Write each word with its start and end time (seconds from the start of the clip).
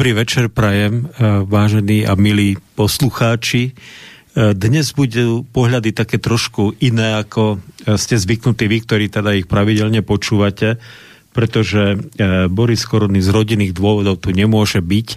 Dobrý 0.00 0.16
večer 0.16 0.48
prajem, 0.48 1.12
e, 1.12 1.44
vážení 1.44 2.08
a 2.08 2.16
milí 2.16 2.56
poslucháči. 2.72 3.68
E, 3.68 3.72
dnes 4.56 4.96
budú 4.96 5.44
pohľady 5.44 5.92
také 5.92 6.16
trošku 6.16 6.72
iné, 6.80 7.20
ako 7.20 7.60
e, 7.84 8.00
ste 8.00 8.16
zvyknutí 8.16 8.64
vy, 8.64 8.80
ktorí 8.80 9.12
teda 9.12 9.36
ich 9.36 9.44
pravidelne 9.44 10.00
počúvate, 10.00 10.80
pretože 11.36 12.00
Boris 12.48 12.88
Korony 12.88 13.20
z 13.20 13.28
rodinných 13.28 13.76
dôvodov 13.76 14.24
tu 14.24 14.32
nemôže 14.32 14.80
byť. 14.80 15.08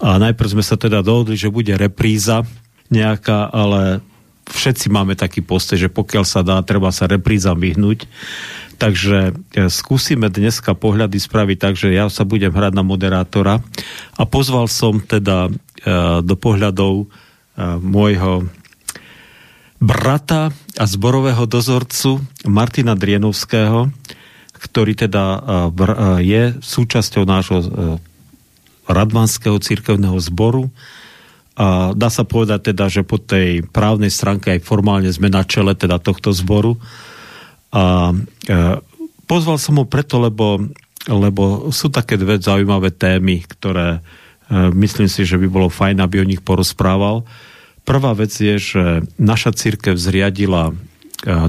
A 0.00 0.16
najprv 0.16 0.48
sme 0.48 0.64
sa 0.64 0.80
teda 0.80 1.04
dohodli, 1.04 1.36
že 1.36 1.52
bude 1.52 1.76
repríza 1.76 2.48
nejaká, 2.88 3.52
ale 3.52 4.00
všetci 4.48 4.88
máme 4.88 5.12
taký 5.12 5.44
postoj, 5.44 5.76
že 5.76 5.92
pokiaľ 5.92 6.24
sa 6.24 6.40
dá, 6.40 6.56
treba 6.64 6.88
sa 6.88 7.04
reprízam 7.04 7.60
vyhnúť. 7.60 8.08
Takže 8.76 9.32
e, 9.56 9.72
skúsime 9.72 10.28
dneska 10.28 10.76
pohľady 10.76 11.16
spraviť 11.16 11.56
tak, 11.56 11.74
že 11.80 11.96
ja 11.96 12.12
sa 12.12 12.28
budem 12.28 12.52
hrať 12.52 12.72
na 12.76 12.84
moderátora. 12.84 13.64
A 14.20 14.22
pozval 14.28 14.68
som 14.68 15.00
teda 15.00 15.48
e, 15.48 15.50
do 16.20 16.34
pohľadov 16.36 16.94
e, 17.00 17.06
môjho 17.80 18.44
brata 19.80 20.52
a 20.76 20.84
zborového 20.84 21.48
dozorcu 21.48 22.20
Martina 22.44 22.96
Drienovského, 22.96 23.92
ktorý 24.56 24.92
teda 24.96 25.24
je 26.24 26.56
súčasťou 26.64 27.28
nášho 27.28 27.60
radvanského 28.88 29.60
církevného 29.60 30.16
zboru. 30.16 30.72
A 31.60 31.92
dá 31.92 32.08
sa 32.08 32.24
povedať 32.24 32.72
teda, 32.72 32.88
že 32.88 33.04
po 33.04 33.20
tej 33.20 33.68
právnej 33.68 34.08
stránke 34.08 34.56
aj 34.56 34.64
formálne 34.64 35.12
sme 35.12 35.28
na 35.28 35.44
čele 35.44 35.76
teda 35.76 36.00
tohto 36.00 36.32
zboru 36.32 36.80
a 37.76 37.84
e, 38.08 38.56
pozval 39.28 39.60
som 39.60 39.76
ho 39.76 39.84
preto, 39.84 40.16
lebo, 40.16 40.64
lebo 41.04 41.68
sú 41.68 41.92
také 41.92 42.16
dve 42.16 42.40
zaujímavé 42.40 42.88
témy, 42.96 43.44
ktoré 43.44 44.00
e, 44.48 44.70
myslím 44.72 45.12
si, 45.12 45.28
že 45.28 45.36
by 45.36 45.44
bolo 45.52 45.68
fajn, 45.68 46.00
aby 46.00 46.24
o 46.24 46.28
nich 46.28 46.40
porozprával. 46.40 47.28
Prvá 47.84 48.16
vec 48.16 48.32
je, 48.32 48.56
že 48.56 48.84
naša 49.20 49.52
církev 49.52 50.00
zriadila 50.00 50.72
e, 50.72 50.74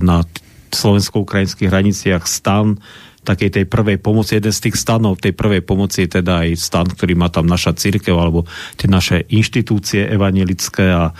na 0.04 0.28
slovensko-ukrajinských 0.76 1.72
hraniciach 1.72 2.28
stan 2.28 2.76
takej 3.24 3.60
tej 3.60 3.66
prvej 3.68 4.00
pomoci. 4.00 4.40
Jeden 4.40 4.56
z 4.56 4.68
tých 4.68 4.80
stanov 4.80 5.20
tej 5.20 5.36
prvej 5.36 5.64
pomoci 5.64 6.08
je 6.08 6.20
teda 6.24 6.48
aj 6.48 6.50
stan, 6.56 6.88
ktorý 6.88 7.20
má 7.20 7.28
tam 7.28 7.44
naša 7.44 7.76
církev 7.76 8.16
alebo 8.16 8.48
tie 8.80 8.88
naše 8.88 9.28
inštitúcie 9.28 10.08
evangelické 10.08 10.88
a 10.92 11.12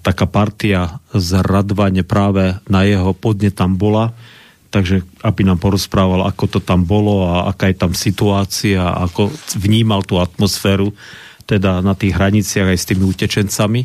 taká 0.00 0.24
partia 0.24 1.00
z 1.12 1.44
Radvane 1.44 2.00
práve 2.00 2.56
na 2.72 2.88
jeho 2.88 3.12
podne 3.12 3.52
tam 3.52 3.76
bola, 3.76 4.16
takže 4.72 5.04
aby 5.20 5.44
nám 5.44 5.60
porozprával, 5.60 6.24
ako 6.24 6.56
to 6.56 6.60
tam 6.64 6.88
bolo 6.88 7.28
a 7.28 7.52
aká 7.52 7.68
je 7.68 7.76
tam 7.76 7.92
situácia, 7.92 8.80
ako 8.80 9.28
vnímal 9.60 10.04
tú 10.04 10.16
atmosféru 10.16 10.96
teda 11.46 11.84
na 11.84 11.94
tých 11.94 12.16
hraniciach 12.16 12.74
aj 12.74 12.78
s 12.80 12.88
tými 12.88 13.04
utečencami. 13.06 13.82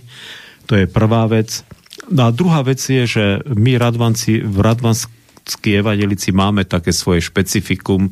To 0.65 0.73
je 0.79 0.89
prvá 0.89 1.29
vec. 1.29 1.61
No 2.09 2.27
a 2.27 2.33
druhá 2.33 2.65
vec 2.65 2.81
je, 2.81 3.03
že 3.05 3.25
my 3.45 3.77
Radvanci, 3.77 4.41
v 4.41 4.57
Radvanskí 4.57 5.69
evangelici 5.77 6.33
máme 6.33 6.65
také 6.65 6.89
svoje 6.95 7.21
špecifikum, 7.21 8.09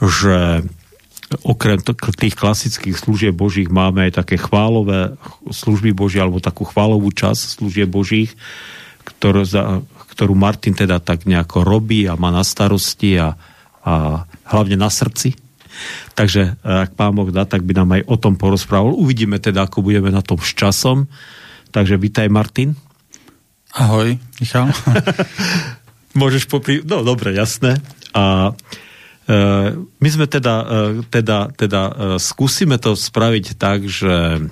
že 0.00 0.64
okrem 1.46 1.78
tých 2.18 2.34
klasických 2.34 2.98
služieb 2.98 3.34
božích 3.34 3.70
máme 3.70 4.10
aj 4.10 4.24
také 4.24 4.34
chválové 4.34 5.14
služby 5.46 5.94
boží 5.94 6.18
alebo 6.18 6.42
takú 6.42 6.66
chválovú 6.66 7.14
časť 7.14 7.62
služieb 7.62 7.86
božích, 7.86 8.34
ktorú, 9.06 9.46
za, 9.46 9.78
ktorú 10.10 10.34
Martin 10.34 10.74
teda 10.74 10.98
tak 10.98 11.30
nejako 11.30 11.62
robí 11.62 12.10
a 12.10 12.18
má 12.18 12.34
na 12.34 12.42
starosti 12.42 13.14
a, 13.22 13.38
a 13.86 14.26
hlavne 14.50 14.74
na 14.74 14.90
srdci. 14.90 15.38
Takže 16.18 16.42
e, 16.42 16.52
ak 16.66 16.98
pán 16.98 17.14
Boh 17.14 17.30
dá, 17.30 17.46
tak 17.46 17.62
by 17.62 17.72
nám 17.78 17.94
aj 17.94 18.02
o 18.10 18.16
tom 18.18 18.34
porozprával. 18.34 18.92
Uvidíme 18.92 19.38
teda, 19.38 19.70
ako 19.70 19.86
budeme 19.86 20.10
na 20.10 20.26
tom 20.26 20.36
s 20.42 20.50
časom. 20.50 21.06
Takže 21.70 21.94
vítaj 21.94 22.26
Martin. 22.26 22.74
Ahoj, 23.78 24.18
Michal. 24.42 24.74
Môžeš 26.20 26.50
popri... 26.50 26.82
No, 26.82 27.06
dobre, 27.06 27.38
jasné. 27.38 27.78
A 28.10 28.50
my 30.00 30.08
sme 30.10 30.26
teda, 30.26 30.54
eh, 30.66 30.92
teda, 31.06 31.54
teda 31.54 31.82
eh, 31.86 31.92
skúsime 32.18 32.80
to 32.82 32.98
spraviť 32.98 33.54
tak, 33.54 33.86
že 33.86 34.46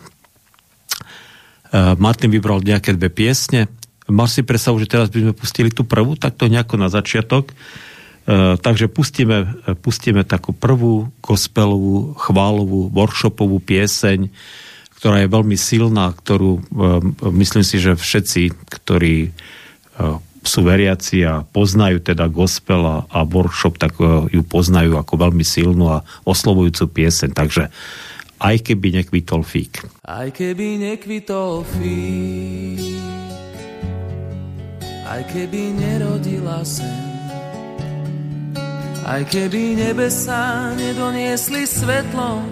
Martin 2.01 2.33
vybral 2.33 2.65
nejaké 2.65 2.97
dve 2.97 3.13
piesne. 3.13 3.69
Máš 4.09 4.41
si 4.41 4.43
predstavu, 4.47 4.81
že 4.81 4.89
teraz 4.89 5.13
by 5.13 5.21
sme 5.21 5.35
pustili 5.37 5.69
tú 5.69 5.85
prvú, 5.85 6.17
tak 6.17 6.41
to 6.41 6.49
nejako 6.49 6.81
na 6.81 6.89
začiatok. 6.89 7.53
Takže 8.65 8.89
pustíme, 8.89 9.53
pustíme 9.85 10.25
takú 10.25 10.57
prvú 10.57 11.13
gospelovú, 11.21 12.17
chválovú, 12.17 12.89
workshopovú 12.89 13.61
pieseň, 13.61 14.33
ktorá 14.97 15.21
je 15.21 15.29
veľmi 15.29 15.61
silná, 15.61 16.09
ktorú 16.17 16.65
myslím 17.37 17.69
si, 17.69 17.77
že 17.77 18.01
všetci, 18.01 18.73
ktorí 18.73 19.37
sú 20.49 20.65
veriaci 20.65 21.23
a 21.29 21.45
poznajú 21.45 22.01
teda 22.01 22.27
gospel 22.33 22.81
a, 22.89 22.97
a 23.13 23.23
workshop, 23.29 23.77
tak 23.77 24.01
e, 24.01 24.33
ju 24.33 24.43
poznajú 24.43 24.97
ako 24.97 25.29
veľmi 25.29 25.45
silnú 25.45 25.93
a 25.93 26.03
oslovujúcu 26.25 26.89
pieseň. 26.89 27.37
Takže 27.37 27.69
aj 28.39 28.57
keby 28.63 29.03
nekvitol 29.03 29.43
fík. 29.43 29.83
Aj 30.07 30.31
keby 30.31 30.79
nekvitol 30.79 31.67
fík, 31.67 33.03
aj 35.05 35.23
keby 35.29 35.75
nerodila 35.75 36.63
sem, 36.63 37.03
aj 39.03 39.23
keby 39.27 39.75
nebesa 39.77 40.73
nedoniesli 40.79 41.67
svetlo 41.67 42.45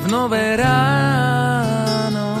v 0.00 0.04
nové 0.08 0.56
ráno, 0.56 2.40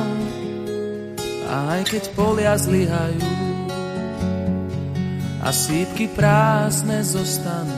aj 1.44 1.84
keď 1.84 2.02
polia 2.16 2.54
zlyhajú, 2.56 3.49
a 5.40 5.48
sípky 5.52 6.08
prázdne 6.12 7.00
zostanú. 7.00 7.76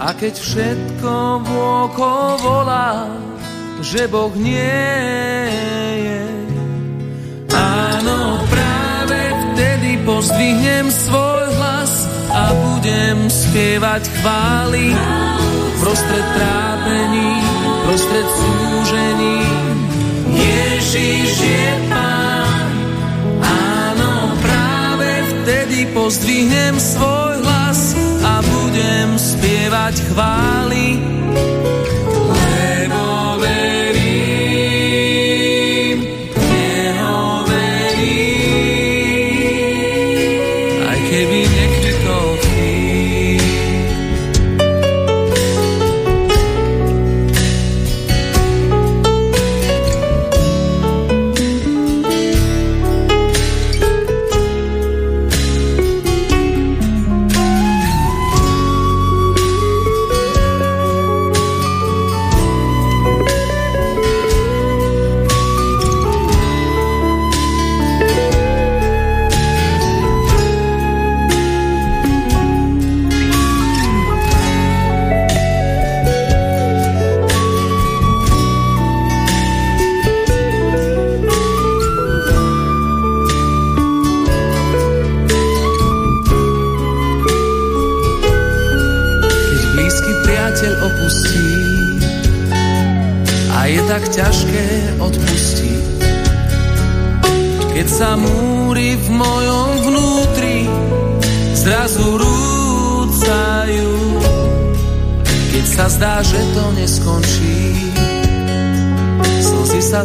A 0.00 0.16
keď 0.16 0.34
všetko 0.34 1.12
vôko 1.44 2.10
volá, 2.40 3.06
že 3.84 4.08
Boh 4.08 4.32
nie 4.32 4.88
je, 6.00 6.24
áno, 7.52 8.40
práve 8.48 9.20
vtedy 9.52 10.00
pozdvihnem 10.08 10.88
svoj 10.88 11.44
hlas 11.54 11.92
a 12.32 12.42
budem 12.54 13.28
spievať 13.28 14.02
chvály 14.20 14.96
prostred 15.84 16.26
trápení, 16.36 17.30
prostred 17.84 18.26
súžení. 18.26 19.38
Ježiš 20.32 21.30
je 21.44 21.68
Pán. 21.92 22.09
Pozdvihnem 25.86 26.76
svoj 26.80 27.40
hlas 27.44 27.96
a 28.20 28.44
budem 28.44 29.16
spievať 29.16 29.94
chvály 30.12 31.00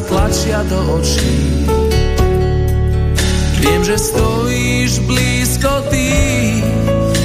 tlačia 0.09 0.61
do 0.69 1.01
očí. 1.01 1.65
Viem, 3.61 3.81
že 3.81 3.97
stojíš 3.97 5.01
blízko 5.09 5.89
tých, 5.89 6.65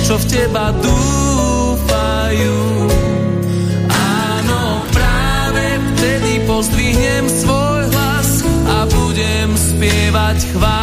čo 0.09 0.15
v 0.17 0.25
teba 0.25 0.73
dúfajú. 0.81 2.59
Áno, 3.93 4.63
práve 4.91 5.65
vtedy 5.95 6.33
pozdvihnem 6.49 7.29
svoj 7.29 7.83
hlas 7.93 8.31
a 8.67 8.89
budem 8.89 9.53
spievať 9.53 10.39
chvály. 10.57 10.80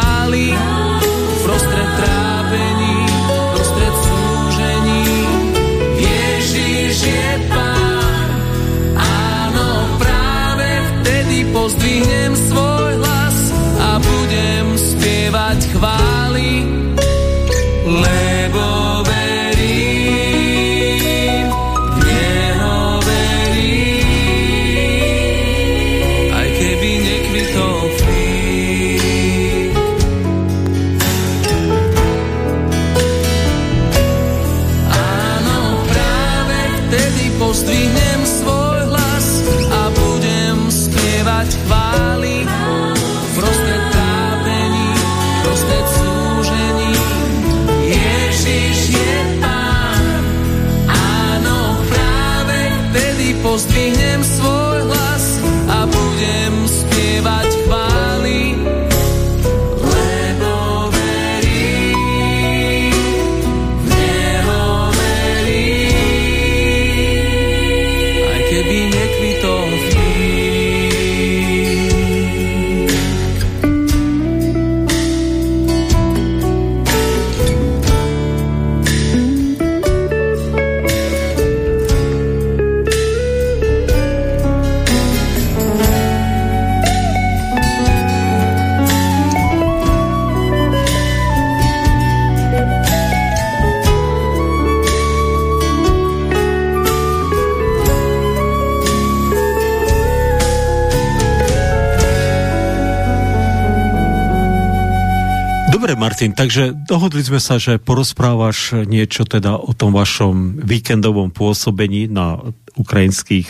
Martin, 106.18 106.34
takže 106.34 106.74
dohodli 106.74 107.22
sme 107.22 107.38
sa, 107.38 107.62
že 107.62 107.78
porozprávaš 107.78 108.74
niečo 108.90 109.22
teda 109.22 109.54
o 109.54 109.70
tom 109.70 109.94
vašom 109.94 110.66
víkendovom 110.66 111.30
pôsobení 111.30 112.10
na 112.10 112.42
ukrajinských, 112.74 113.46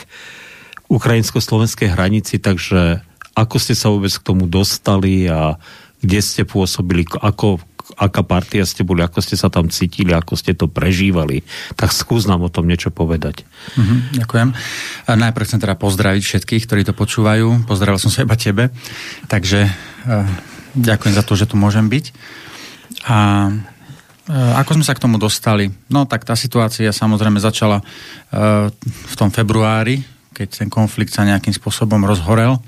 ukrajinsko-slovenskej 0.93 1.89
hranici, 1.89 2.37
takže 2.37 3.01
ako 3.33 3.57
ste 3.57 3.73
sa 3.73 3.89
vôbec 3.89 4.13
k 4.13 4.21
tomu 4.21 4.45
dostali 4.45 5.25
a 5.33 5.57
kde 6.05 6.21
ste 6.21 6.45
pôsobili, 6.45 7.09
ako, 7.09 7.57
aká 7.97 8.21
partia 8.21 8.69
ste 8.69 8.85
boli, 8.85 9.01
ako 9.01 9.25
ste 9.25 9.41
sa 9.41 9.49
tam 9.49 9.73
cítili, 9.73 10.13
ako 10.13 10.37
ste 10.37 10.53
to 10.53 10.69
prežívali. 10.69 11.49
Tak 11.73 11.89
skús 11.89 12.29
nám 12.29 12.45
o 12.45 12.53
tom 12.53 12.69
niečo 12.69 12.93
povedať. 12.93 13.49
Mhm, 13.81 14.21
ďakujem. 14.21 14.49
A 15.09 15.11
najprv 15.17 15.47
chcem 15.49 15.65
teda 15.65 15.73
pozdraviť 15.73 16.21
všetkých, 16.21 16.69
ktorí 16.69 16.85
to 16.85 16.93
počúvajú. 16.93 17.65
Pozdravil 17.65 17.97
som 17.97 18.13
sa 18.13 18.29
iba 18.29 18.37
tebe. 18.37 18.69
Takže 19.25 19.65
e, 19.65 19.71
ďakujem 20.77 21.17
za 21.17 21.25
to, 21.25 21.33
že 21.33 21.49
tu 21.49 21.57
môžem 21.57 21.89
byť. 21.89 22.37
A 23.07 23.51
e, 24.27 24.33
ako 24.59 24.81
sme 24.81 24.85
sa 24.87 24.97
k 24.97 25.03
tomu 25.05 25.21
dostali? 25.21 25.71
No 25.93 26.09
tak 26.09 26.27
tá 26.27 26.35
situácia 26.35 26.91
samozrejme 26.91 27.39
začala 27.39 27.79
e, 27.79 27.85
v 28.73 29.15
tom 29.15 29.31
februári, 29.31 30.03
keď 30.35 30.67
ten 30.67 30.69
konflikt 30.73 31.15
sa 31.15 31.23
nejakým 31.23 31.55
spôsobom 31.55 32.03
rozhorel. 32.03 32.59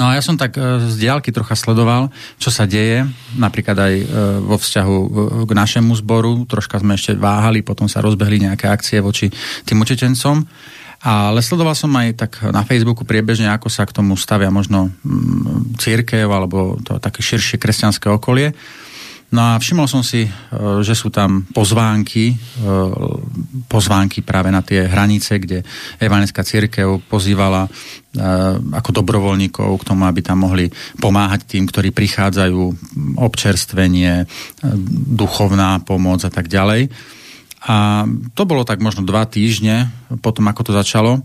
No 0.00 0.08
a 0.08 0.16
ja 0.16 0.24
som 0.24 0.40
tak 0.40 0.56
e, 0.56 0.88
z 0.88 0.96
diálky 0.96 1.28
trocha 1.28 1.52
sledoval, 1.52 2.08
čo 2.40 2.48
sa 2.48 2.64
deje, 2.64 3.04
napríklad 3.36 3.76
aj 3.76 3.94
vo 4.40 4.56
vzťahu 4.56 4.96
k 5.44 5.50
našemu 5.52 5.92
zboru. 6.00 6.48
Troška 6.48 6.80
sme 6.80 6.96
ešte 6.96 7.12
váhali, 7.12 7.60
potom 7.60 7.84
sa 7.84 8.00
rozbehli 8.00 8.48
nejaké 8.48 8.70
akcie 8.72 9.04
voči 9.04 9.28
tým 9.68 9.84
učiteľcom. 9.84 10.48
Ale 11.04 11.44
sledoval 11.44 11.76
som 11.76 11.92
aj 12.00 12.16
tak 12.16 12.32
na 12.48 12.64
Facebooku 12.64 13.04
priebežne, 13.04 13.52
ako 13.52 13.68
sa 13.68 13.84
k 13.84 13.92
tomu 13.92 14.16
stavia 14.16 14.48
možno 14.48 14.88
mm, 15.04 15.76
církev 15.76 16.24
alebo 16.24 16.80
to 16.80 16.96
také 16.96 17.20
širšie 17.20 17.60
kresťanské 17.60 18.08
okolie. 18.08 18.56
No 19.32 19.40
a 19.40 19.58
všimol 19.58 19.90
som 19.90 20.06
si, 20.06 20.26
e, 20.26 20.30
že 20.86 20.94
sú 20.94 21.10
tam 21.10 21.42
pozvánky, 21.50 22.30
e, 22.30 22.36
pozvánky 23.66 24.22
práve 24.22 24.52
na 24.54 24.62
tie 24.62 24.86
hranice, 24.86 25.42
kde 25.42 25.66
evangelická 25.98 26.46
církev 26.46 27.02
pozývala 27.10 27.66
e, 27.66 27.70
ako 28.78 28.90
dobrovoľníkov 28.94 29.70
k 29.80 29.86
tomu, 29.90 30.06
aby 30.06 30.20
tam 30.22 30.46
mohli 30.46 30.70
pomáhať 31.02 31.50
tým, 31.50 31.66
ktorí 31.66 31.90
prichádzajú, 31.90 32.60
občerstvenie, 33.18 34.28
duchovná 35.18 35.82
pomoc 35.82 36.22
a 36.22 36.30
tak 36.30 36.46
ďalej. 36.46 36.92
A 37.64 38.04
to 38.36 38.42
bolo 38.44 38.62
tak 38.62 38.84
možno 38.84 39.02
dva 39.08 39.24
týždne 39.24 39.88
potom, 40.20 40.44
ako 40.52 40.68
to 40.68 40.72
začalo. 40.76 41.24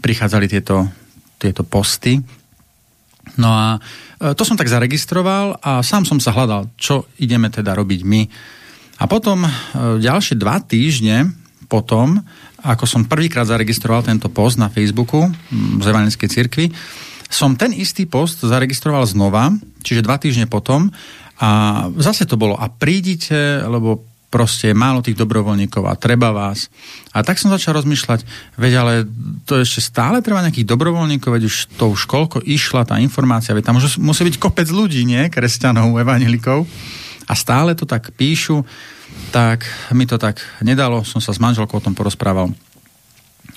Prichádzali 0.00 0.48
tieto, 0.48 0.88
tieto 1.36 1.60
posty. 1.60 2.24
No 3.34 3.50
a 3.50 3.66
e, 4.22 4.32
to 4.38 4.46
som 4.46 4.54
tak 4.54 4.70
zaregistroval 4.70 5.58
a 5.58 5.82
sám 5.82 6.06
som 6.06 6.22
sa 6.22 6.30
hľadal, 6.30 6.70
čo 6.78 7.10
ideme 7.18 7.50
teda 7.50 7.74
robiť 7.74 8.00
my. 8.06 8.22
A 9.02 9.04
potom 9.10 9.42
e, 9.44 9.50
ďalšie 9.98 10.38
dva 10.38 10.62
týždne 10.62 11.34
potom, 11.66 12.22
ako 12.62 12.86
som 12.86 13.10
prvýkrát 13.10 13.50
zaregistroval 13.50 14.06
tento 14.06 14.30
post 14.30 14.56
na 14.56 14.70
Facebooku 14.70 15.26
z 15.82 15.84
Evangelickej 15.84 16.30
cirkvi, 16.30 16.66
som 17.26 17.58
ten 17.58 17.74
istý 17.74 18.06
post 18.06 18.46
zaregistroval 18.46 19.02
znova, 19.02 19.50
čiže 19.82 20.06
dva 20.06 20.14
týždne 20.14 20.46
potom 20.46 20.94
a 21.36 21.50
zase 22.00 22.24
to 22.24 22.40
bolo 22.40 22.56
a 22.56 22.70
prídite, 22.70 23.60
lebo 23.66 24.05
proste 24.26 24.70
je 24.70 24.76
málo 24.76 25.00
tých 25.00 25.16
dobrovoľníkov 25.16 25.86
a 25.86 25.94
treba 25.94 26.34
vás. 26.34 26.68
A 27.14 27.22
tak 27.22 27.38
som 27.38 27.48
začal 27.48 27.78
rozmýšľať, 27.78 28.26
veď 28.58 28.72
ale 28.76 28.92
to 29.46 29.62
ešte 29.62 29.80
stále 29.80 30.18
treba 30.20 30.42
nejakých 30.42 30.66
dobrovoľníkov, 30.66 31.30
veď 31.30 31.44
už 31.46 31.56
to 31.78 31.94
už 31.94 32.10
koľko 32.10 32.42
išla 32.42 32.84
tá 32.84 32.98
informácia, 32.98 33.54
veď 33.54 33.70
tam 33.70 33.78
už 33.78 34.02
musí 34.02 34.26
byť 34.26 34.36
kopec 34.42 34.68
ľudí, 34.68 35.06
nie? 35.06 35.30
Kresťanov, 35.30 35.94
evanelikov. 35.96 36.66
A 37.26 37.32
stále 37.34 37.74
to 37.74 37.86
tak 37.86 38.14
píšu, 38.14 38.62
tak 39.34 39.66
mi 39.94 40.06
to 40.06 40.18
tak 40.18 40.42
nedalo, 40.62 41.02
som 41.02 41.18
sa 41.18 41.34
s 41.34 41.42
manželkou 41.42 41.78
o 41.78 41.84
tom 41.84 41.94
porozprával. 41.94 42.50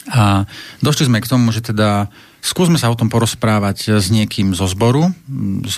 A 0.09 0.45
došli 0.81 1.05
sme 1.05 1.21
k 1.21 1.29
tomu, 1.29 1.53
že 1.53 1.61
teda 1.61 2.09
skúsme 2.41 2.81
sa 2.81 2.89
o 2.89 2.97
tom 2.97 3.13
porozprávať 3.13 4.01
s 4.01 4.09
niekým 4.09 4.57
zo 4.57 4.65
zboru, 4.65 5.13
s 5.65 5.77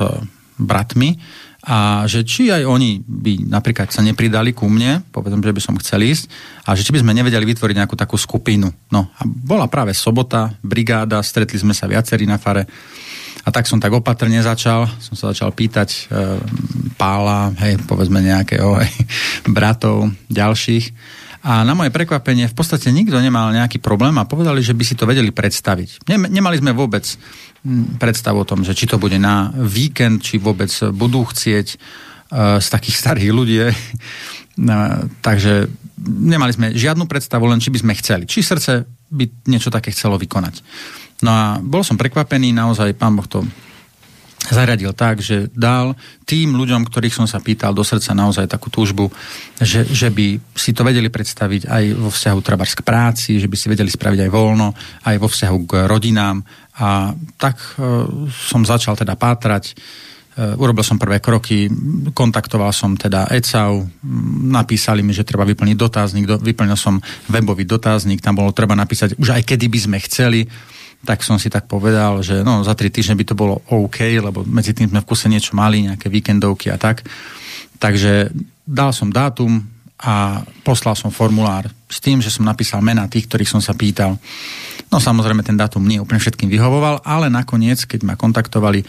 bratmi, 0.62 1.18
a 1.62 2.10
že 2.10 2.26
či 2.26 2.50
aj 2.50 2.66
oni 2.66 3.06
by 3.06 3.46
napríklad 3.46 3.94
sa 3.94 4.02
nepridali 4.02 4.50
ku 4.50 4.66
mne, 4.66 5.06
povedzme, 5.14 5.46
že 5.46 5.54
by 5.54 5.62
som 5.62 5.78
chcel 5.78 6.02
ísť, 6.02 6.26
a 6.66 6.74
že 6.74 6.82
či 6.82 6.90
by 6.90 7.06
sme 7.06 7.14
nevedeli 7.14 7.46
vytvoriť 7.46 7.76
nejakú 7.78 7.94
takú 7.94 8.18
skupinu. 8.18 8.74
No 8.90 9.14
a 9.14 9.22
bola 9.26 9.70
práve 9.70 9.94
sobota, 9.94 10.50
brigáda, 10.66 11.22
stretli 11.22 11.62
sme 11.62 11.78
sa 11.78 11.86
viacerí 11.86 12.26
na 12.26 12.42
fare 12.42 12.66
a 13.42 13.50
tak 13.50 13.66
som 13.66 13.82
tak 13.82 13.94
opatrne 13.94 14.38
začal, 14.42 14.86
som 15.02 15.18
sa 15.18 15.34
začal 15.34 15.50
pýtať 15.50 15.90
e, 15.90 16.00
pála, 16.98 17.50
hej, 17.66 17.82
povedzme 17.90 18.22
nejakého, 18.22 18.78
hej, 18.78 18.94
bratov, 19.56 20.14
ďalších. 20.30 20.94
A 21.42 21.66
na 21.66 21.74
moje 21.74 21.90
prekvapenie 21.90 22.46
v 22.46 22.54
podstate 22.54 22.94
nikto 22.94 23.18
nemal 23.18 23.50
nejaký 23.50 23.82
problém 23.82 24.14
a 24.22 24.30
povedali, 24.30 24.62
že 24.62 24.78
by 24.78 24.84
si 24.86 24.94
to 24.94 25.10
vedeli 25.10 25.34
predstaviť. 25.34 26.06
Nemali 26.06 26.62
sme 26.62 26.70
vôbec 26.70 27.02
predstavu 27.98 28.46
o 28.46 28.48
tom, 28.48 28.62
že 28.62 28.78
či 28.78 28.86
to 28.86 29.02
bude 29.02 29.18
na 29.18 29.50
víkend, 29.58 30.22
či 30.22 30.38
vôbec 30.38 30.70
budú 30.94 31.26
chcieť 31.26 31.68
uh, 31.74 32.62
z 32.62 32.68
takých 32.70 32.98
starých 33.06 33.32
ľudí. 33.34 33.58
takže 35.26 35.66
nemali 36.06 36.52
sme 36.54 36.78
žiadnu 36.78 37.10
predstavu, 37.10 37.50
len 37.50 37.58
či 37.58 37.74
by 37.74 37.80
sme 37.82 37.94
chceli. 37.98 38.30
Či 38.30 38.46
srdce 38.46 38.86
by 39.10 39.50
niečo 39.50 39.74
také 39.74 39.90
chcelo 39.90 40.22
vykonať. 40.22 40.62
No 41.26 41.30
a 41.30 41.44
bol 41.62 41.82
som 41.86 41.98
prekvapený, 41.98 42.54
naozaj 42.54 42.98
pán 42.98 43.18
Boh 43.18 43.26
to 43.26 43.46
zaradil 44.50 44.90
tak, 44.98 45.22
že 45.22 45.54
dal 45.54 45.94
tým 46.26 46.58
ľuďom, 46.58 46.90
ktorých 46.90 47.14
som 47.14 47.28
sa 47.30 47.38
pýtal 47.38 47.78
do 47.78 47.86
srdca 47.86 48.18
naozaj 48.18 48.50
takú 48.50 48.74
túžbu, 48.74 49.14
že, 49.62 49.86
že 49.86 50.10
by 50.10 50.42
si 50.58 50.74
to 50.74 50.82
vedeli 50.82 51.14
predstaviť 51.14 51.70
aj 51.70 51.84
vo 51.94 52.10
vzťahu 52.10 52.40
trebárs 52.42 52.74
k 52.74 52.82
práci, 52.82 53.38
že 53.38 53.46
by 53.46 53.56
si 53.60 53.70
vedeli 53.70 53.92
spraviť 53.92 54.26
aj 54.26 54.32
voľno, 54.34 54.74
aj 55.06 55.16
vo 55.22 55.28
vzťahu 55.30 55.58
k 55.70 55.72
rodinám. 55.86 56.42
A 56.82 57.14
tak 57.38 57.62
e, 57.78 57.86
som 58.32 58.66
začal 58.66 58.98
teda 58.98 59.14
pátrať, 59.14 59.72
e, 59.72 60.56
urobil 60.58 60.82
som 60.82 60.98
prvé 60.98 61.22
kroky, 61.22 61.70
kontaktoval 62.18 62.74
som 62.74 62.98
teda 62.98 63.30
ECAU, 63.30 63.86
napísali 64.50 65.06
mi, 65.06 65.14
že 65.14 65.28
treba 65.28 65.46
vyplniť 65.46 65.78
dotazník, 65.78 66.26
do, 66.26 66.36
vyplnil 66.42 66.80
som 66.80 66.98
webový 67.30 67.70
dotazník, 67.70 68.26
tam 68.26 68.42
bolo 68.42 68.50
treba 68.56 68.74
napísať 68.74 69.22
už 69.22 69.38
aj 69.38 69.46
kedy 69.46 69.70
by 69.70 69.80
sme 69.86 69.98
chceli, 70.02 70.50
tak 71.02 71.26
som 71.26 71.42
si 71.42 71.50
tak 71.50 71.66
povedal, 71.66 72.22
že 72.22 72.46
no, 72.46 72.62
za 72.62 72.78
tri 72.78 72.94
týždne 72.94 73.18
by 73.18 73.26
to 73.26 73.36
bolo 73.36 73.66
OK, 73.74 74.06
lebo 74.22 74.46
medzi 74.46 74.78
tým 74.78 74.94
sme 74.94 75.02
v 75.02 75.10
kuse 75.10 75.26
niečo 75.26 75.58
mali, 75.58 75.90
nejaké 75.90 76.14
víkendovky 76.14 76.70
a 76.70 76.78
tak. 76.78 77.02
Takže 77.82 78.30
dal 78.70 78.94
som 78.94 79.10
dátum 79.10 79.66
a 80.02 80.42
poslal 80.66 80.98
som 80.98 81.14
formulár 81.14 81.70
s 81.90 82.02
tým, 82.02 82.22
že 82.22 82.34
som 82.34 82.46
napísal 82.46 82.82
mena 82.82 83.10
tých, 83.10 83.30
ktorých 83.30 83.54
som 83.58 83.62
sa 83.62 83.74
pýtal. 83.74 84.18
No 84.90 84.98
samozrejme 84.98 85.46
ten 85.46 85.58
dátum 85.58 85.86
nie 85.86 86.02
úplne 86.02 86.22
všetkým 86.22 86.50
vyhovoval, 86.50 87.06
ale 87.06 87.30
nakoniec, 87.30 87.86
keď 87.86 88.02
ma 88.06 88.14
kontaktovali, 88.18 88.82
e, 88.82 88.86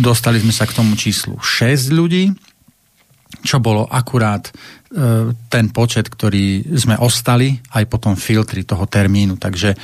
dostali 0.00 0.40
sme 0.40 0.52
sa 0.52 0.68
k 0.68 0.76
tomu 0.76 0.96
číslu 0.96 1.40
6 1.40 1.92
ľudí, 1.92 2.32
čo 3.44 3.60
bolo 3.60 3.88
akurát 3.88 4.48
e, 4.48 4.52
ten 5.48 5.72
počet, 5.72 6.12
ktorý 6.12 6.76
sme 6.76 7.00
ostali 7.00 7.56
aj 7.72 7.84
po 7.88 7.96
tom 7.96 8.16
filtri 8.16 8.68
toho 8.68 8.84
termínu. 8.84 9.40
Takže 9.40 9.76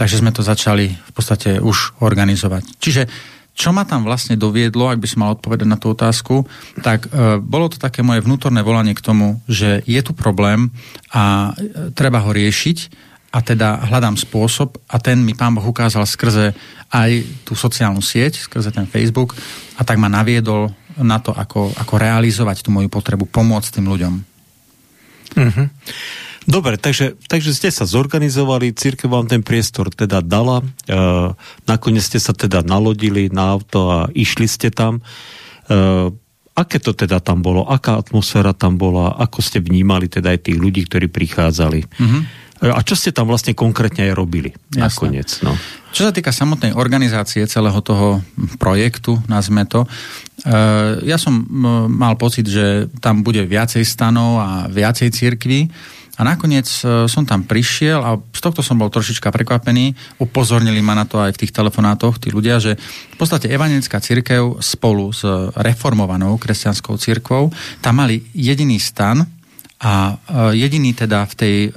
Takže 0.00 0.24
sme 0.24 0.32
to 0.32 0.40
začali 0.40 0.96
v 0.96 1.12
podstate 1.12 1.60
už 1.60 2.00
organizovať. 2.00 2.80
Čiže 2.80 3.04
čo 3.52 3.76
ma 3.76 3.84
tam 3.84 4.08
vlastne 4.08 4.40
doviedlo, 4.40 4.88
ak 4.88 4.96
by 4.96 5.04
som 5.04 5.20
mal 5.20 5.36
odpovedať 5.36 5.68
na 5.68 5.76
tú 5.76 5.92
otázku, 5.92 6.48
tak 6.80 7.12
e, 7.12 7.36
bolo 7.36 7.68
to 7.68 7.76
také 7.76 8.00
moje 8.00 8.24
vnútorné 8.24 8.64
volanie 8.64 8.96
k 8.96 9.04
tomu, 9.04 9.44
že 9.44 9.84
je 9.84 10.00
tu 10.00 10.16
problém 10.16 10.72
a 11.12 11.52
e, 11.52 11.92
treba 11.92 12.24
ho 12.24 12.32
riešiť 12.32 12.78
a 13.36 13.44
teda 13.44 13.92
hľadám 13.92 14.16
spôsob 14.16 14.80
a 14.88 14.96
ten 14.96 15.20
mi 15.20 15.36
pán 15.36 15.52
Boh 15.52 15.68
ukázal 15.68 16.08
skrze 16.08 16.56
aj 16.88 17.10
tú 17.44 17.52
sociálnu 17.52 18.00
sieť, 18.00 18.40
skrze 18.40 18.72
ten 18.72 18.88
Facebook 18.88 19.36
a 19.76 19.84
tak 19.84 20.00
ma 20.00 20.08
naviedol 20.08 20.72
na 20.96 21.20
to, 21.20 21.36
ako, 21.36 21.76
ako 21.76 21.94
realizovať 22.00 22.64
tú 22.64 22.72
moju 22.72 22.88
potrebu 22.88 23.28
pomôcť 23.28 23.68
tým 23.76 23.86
ľuďom. 23.86 24.14
Mm-hmm. 25.36 25.66
Dobre, 26.50 26.74
takže, 26.74 27.14
takže 27.30 27.54
ste 27.54 27.70
sa 27.70 27.86
zorganizovali, 27.86 28.74
církev 28.74 29.06
vám 29.06 29.30
ten 29.30 29.38
priestor 29.38 29.86
teda 29.94 30.18
dala, 30.18 30.58
e, 30.60 30.66
nakoniec 31.70 32.02
ste 32.02 32.18
sa 32.18 32.34
teda 32.34 32.66
nalodili 32.66 33.30
na 33.30 33.54
auto 33.54 33.86
a 33.86 33.98
išli 34.10 34.50
ste 34.50 34.74
tam. 34.74 34.98
E, 34.98 36.10
aké 36.58 36.82
to 36.82 36.90
teda 36.90 37.22
tam 37.22 37.38
bolo? 37.38 37.70
Aká 37.70 38.02
atmosféra 38.02 38.50
tam 38.50 38.74
bola? 38.74 39.14
Ako 39.22 39.38
ste 39.38 39.62
vnímali 39.62 40.10
teda 40.10 40.34
aj 40.34 40.50
tých 40.50 40.58
ľudí, 40.58 40.90
ktorí 40.90 41.06
prichádzali? 41.06 41.86
Mm-hmm. 41.86 42.22
A 42.60 42.84
čo 42.84 42.92
ste 42.92 43.08
tam 43.08 43.24
vlastne 43.30 43.56
konkrétne 43.56 44.10
aj 44.10 44.12
robili 44.12 44.52
Jasne. 44.74 44.84
nakoniec? 44.84 45.30
No. 45.40 45.56
Čo 45.96 46.10
sa 46.10 46.12
týka 46.12 46.28
samotnej 46.28 46.76
organizácie 46.76 47.48
celého 47.48 47.80
toho 47.80 48.20
projektu, 48.60 49.16
nazme 49.32 49.64
to, 49.64 49.88
ja 51.00 51.16
som 51.16 51.40
mal 51.88 52.20
pocit, 52.20 52.44
že 52.44 52.92
tam 53.00 53.24
bude 53.24 53.48
viacej 53.48 53.80
stanov 53.80 54.44
a 54.44 54.68
viacej 54.68 55.08
církví, 55.08 55.72
a 56.18 56.22
nakoniec 56.26 56.66
e, 56.66 57.06
som 57.06 57.22
tam 57.22 57.46
prišiel 57.46 58.02
a 58.02 58.18
z 58.18 58.40
tohto 58.40 58.60
som 58.60 58.76
bol 58.76 58.90
trošička 58.90 59.30
prekvapený. 59.30 59.94
Upozornili 60.18 60.82
ma 60.82 60.98
na 60.98 61.06
to 61.06 61.22
aj 61.22 61.36
v 61.36 61.40
tých 61.46 61.54
telefonátoch 61.54 62.18
tí 62.18 62.34
ľudia, 62.34 62.58
že 62.58 62.74
v 63.14 63.16
podstate 63.16 63.48
evangelická 63.52 64.02
církev 64.02 64.58
spolu 64.60 65.14
s 65.14 65.22
reformovanou 65.54 66.36
kresťanskou 66.36 66.98
církvou 66.98 67.54
tam 67.78 67.94
mali 68.02 68.20
jediný 68.34 68.76
stan 68.82 69.22
a 69.80 69.92
e, 70.12 70.14
jediný 70.58 70.92
teda 70.92 71.24
v 71.30 71.34
tej 71.34 71.56
e, 71.66 71.70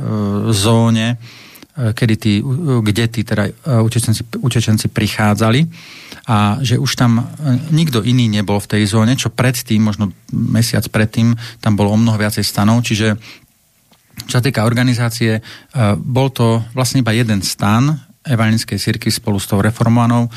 zóne, 0.52 1.18
kedy 1.74 2.16
tí, 2.22 2.38
kde 2.86 3.06
tí 3.10 3.26
teda 3.26 3.50
utečenci, 3.82 4.38
utečenci 4.46 4.94
prichádzali 4.94 5.66
a 6.30 6.62
že 6.64 6.80
už 6.80 6.96
tam 6.96 7.28
nikto 7.74 8.00
iný 8.00 8.32
nebol 8.32 8.62
v 8.64 8.78
tej 8.78 8.84
zóne, 8.88 9.18
čo 9.20 9.34
predtým, 9.34 9.84
možno 9.84 10.16
mesiac 10.32 10.88
predtým, 10.88 11.36
tam 11.60 11.74
bolo 11.76 11.92
o 11.92 12.00
mnoho 12.00 12.16
viacej 12.16 12.46
stanov, 12.48 12.86
čiže 12.86 13.20
čo 14.28 14.40
sa 14.40 14.44
týka 14.44 14.68
organizácie, 14.68 15.40
e, 15.40 15.42
bol 15.98 16.30
to 16.32 16.62
vlastne 16.74 17.02
iba 17.04 17.16
jeden 17.16 17.44
stan 17.44 17.94
evangelickej 18.24 18.80
cirkvi 18.80 19.12
spolu 19.12 19.38
s 19.40 19.48
tou 19.48 19.60
reformovanou 19.60 20.32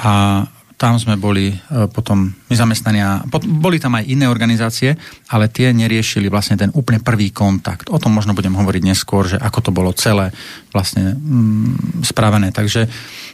a 0.00 0.44
tam 0.78 0.94
sme 0.94 1.18
boli 1.18 1.50
e, 1.50 1.56
potom 1.90 2.30
my 2.30 2.54
zamestnania, 2.54 3.26
boli 3.58 3.82
tam 3.82 3.98
aj 3.98 4.06
iné 4.06 4.30
organizácie, 4.30 4.94
ale 5.26 5.50
tie 5.50 5.74
neriešili 5.74 6.30
vlastne 6.30 6.54
ten 6.54 6.70
úplne 6.70 7.02
prvý 7.02 7.34
kontakt. 7.34 7.90
O 7.90 7.98
tom 7.98 8.14
možno 8.14 8.30
budem 8.30 8.54
hovoriť 8.54 8.82
neskôr, 8.86 9.26
že 9.26 9.42
ako 9.42 9.58
to 9.58 9.70
bolo 9.74 9.90
celé 9.90 10.30
vlastne 10.70 11.18
mm, 11.18 12.06
spravené. 12.06 12.54
Takže 12.54 12.86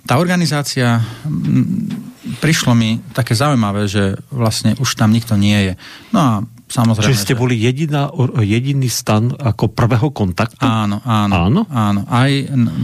tá 0.08 0.16
organizácia, 0.16 1.04
mm, 1.04 2.40
prišlo 2.40 2.72
mi 2.72 3.04
také 3.12 3.36
zaujímavé, 3.36 3.92
že 3.92 4.16
vlastne 4.32 4.72
už 4.80 4.96
tam 4.96 5.12
nikto 5.12 5.36
nie 5.36 5.68
je. 5.68 5.72
No 6.16 6.18
a 6.18 6.32
Samozrejme. 6.74 7.06
Čiže 7.06 7.22
ste 7.22 7.38
boli 7.38 7.54
jediná, 7.54 8.10
jediný 8.42 8.90
stan 8.90 9.30
ako 9.30 9.70
prvého 9.70 10.10
kontaktu? 10.10 10.58
Áno, 10.58 10.98
áno. 11.06 11.32
Áno? 11.46 11.60
áno. 11.70 12.02
Aj 12.10 12.30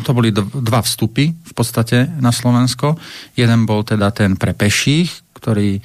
to 0.06 0.14
boli 0.14 0.30
dva 0.34 0.78
vstupy 0.78 1.34
v 1.34 1.52
podstate 1.52 2.06
na 2.22 2.30
Slovensko. 2.30 2.94
Jeden 3.34 3.66
bol 3.66 3.82
teda 3.82 4.14
ten 4.14 4.38
pre 4.38 4.54
peších, 4.54 5.34
ktorý 5.34 5.82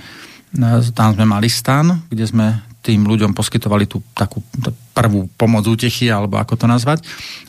tam 0.93 1.17
sme 1.17 1.25
mali 1.25 1.49
stan, 1.49 2.05
kde 2.05 2.29
sme 2.29 2.47
tým 2.85 3.09
ľuďom 3.09 3.33
poskytovali 3.33 3.89
tú 3.89 4.05
takú 4.13 4.45
prvú 4.93 5.25
pomoc 5.33 5.65
útechy, 5.65 6.13
alebo 6.13 6.37
ako 6.37 6.53
to 6.53 6.65
nazvať. 6.69 7.01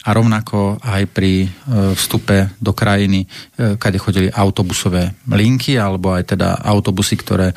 A 0.08 0.16
rovnako 0.16 0.80
aj 0.80 1.04
pri 1.12 1.44
e, 1.44 1.48
vstupe 1.92 2.56
do 2.56 2.72
krajiny, 2.72 3.28
e, 3.28 3.76
kade 3.76 4.00
chodili 4.00 4.32
autobusové 4.32 5.12
linky, 5.28 5.76
alebo 5.76 6.16
aj 6.16 6.32
teda 6.32 6.64
autobusy, 6.64 7.20
ktoré 7.20 7.52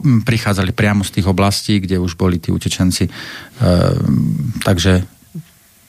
prichádzali 0.00 0.70
priamo 0.76 1.02
z 1.02 1.20
tých 1.20 1.26
oblastí, 1.26 1.82
kde 1.82 1.98
už 1.98 2.14
boli 2.14 2.38
tí 2.38 2.54
utečenci. 2.54 3.08
E, 3.08 3.12
takže 4.62 5.02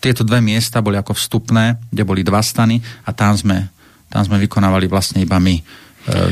tieto 0.03 0.27
dve 0.27 0.43
miesta 0.43 0.83
boli 0.83 0.99
ako 0.99 1.15
vstupné, 1.15 1.79
kde 1.91 2.03
boli 2.03 2.25
dva 2.25 2.43
stany 2.43 2.81
a 3.07 3.15
tam 3.15 3.37
sme, 3.37 3.71
tam 4.11 4.23
sme 4.25 4.41
vykonávali 4.41 4.89
vlastne 4.91 5.23
iba 5.23 5.39
my 5.39 5.82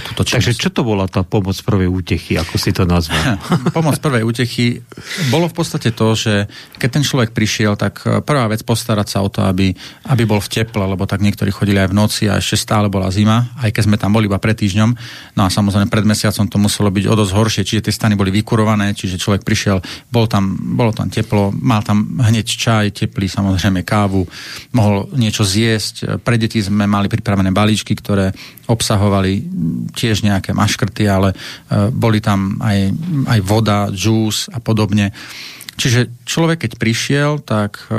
túto 0.04 0.28
činnosť. 0.28 0.36
Takže 0.36 0.52
čo 0.60 0.70
to 0.76 0.84
bola 0.84 1.08
tá 1.08 1.24
pomoc 1.24 1.56
prvej 1.64 1.88
útechy, 1.88 2.36
ako 2.36 2.56
si 2.60 2.76
to 2.76 2.84
nazval? 2.84 3.40
pomoc 3.78 3.96
prvej 4.04 4.28
útechy 4.28 4.84
bolo 5.32 5.48
v 5.48 5.56
podstate 5.56 5.96
to, 5.96 6.12
že 6.12 6.52
keď 6.76 6.90
ten 6.92 7.04
človek 7.08 7.32
prišiel, 7.32 7.80
tak 7.80 8.04
e, 8.04 8.20
prvá 8.20 8.52
vec 8.52 8.68
postarať 8.68 9.08
sa 9.08 9.24
o 9.24 9.32
to, 9.32 9.48
aby, 9.48 9.72
aby 10.12 10.24
bol 10.28 10.44
v 10.44 10.52
teple, 10.52 10.84
lebo 10.84 11.08
tak 11.08 11.24
niektorí 11.24 11.56
chodili 11.56 11.80
aj 11.80 11.88
v 11.88 11.98
noci 11.98 12.24
a 12.28 12.36
ešte 12.36 12.60
stále 12.60 12.92
bola 12.92 13.08
zima, 13.08 13.48
aj 13.64 13.72
keď 13.72 13.84
sme 13.88 13.96
tam 13.96 14.12
boli 14.12 14.28
iba 14.28 14.44
pred 14.44 14.60
týždňom. 14.60 14.92
No 15.40 15.42
a 15.48 15.50
samozrejme 15.50 15.88
pred 15.88 16.04
mesiacom 16.04 16.46
to 16.52 16.58
muselo 16.60 16.92
byť 16.92 17.06
o 17.08 17.16
dosť 17.16 17.32
horšie, 17.32 17.64
čiže 17.64 17.88
tie 17.88 17.94
stany 17.96 18.20
boli 18.20 18.30
vykurované, 18.36 18.92
čiže 18.92 19.16
človek 19.16 19.48
prišiel, 19.48 19.80
bol 20.12 20.28
tam, 20.28 20.52
bolo 20.76 20.92
tam 20.92 21.08
teplo, 21.08 21.56
mal 21.56 21.80
tam 21.80 22.20
hneď 22.20 22.44
čaj, 22.44 22.86
teplý, 22.92 23.32
samozrejme 23.32 23.88
kávu, 23.88 24.28
mohol 24.76 25.08
niečo 25.16 25.48
zjesť. 25.48 26.20
Pre 26.20 26.36
deti 26.36 26.60
sme 26.60 26.84
mali 26.84 27.08
pripravené 27.08 27.56
balíčky, 27.56 27.96
ktoré 27.96 28.36
obsahovali 28.72 29.44
tiež 29.94 30.26
nejaké 30.26 30.52
maškrty, 30.52 31.08
ale 31.08 31.34
e, 31.34 31.36
boli 31.92 32.20
tam 32.20 32.60
aj, 32.62 32.92
aj 33.28 33.40
voda, 33.42 33.88
džús 33.92 34.52
a 34.52 34.60
podobne. 34.60 35.14
Čiže 35.78 36.26
človek, 36.28 36.68
keď 36.68 36.72
prišiel, 36.78 37.32
tak 37.42 37.90
e, 37.90 37.96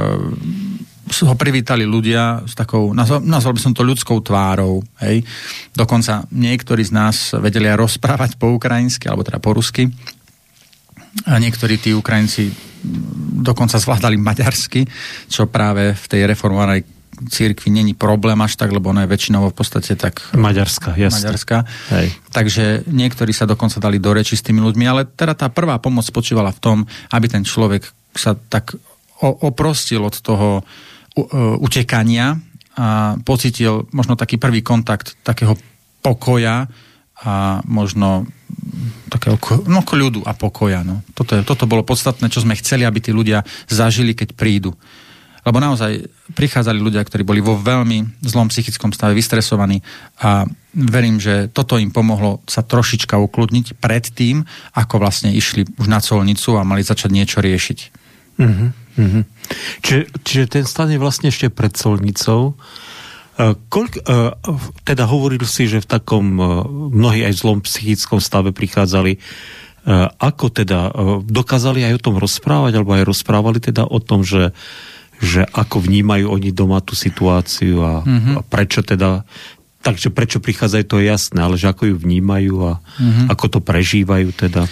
ho 1.21 1.35
privítali 1.35 1.85
ľudia 1.85 2.47
s 2.47 2.54
takou, 2.57 2.95
nazval, 2.95 3.52
by 3.52 3.61
som 3.61 3.75
to 3.75 3.85
ľudskou 3.85 4.23
tvárou. 4.25 4.81
Hej. 5.02 5.26
Dokonca 5.75 6.25
niektorí 6.31 6.87
z 6.87 6.92
nás 6.95 7.37
vedeli 7.37 7.69
aj 7.69 7.81
rozprávať 7.83 8.31
po 8.38 8.54
ukrajinsky, 8.54 9.11
alebo 9.11 9.26
teda 9.26 9.42
po 9.42 9.52
rusky. 9.52 9.90
A 11.28 11.37
niektorí 11.37 11.76
tí 11.76 11.92
Ukrajinci 11.92 12.49
dokonca 13.42 13.76
zvládali 13.76 14.16
maďarsky, 14.16 14.88
čo 15.28 15.50
práve 15.50 15.92
v 15.92 16.04
tej 16.09 16.25
reformovanej 16.33 17.01
církvi 17.12 17.71
není 17.71 17.95
problém 17.95 18.40
až 18.40 18.57
tak, 18.57 18.73
lebo 18.73 18.90
ona 18.90 19.04
je 19.04 19.12
väčšinou 19.12 19.52
v 19.52 19.57
podstate 19.57 19.95
tak... 20.00 20.33
Maďarská, 20.33 20.97
jasne. 20.97 21.28
Maďarská. 21.28 21.59
Hej. 21.92 22.07
Takže 22.33 22.64
niektorí 22.88 23.37
sa 23.37 23.45
dokonca 23.45 23.78
dali 23.78 24.00
do 24.00 24.11
reči 24.16 24.35
s 24.35 24.42
tými 24.42 24.64
ľuďmi, 24.64 24.85
ale 24.88 25.04
teda 25.04 25.37
tá 25.37 25.47
prvá 25.52 25.76
pomoc 25.76 26.09
spočívala 26.09 26.50
v 26.57 26.61
tom, 26.61 26.76
aby 27.12 27.26
ten 27.28 27.45
človek 27.45 27.85
sa 28.16 28.33
tak 28.35 28.75
oprostil 29.23 30.02
od 30.02 30.16
toho 30.19 30.64
utekania 31.61 32.40
a 32.73 33.21
pocitil 33.21 33.85
možno 33.92 34.16
taký 34.16 34.40
prvý 34.40 34.64
kontakt 34.64 35.21
takého 35.21 35.61
pokoja 36.00 36.66
a 37.23 37.61
možno 37.69 38.26
takého 39.12 39.37
no, 39.69 39.85
kľudu 39.85 40.25
a 40.25 40.33
pokoja. 40.33 40.83
No. 40.83 41.04
Toto, 41.12 41.37
je, 41.37 41.45
toto 41.45 41.69
bolo 41.69 41.85
podstatné, 41.85 42.33
čo 42.33 42.42
sme 42.42 42.59
chceli, 42.59 42.83
aby 42.88 42.99
tí 42.99 43.12
ľudia 43.12 43.45
zažili, 43.69 44.16
keď 44.16 44.35
prídu. 44.35 44.73
Lebo 45.42 45.58
naozaj 45.58 46.06
prichádzali 46.38 46.78
ľudia, 46.78 47.02
ktorí 47.02 47.26
boli 47.26 47.42
vo 47.42 47.58
veľmi 47.58 48.22
zlom 48.22 48.46
psychickom 48.46 48.94
stave, 48.94 49.18
vystresovaní 49.18 49.82
a 50.22 50.46
verím, 50.70 51.18
že 51.18 51.50
toto 51.50 51.82
im 51.82 51.90
pomohlo 51.90 52.38
sa 52.46 52.62
trošička 52.62 53.18
ukludniť 53.18 53.75
pred 53.82 54.06
tým, 54.06 54.46
ako 54.78 55.02
vlastne 55.02 55.34
išli 55.34 55.66
už 55.82 55.90
na 55.90 55.99
colnicu 55.99 56.54
a 56.54 56.62
mali 56.62 56.87
začať 56.87 57.11
niečo 57.11 57.42
riešiť. 57.42 57.78
Uh-huh, 58.38 58.70
uh-huh. 58.72 59.22
Čiže, 59.82 60.02
čiže 60.22 60.44
ten 60.46 60.64
stan 60.64 60.88
je 60.94 61.02
vlastne 61.02 61.28
ešte 61.34 61.50
pred 61.50 61.75
colnicou. 61.75 62.54
Uh, 63.34 63.58
koľk, 63.66 63.99
uh, 64.06 64.38
teda 64.87 65.11
hovoril 65.11 65.42
si, 65.42 65.66
že 65.66 65.82
v 65.82 65.90
takom 65.90 66.26
uh, 66.38 66.64
mnohí 66.70 67.26
aj 67.26 67.42
zlom 67.42 67.58
psychickom 67.66 68.22
stave 68.22 68.54
prichádzali 68.54 69.18
ako 70.22 70.46
teda 70.54 70.94
dokázali 71.26 71.82
aj 71.82 71.99
o 71.99 72.02
tom 72.06 72.14
rozprávať, 72.14 72.78
alebo 72.78 72.94
aj 72.94 73.02
rozprávali 73.02 73.58
teda 73.58 73.82
o 73.82 73.99
tom, 73.99 74.22
že 74.22 74.54
že 75.23 75.47
ako 75.47 75.87
vnímajú 75.87 76.26
oni 76.26 76.50
doma 76.50 76.83
tú 76.83 76.99
situáciu 76.99 77.79
a, 77.79 78.02
mm-hmm. 78.02 78.35
a 78.37 78.41
prečo 78.43 78.83
teda 78.83 79.23
takže 79.83 80.14
prečo 80.14 80.38
prichádzajú, 80.38 80.85
to 80.87 81.02
je 81.02 81.11
jasné, 81.11 81.43
ale 81.43 81.59
že 81.59 81.67
ako 81.67 81.91
ju 81.91 81.97
vnímajú 81.99 82.55
a 82.62 82.73
mm-hmm. 82.79 83.26
ako 83.35 83.59
to 83.59 83.59
prežívajú 83.59 84.31
teda. 84.31 84.71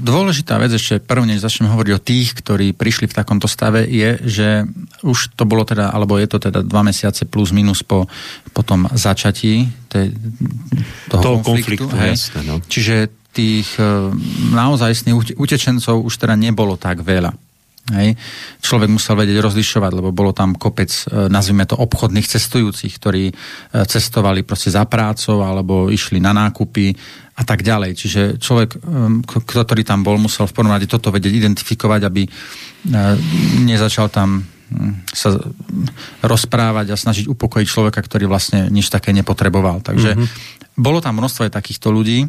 Dôležitá 0.00 0.60
vec 0.60 0.72
ešte, 0.72 1.00
prv 1.00 1.24
než 1.28 1.44
začnem 1.44 1.72
hovoriť 1.72 1.92
o 1.96 2.00
tých, 2.00 2.28
ktorí 2.36 2.76
prišli 2.76 3.08
v 3.08 3.16
takomto 3.16 3.48
stave, 3.48 3.84
je, 3.88 4.20
že 4.24 4.48
už 5.04 5.36
to 5.36 5.48
bolo 5.48 5.64
teda, 5.64 5.92
alebo 5.92 6.20
je 6.20 6.28
to 6.28 6.38
teda 6.40 6.60
dva 6.64 6.84
mesiace 6.84 7.28
plus 7.28 7.52
minus 7.52 7.84
po, 7.84 8.08
po 8.52 8.62
tom 8.64 8.88
začatí 8.88 9.68
tej, 9.88 10.16
toho, 11.12 11.22
toho 11.24 11.36
konfliktu. 11.40 11.88
konfliktu 11.88 11.94
hej. 12.00 12.12
Jasné, 12.16 12.40
no. 12.44 12.54
Čiže 12.64 12.94
tých 13.36 13.68
naozaj 14.56 15.12
utečencov 15.36 16.08
už 16.08 16.14
teda 16.16 16.40
nebolo 16.40 16.80
tak 16.80 17.04
veľa. 17.04 17.36
Hej. 17.86 18.18
Človek 18.66 18.90
musel 18.90 19.14
vedieť 19.14 19.38
rozlišovať, 19.38 19.92
lebo 19.94 20.10
bolo 20.10 20.34
tam 20.34 20.58
kopec, 20.58 20.90
e, 21.06 21.30
nazvime 21.30 21.70
to, 21.70 21.78
obchodných 21.78 22.26
cestujúcich, 22.26 22.90
ktorí 22.98 23.30
e, 23.30 23.34
cestovali 23.86 24.42
proste 24.42 24.74
za 24.74 24.82
prácou 24.90 25.46
alebo 25.46 25.86
išli 25.86 26.18
na 26.18 26.34
nákupy 26.34 26.90
a 27.38 27.42
tak 27.46 27.62
ďalej. 27.62 27.94
Čiže 27.94 28.22
človek, 28.42 28.70
e, 28.74 28.78
ktorý 29.22 29.86
tam 29.86 30.02
bol, 30.02 30.18
musel 30.18 30.50
v 30.50 30.54
prvom 30.58 30.74
rade 30.74 30.90
toto 30.90 31.14
vedieť 31.14 31.46
identifikovať, 31.46 32.00
aby 32.10 32.26
nezačal 33.62 34.10
tam 34.10 34.42
hm, 34.42 35.06
sa 35.14 35.38
rozprávať 36.26 36.90
a 36.90 36.98
snažiť 36.98 37.30
upokojiť 37.30 37.66
človeka, 37.70 38.02
ktorý 38.02 38.26
vlastne 38.26 38.66
nič 38.66 38.90
také 38.90 39.14
nepotreboval. 39.14 39.78
Takže 39.86 40.18
mm-hmm. 40.18 40.74
bolo 40.74 40.98
tam 40.98 41.22
množstvo 41.22 41.46
aj 41.46 41.54
takýchto 41.54 41.94
ľudí, 41.94 42.26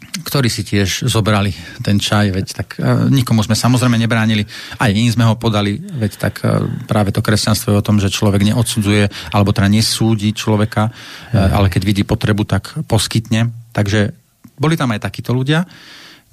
ktorí 0.00 0.50
si 0.50 0.66
tiež 0.66 1.06
zobrali 1.06 1.54
ten 1.84 2.00
čaj, 2.00 2.34
veď 2.34 2.46
tak 2.50 2.68
uh, 2.80 3.06
nikomu 3.06 3.44
sme 3.46 3.54
samozrejme 3.54 3.94
nebránili, 3.94 4.42
aj 4.80 4.90
iní 4.90 5.12
sme 5.12 5.28
ho 5.28 5.38
podali, 5.38 5.78
veď 5.78 6.12
tak 6.18 6.34
uh, 6.42 6.66
práve 6.90 7.14
to 7.14 7.22
kresťanstvo 7.22 7.70
je 7.70 7.80
o 7.80 7.86
tom, 7.86 8.02
že 8.02 8.10
človek 8.10 8.42
neodsudzuje, 8.42 9.06
alebo 9.30 9.54
teda 9.54 9.70
nesúdi 9.70 10.34
človeka, 10.34 10.90
uh, 10.90 11.54
ale 11.54 11.70
keď 11.70 11.82
vidí 11.86 12.02
potrebu, 12.02 12.42
tak 12.42 12.74
poskytne. 12.90 13.54
Takže 13.70 14.10
boli 14.58 14.74
tam 14.74 14.90
aj 14.90 15.06
takíto 15.06 15.30
ľudia. 15.30 15.62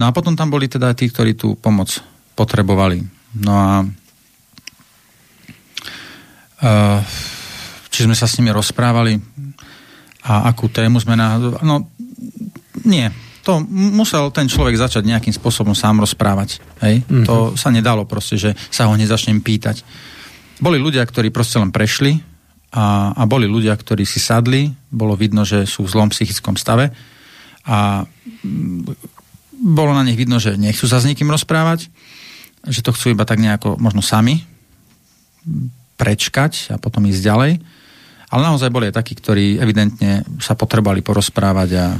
No 0.02 0.10
a 0.10 0.16
potom 0.16 0.34
tam 0.34 0.50
boli 0.50 0.66
teda 0.66 0.98
tí, 0.98 1.10
ktorí 1.10 1.38
tú 1.38 1.54
pomoc 1.58 2.02
potrebovali. 2.34 3.06
No 3.38 3.52
a 3.54 3.72
uh, 6.66 7.00
či 7.94 8.06
sme 8.06 8.18
sa 8.18 8.26
s 8.30 8.38
nimi 8.42 8.50
rozprávali 8.54 9.18
a 10.26 10.50
akú 10.50 10.70
tému 10.70 10.98
sme 11.02 11.18
na... 11.18 11.38
No, 11.62 11.90
nie, 12.86 13.10
to 13.48 13.64
musel 13.72 14.28
ten 14.36 14.52
človek 14.52 14.76
začať 14.76 15.08
nejakým 15.08 15.32
spôsobom 15.32 15.72
sám 15.72 16.04
rozprávať. 16.04 16.60
Hej? 16.84 17.08
Mm-hmm. 17.08 17.24
To 17.32 17.56
sa 17.56 17.72
nedalo 17.72 18.04
proste, 18.04 18.36
že 18.36 18.52
sa 18.68 18.92
ho 18.92 18.92
hneď 18.92 19.08
začnem 19.08 19.40
pýtať. 19.40 19.88
Boli 20.60 20.76
ľudia, 20.76 21.00
ktorí 21.08 21.32
proste 21.32 21.56
len 21.56 21.72
prešli 21.72 22.20
a, 22.76 23.16
a 23.16 23.24
boli 23.24 23.48
ľudia, 23.48 23.72
ktorí 23.72 24.04
si 24.04 24.20
sadli, 24.20 24.68
bolo 24.92 25.16
vidno, 25.16 25.48
že 25.48 25.64
sú 25.64 25.88
v 25.88 25.94
zlom 25.96 26.12
psychickom 26.12 26.60
stave 26.60 26.92
a 27.64 28.04
mm, 28.44 29.16
bolo 29.64 29.96
na 29.96 30.04
nich 30.04 30.20
vidno, 30.20 30.44
že 30.44 30.60
nechcú 30.60 30.84
sa 30.84 31.00
s 31.00 31.08
nikým 31.08 31.32
rozprávať, 31.32 31.88
že 32.68 32.84
to 32.84 32.92
chcú 32.92 33.16
iba 33.16 33.24
tak 33.24 33.40
nejako 33.40 33.80
možno 33.80 34.04
sami 34.04 34.44
prečkať 35.96 36.76
a 36.76 36.76
potom 36.76 37.08
ísť 37.08 37.24
ďalej. 37.24 37.52
Ale 38.28 38.42
naozaj 38.44 38.76
boli 38.76 38.92
aj 38.92 39.00
takí, 39.00 39.16
ktorí 39.16 39.56
evidentne 39.56 40.28
sa 40.44 40.52
potrebovali 40.52 41.00
porozprávať 41.00 41.70
a 41.80 41.96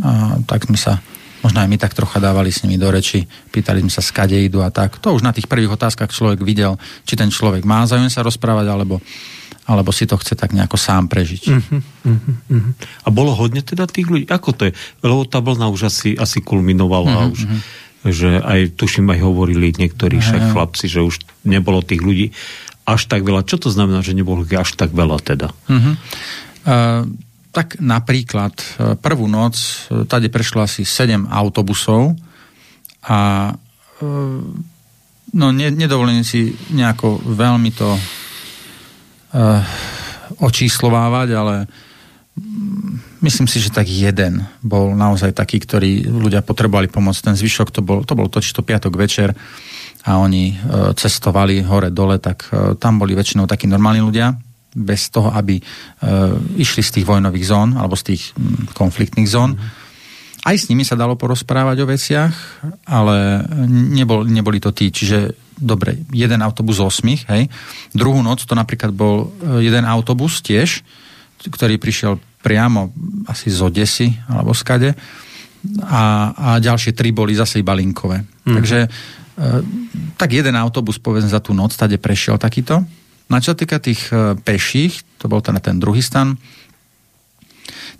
a 0.00 0.40
tak 0.48 0.68
sme 0.68 0.78
sa 0.80 1.02
možno 1.44 1.60
aj 1.60 1.68
my 1.68 1.76
tak 1.76 1.92
trocha 1.92 2.16
dávali 2.16 2.48
s 2.48 2.64
nimi 2.64 2.80
do 2.80 2.88
reči, 2.88 3.28
pýtali 3.52 3.84
sme 3.84 3.92
sa, 3.92 4.00
skade 4.00 4.32
idú 4.32 4.64
a 4.64 4.72
tak. 4.72 4.96
To 5.04 5.12
už 5.12 5.20
na 5.20 5.36
tých 5.36 5.44
prvých 5.44 5.76
otázkach 5.76 6.08
človek 6.08 6.40
videl, 6.40 6.80
či 7.04 7.20
ten 7.20 7.28
človek 7.28 7.68
má 7.68 7.84
záujem 7.84 8.08
sa 8.08 8.24
rozprávať, 8.24 8.64
alebo, 8.72 9.04
alebo 9.68 9.92
si 9.92 10.08
to 10.08 10.16
chce 10.16 10.40
tak 10.40 10.56
nejako 10.56 10.80
sám 10.80 11.04
prežiť. 11.12 11.42
Uh-huh, 11.52 11.84
uh-huh, 11.84 12.34
uh-huh. 12.48 12.72
A 13.04 13.08
bolo 13.12 13.36
hodne 13.36 13.60
teda 13.60 13.84
tých 13.84 14.08
ľudí? 14.08 14.24
Ako 14.32 14.56
to 14.56 14.72
je? 14.72 14.72
Lebo 15.04 15.28
tá 15.28 15.44
vlna 15.44 15.68
už 15.68 15.92
asi, 15.92 16.16
asi 16.16 16.40
kulminovala 16.40 17.28
uh-huh, 17.28 17.34
už. 17.36 17.42
Uh-huh 17.44 17.62
že 18.04 18.36
aj, 18.36 18.76
tuším, 18.76 19.16
aj 19.16 19.24
hovorili 19.24 19.72
niektorí 19.72 20.20
však 20.20 20.52
chlapci, 20.52 20.92
že 20.92 21.00
už 21.00 21.24
nebolo 21.48 21.80
tých 21.80 22.04
ľudí 22.04 22.36
až 22.84 23.08
tak 23.08 23.24
veľa. 23.24 23.48
Čo 23.48 23.64
to 23.64 23.68
znamená, 23.72 24.04
že 24.04 24.12
nebolo 24.12 24.44
až 24.44 24.76
tak 24.76 24.92
veľa 24.92 25.24
teda? 25.24 25.48
Uh-huh. 25.72 25.96
Uh, 26.68 27.08
tak 27.54 27.78
napríklad 27.78 28.50
e, 28.58 28.64
prvú 28.98 29.30
noc 29.30 29.54
e, 29.62 30.02
tady 30.04 30.26
prešlo 30.26 30.66
asi 30.66 30.82
7 30.82 31.30
autobusov 31.30 32.18
a 33.06 33.54
e, 34.02 34.10
no 35.34 35.46
ne, 35.54 35.70
nedovolím 35.70 36.26
si 36.26 36.50
nejako 36.70 37.18
veľmi 37.26 37.70
to 37.74 37.90
uh, 37.90 38.00
očíslovávať, 40.38 41.28
ale 41.34 41.54
mm, 42.38 43.18
myslím 43.26 43.50
si, 43.50 43.58
že 43.58 43.74
tak 43.74 43.90
jeden 43.90 44.46
bol 44.62 44.94
naozaj 44.94 45.34
taký, 45.34 45.58
ktorý 45.58 46.06
ľudia 46.06 46.38
potrebovali 46.46 46.86
pomôcť. 46.86 47.34
Ten 47.34 47.34
zvyšok 47.34 47.74
to 47.74 47.82
bol, 47.82 48.06
to 48.06 48.14
bol 48.14 48.30
totiž 48.30 48.54
to 48.54 48.62
piatok 48.62 48.94
večer 48.94 49.34
a 50.06 50.22
oni 50.22 50.54
uh, 50.54 50.94
cestovali 50.94 51.66
hore-dole, 51.66 52.22
tak 52.22 52.46
uh, 52.54 52.78
tam 52.78 53.02
boli 53.02 53.18
väčšinou 53.18 53.50
takí 53.50 53.66
normálni 53.66 54.06
ľudia, 54.06 54.38
bez 54.74 55.08
toho, 55.08 55.30
aby 55.30 55.58
e, 55.58 55.62
išli 56.58 56.82
z 56.82 57.00
tých 57.00 57.06
vojnových 57.06 57.46
zón 57.46 57.78
alebo 57.78 57.94
z 57.94 58.14
tých 58.14 58.22
m, 58.34 58.66
konfliktných 58.74 59.30
zón. 59.30 59.54
Mm. 59.54 59.82
Aj 60.44 60.56
s 60.58 60.68
nimi 60.68 60.84
sa 60.84 60.98
dalo 60.98 61.16
porozprávať 61.16 61.76
o 61.80 61.88
veciach, 61.88 62.34
ale 62.84 63.46
nebol, 63.70 64.28
neboli 64.28 64.60
to 64.60 64.76
tí. 64.76 64.92
Čiže 64.92 65.32
dobre, 65.56 66.04
jeden 66.12 66.44
autobus 66.44 66.82
z 66.82 66.84
osmých, 66.84 67.22
hej. 67.32 67.48
Druhú 67.96 68.20
noc 68.20 68.44
to 68.44 68.52
napríklad 68.52 68.92
bol 68.92 69.32
e, 69.40 69.64
jeden 69.64 69.86
autobus 69.88 70.44
tiež, 70.44 70.84
ktorý 71.44 71.80
prišiel 71.80 72.20
priamo 72.44 72.92
asi 73.24 73.48
z 73.48 73.58
Odesy 73.64 74.08
alebo 74.28 74.52
skade 74.52 74.92
a, 75.80 76.32
a 76.36 76.48
ďalšie 76.60 76.92
tri 76.92 77.08
boli 77.12 77.32
zase 77.32 77.64
iba 77.64 77.72
linkové. 77.72 78.20
Mm. 78.44 78.54
Takže 78.60 78.78
e, 78.84 78.88
tak 80.20 80.28
jeden 80.28 80.56
autobus 80.60 81.00
povedzme 81.00 81.32
za 81.32 81.40
tú 81.40 81.56
noc 81.56 81.72
tade 81.72 81.96
prešiel 81.96 82.36
takýto 82.36 82.84
No 83.28 83.40
a 83.40 83.44
čo 83.44 83.56
týka 83.56 83.80
tých 83.80 84.12
e, 84.12 84.36
peších, 84.36 85.00
to 85.16 85.32
bol 85.32 85.40
teda 85.40 85.60
ten 85.60 85.80
druhý 85.80 86.04
stan, 86.04 86.36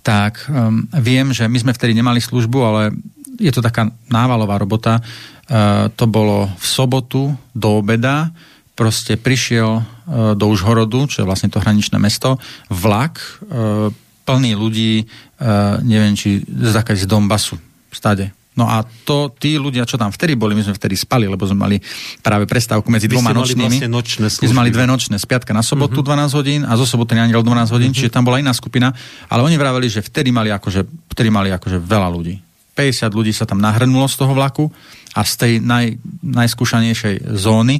tak 0.04 0.44
um, 0.52 0.84
viem, 1.00 1.32
že 1.32 1.48
my 1.48 1.56
sme 1.56 1.72
vtedy 1.72 1.96
nemali 1.96 2.20
službu, 2.20 2.58
ale 2.60 2.92
je 3.40 3.48
to 3.48 3.64
taká 3.64 3.88
návalová 4.12 4.60
robota. 4.60 5.00
Uh, 5.48 5.88
to 5.96 6.04
bolo 6.04 6.44
v 6.60 6.64
sobotu 6.64 7.32
do 7.56 7.80
obeda, 7.80 8.28
proste 8.76 9.16
prišiel 9.16 9.80
uh, 9.80 10.36
do 10.36 10.44
Užhorodu, 10.52 11.08
čo 11.08 11.24
je 11.24 11.28
vlastne 11.28 11.48
to 11.48 11.56
hraničné 11.56 11.96
mesto, 11.96 12.36
vlak 12.68 13.16
uh, 13.16 13.88
plný 14.28 14.52
ľudí, 14.52 15.08
uh, 15.08 15.80
neviem, 15.80 16.12
či 16.12 16.44
z 16.44 17.08
Donbasu, 17.08 17.56
stade 17.88 18.43
No 18.54 18.70
a 18.70 18.86
to 18.86 19.34
tí 19.34 19.58
ľudia, 19.58 19.82
čo 19.82 19.98
tam 19.98 20.14
vtedy 20.14 20.38
boli, 20.38 20.54
my 20.54 20.62
sme 20.62 20.78
vtedy 20.78 20.94
spali, 20.94 21.26
lebo 21.26 21.42
sme 21.42 21.58
mali 21.58 21.76
práve 22.22 22.46
prestávku 22.46 22.86
medzi 22.86 23.10
Vy 23.10 23.18
dvoma 23.18 23.34
nočnými. 23.34 23.66
Vlastne 23.66 23.90
nočné 23.90 24.26
my 24.30 24.46
sme 24.46 24.60
mali 24.62 24.70
dve 24.70 24.86
nočné, 24.86 25.18
z 25.18 25.26
piatka 25.26 25.50
na 25.50 25.66
sobotu 25.66 26.06
uh-huh. 26.06 26.14
Mhm. 26.14 26.30
12 26.30 26.38
hodín 26.38 26.60
a 26.62 26.72
zo 26.78 26.86
soboty 26.86 27.18
na 27.18 27.26
12 27.26 27.42
hodín, 27.74 27.90
uh-huh. 27.90 27.98
čiže 27.98 28.14
tam 28.14 28.22
bola 28.22 28.38
iná 28.38 28.54
skupina, 28.54 28.94
ale 29.26 29.42
oni 29.42 29.58
vraveli, 29.58 29.90
že 29.90 30.06
vtedy 30.06 30.30
mali 30.30 30.54
akože, 30.54 31.10
vtedy 31.10 31.28
mali 31.34 31.50
akože 31.50 31.82
veľa 31.82 32.08
ľudí. 32.14 32.34
50 32.78 33.10
ľudí 33.10 33.34
sa 33.34 33.46
tam 33.46 33.58
nahrnulo 33.58 34.06
z 34.06 34.16
toho 34.18 34.34
vlaku 34.34 34.66
a 35.14 35.22
z 35.22 35.32
tej 35.34 35.52
naj, 35.62 35.94
najskúšanejšej 36.22 37.34
zóny 37.34 37.78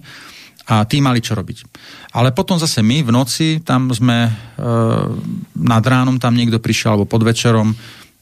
a 0.65 0.87
tí 0.89 1.03
mali 1.05 1.21
čo 1.21 1.37
robiť. 1.37 1.59
Ale 2.17 2.33
potom 2.33 2.57
zase 2.57 2.81
my 2.81 3.05
v 3.05 3.11
noci, 3.13 3.61
tam 3.61 3.93
sme 3.93 4.27
e, 4.27 4.31
nad 5.61 5.85
ránom 5.85 6.17
tam 6.17 6.33
niekto 6.33 6.57
prišiel, 6.57 6.97
alebo 6.97 7.11
pod 7.11 7.21
večerom, 7.27 7.75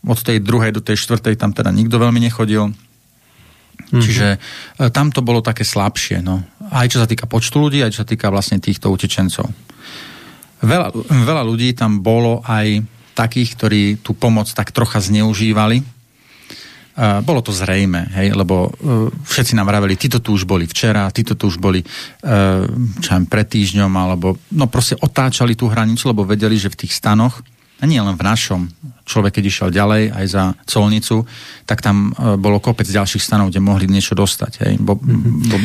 od 0.03 0.19
tej 0.19 0.43
druhej 0.43 0.75
do 0.75 0.83
tej 0.83 0.99
štvrtej 0.99 1.39
tam 1.39 1.55
teda 1.55 1.71
nikto 1.71 1.99
veľmi 1.99 2.19
nechodil. 2.19 2.71
Mm-hmm. 2.71 4.03
Čiže 4.03 4.29
e, 4.35 4.39
tam 4.91 5.15
to 5.15 5.23
bolo 5.23 5.45
také 5.45 5.63
slabšie. 5.63 6.25
No. 6.25 6.43
Aj 6.73 6.89
čo 6.91 6.99
sa 6.99 7.07
týka 7.07 7.29
počtu 7.31 7.61
ľudí, 7.61 7.85
aj 7.85 7.95
čo 7.95 8.03
sa 8.03 8.09
týka 8.09 8.33
vlastne 8.33 8.59
týchto 8.59 8.91
utečencov. 8.91 9.47
Veľa, 10.63 10.95
veľa 11.07 11.43
ľudí 11.43 11.75
tam 11.75 12.03
bolo 12.03 12.43
aj 12.47 12.83
takých, 13.13 13.51
ktorí 13.59 13.83
tú 14.01 14.15
pomoc 14.15 14.49
tak 14.51 14.71
trocha 14.71 15.03
zneužívali. 15.03 15.83
Uh, 16.93 17.25
bolo 17.25 17.41
to 17.41 17.57
zrejme, 17.57 18.05
hej, 18.13 18.37
lebo 18.37 18.69
uh, 18.69 19.09
všetci 19.09 19.57
nám 19.57 19.65
vraveli, 19.65 19.97
títo 19.97 20.21
tu 20.21 20.37
už 20.37 20.45
boli 20.45 20.69
včera, 20.69 21.09
títo 21.09 21.33
tu 21.41 21.49
už 21.49 21.57
boli 21.57 21.81
čo 23.01 23.09
aj 23.17 23.33
pred 23.33 23.49
týždňom, 23.49 23.89
alebo 23.97 24.37
no 24.53 24.69
proste 24.69 25.01
otáčali 25.01 25.57
tú 25.57 25.73
hranicu, 25.73 26.13
lebo 26.13 26.29
vedeli, 26.29 26.61
že 26.61 26.69
v 26.69 26.85
tých 26.85 26.93
stanoch, 26.93 27.41
a 27.83 27.85
nie 27.91 27.99
len 27.99 28.15
v 28.15 28.23
našom, 28.23 28.71
človek 29.03 29.43
keď 29.43 29.45
išiel 29.51 29.69
ďalej 29.75 30.15
aj 30.15 30.27
za 30.31 30.43
colnicu, 30.71 31.27
tak 31.67 31.83
tam 31.83 32.15
uh, 32.15 32.39
bolo 32.39 32.63
kopec 32.63 32.87
ďalších 32.87 33.19
stanov, 33.19 33.51
kde 33.51 33.59
mohli 33.59 33.91
niečo 33.91 34.15
dostať. 34.15 34.53
Hej, 34.63 34.73
bo, 34.79 34.95
mm-hmm. 34.95 35.51
bo, 35.51 35.57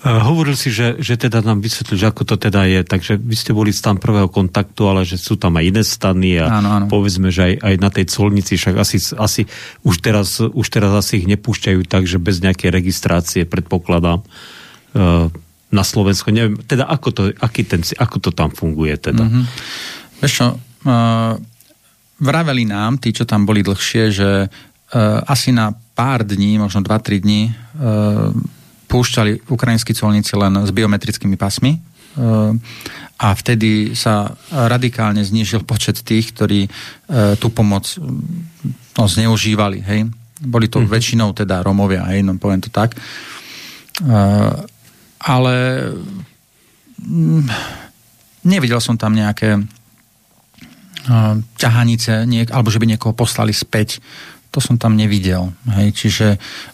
Hovoril 0.00 0.56
si, 0.56 0.72
že, 0.72 0.96
že 0.96 1.20
teda 1.20 1.44
nám 1.44 1.60
vysvetlil, 1.60 2.00
že 2.00 2.08
ako 2.08 2.24
to 2.24 2.40
teda 2.40 2.64
je, 2.64 2.80
takže 2.88 3.20
vy 3.20 3.36
ste 3.36 3.52
boli 3.52 3.68
stan 3.68 4.00
prvého 4.00 4.32
kontaktu, 4.32 4.80
ale 4.88 5.04
že 5.04 5.20
sú 5.20 5.36
tam 5.36 5.60
aj 5.60 5.64
iné 5.68 5.84
stany 5.84 6.40
a 6.40 6.48
áno, 6.48 6.68
áno. 6.72 6.86
povedzme, 6.88 7.28
že 7.28 7.52
aj, 7.52 7.54
aj 7.60 7.74
na 7.76 7.90
tej 7.92 8.08
colnici, 8.08 8.56
však 8.56 8.80
asi, 8.80 8.96
asi 9.20 9.44
už, 9.84 10.00
teraz, 10.00 10.40
už 10.40 10.66
teraz 10.72 10.96
asi 10.96 11.20
ich 11.20 11.28
nepúšťajú 11.28 11.84
tak, 11.84 12.08
že 12.08 12.16
bez 12.16 12.40
nejakej 12.40 12.72
registrácie, 12.72 13.44
predpokladám, 13.44 14.24
na 15.70 15.84
Slovensko. 15.84 16.32
Neviem, 16.32 16.58
teda 16.64 16.88
ako 16.88 17.08
to, 17.12 17.22
aký 17.36 17.62
ten, 17.68 17.84
ako 17.84 18.24
to 18.24 18.30
tam 18.32 18.50
funguje 18.50 18.96
teda? 18.96 19.22
Mm-hmm. 19.22 19.44
Vieš 20.24 20.32
čo, 20.32 20.46
vraveli 22.20 22.64
nám, 22.68 23.00
tí, 23.00 23.12
čo 23.12 23.24
tam 23.24 23.44
boli 23.48 23.64
dlhšie, 23.64 24.04
že 24.12 24.30
uh, 24.46 24.50
asi 25.24 25.52
na 25.52 25.72
pár 25.96 26.24
dní, 26.24 26.60
možno 26.60 26.80
2-3 26.84 27.20
dní 27.20 27.52
uh, 27.52 28.32
púšťali 28.90 29.46
ukrajinskí 29.46 29.94
colníci 29.94 30.34
len 30.34 30.66
s 30.66 30.70
biometrickými 30.74 31.38
pasmi 31.38 31.78
a 33.20 33.28
vtedy 33.38 33.94
sa 33.94 34.34
radikálne 34.50 35.22
znížil 35.22 35.62
počet 35.62 36.02
tých, 36.02 36.34
ktorí 36.34 36.66
tú 37.38 37.54
pomoc 37.54 37.86
no, 38.98 39.04
zneužívali. 39.06 39.78
Hej? 39.78 40.10
Boli 40.42 40.66
to 40.66 40.82
mm-hmm. 40.82 40.90
väčšinou 40.90 41.28
teda 41.38 41.62
Romovia, 41.62 42.02
hej, 42.10 42.26
no 42.26 42.34
poviem 42.34 42.66
to 42.66 42.72
tak. 42.72 42.98
Ale 45.22 45.54
mm, 46.98 47.46
nevidel 48.42 48.82
som 48.82 48.98
tam 48.98 49.14
nejaké 49.14 49.60
ťahanice, 51.58 52.24
niek- 52.24 52.54
alebo 52.54 52.70
že 52.70 52.78
by 52.78 52.86
niekoho 52.86 53.12
poslali 53.16 53.50
späť 53.50 53.98
to 54.50 54.58
som 54.58 54.74
tam 54.74 54.98
nevidel. 54.98 55.54
Hej. 55.78 55.88
Čiže 55.94 56.26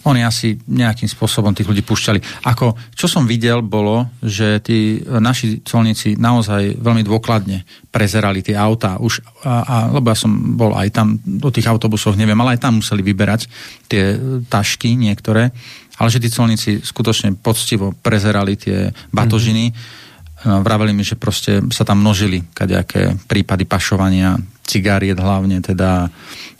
oni 0.09 0.25
asi 0.25 0.57
nejakým 0.65 1.05
spôsobom 1.05 1.53
tých 1.53 1.69
ľudí 1.69 1.85
pušťali. 1.85 2.41
Ako, 2.49 2.73
čo 2.97 3.05
som 3.05 3.29
videl, 3.29 3.61
bolo, 3.61 4.09
že 4.25 4.57
tí 4.65 4.97
naši 5.05 5.61
colníci 5.61 6.17
naozaj 6.17 6.81
veľmi 6.81 7.05
dôkladne 7.05 7.61
prezerali 7.93 8.41
tie 8.41 8.57
autá. 8.57 8.97
Už, 8.97 9.21
a, 9.45 9.53
a, 9.61 9.75
lebo 9.93 10.09
ja 10.09 10.17
som 10.17 10.57
bol 10.57 10.73
aj 10.73 10.89
tam, 10.89 11.21
do 11.21 11.53
tých 11.53 11.69
autobusov 11.69 12.17
neviem, 12.17 12.37
ale 12.41 12.57
aj 12.57 12.65
tam 12.65 12.81
museli 12.81 13.05
vyberať 13.05 13.45
tie 13.85 14.17
tašky 14.49 14.97
niektoré. 14.97 15.53
Ale 16.01 16.09
že 16.09 16.21
tí 16.21 16.33
colníci 16.33 16.81
skutočne 16.81 17.37
poctivo 17.37 17.93
prezerali 17.93 18.57
tie 18.57 18.89
batožiny. 19.13 19.69
Mm-hmm. 19.69 20.05
Vraveli 20.45 20.93
mi, 20.93 21.01
že 21.01 21.17
proste 21.17 21.65
sa 21.73 21.81
tam 21.81 22.05
množili 22.05 22.45
kadejaké 22.53 23.17
prípady 23.25 23.65
pašovania 23.65 24.37
cigáriet 24.67 25.17
hlavne 25.17 25.63
teda 25.63 26.11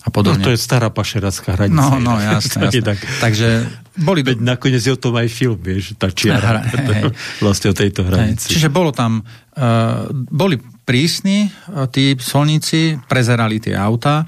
a 0.02 0.10
podobne. 0.10 0.42
No 0.42 0.48
to 0.50 0.56
je 0.56 0.60
stará 0.60 0.88
pašeracká 0.88 1.60
hranica. 1.60 1.78
No, 1.78 2.00
no, 2.00 2.16
jasne, 2.18 2.72
jasne. 2.72 2.96
Tak. 2.96 2.98
Takže 3.28 3.68
boli... 4.00 4.24
Veď 4.24 4.40
nakoniec 4.40 4.82
je 4.82 4.96
o 4.96 4.98
tom 4.98 5.20
aj 5.20 5.28
film, 5.28 5.60
vieš, 5.60 6.00
tá 6.00 6.08
čiara. 6.08 6.64
Hra, 6.64 7.12
vlastne 7.44 7.70
o 7.70 7.76
tejto 7.76 8.08
hranici. 8.08 8.48
Hej. 8.48 8.52
Čiže 8.56 8.70
bolo 8.72 8.96
tam, 8.96 9.22
uh, 9.22 10.08
boli 10.14 10.58
prísni 10.88 11.52
uh, 11.52 11.86
tí 11.92 12.16
solníci, 12.16 13.04
prezerali 13.06 13.60
tie 13.60 13.76
auta, 13.76 14.24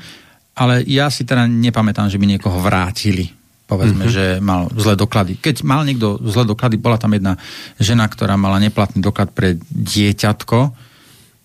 ale 0.59 0.83
ja 0.83 1.07
si 1.07 1.23
teda 1.23 1.47
nepamätám, 1.47 2.11
že 2.11 2.19
by 2.19 2.37
niekoho 2.37 2.59
vrátili 2.59 3.38
povedzme, 3.69 4.09
mm-hmm. 4.09 4.17
že 4.17 4.25
mal 4.41 4.65
zlé 4.73 4.97
doklady. 4.97 5.37
Keď 5.37 5.61
mal 5.61 5.85
niekto 5.85 6.17
zlé 6.25 6.49
doklady, 6.49 6.81
bola 6.81 6.97
tam 6.97 7.13
jedna 7.13 7.37
žena, 7.77 8.09
ktorá 8.09 8.33
mala 8.33 8.57
neplatný 8.57 8.97
doklad 8.99 9.29
pre 9.29 9.61
dieťatko, 9.69 10.73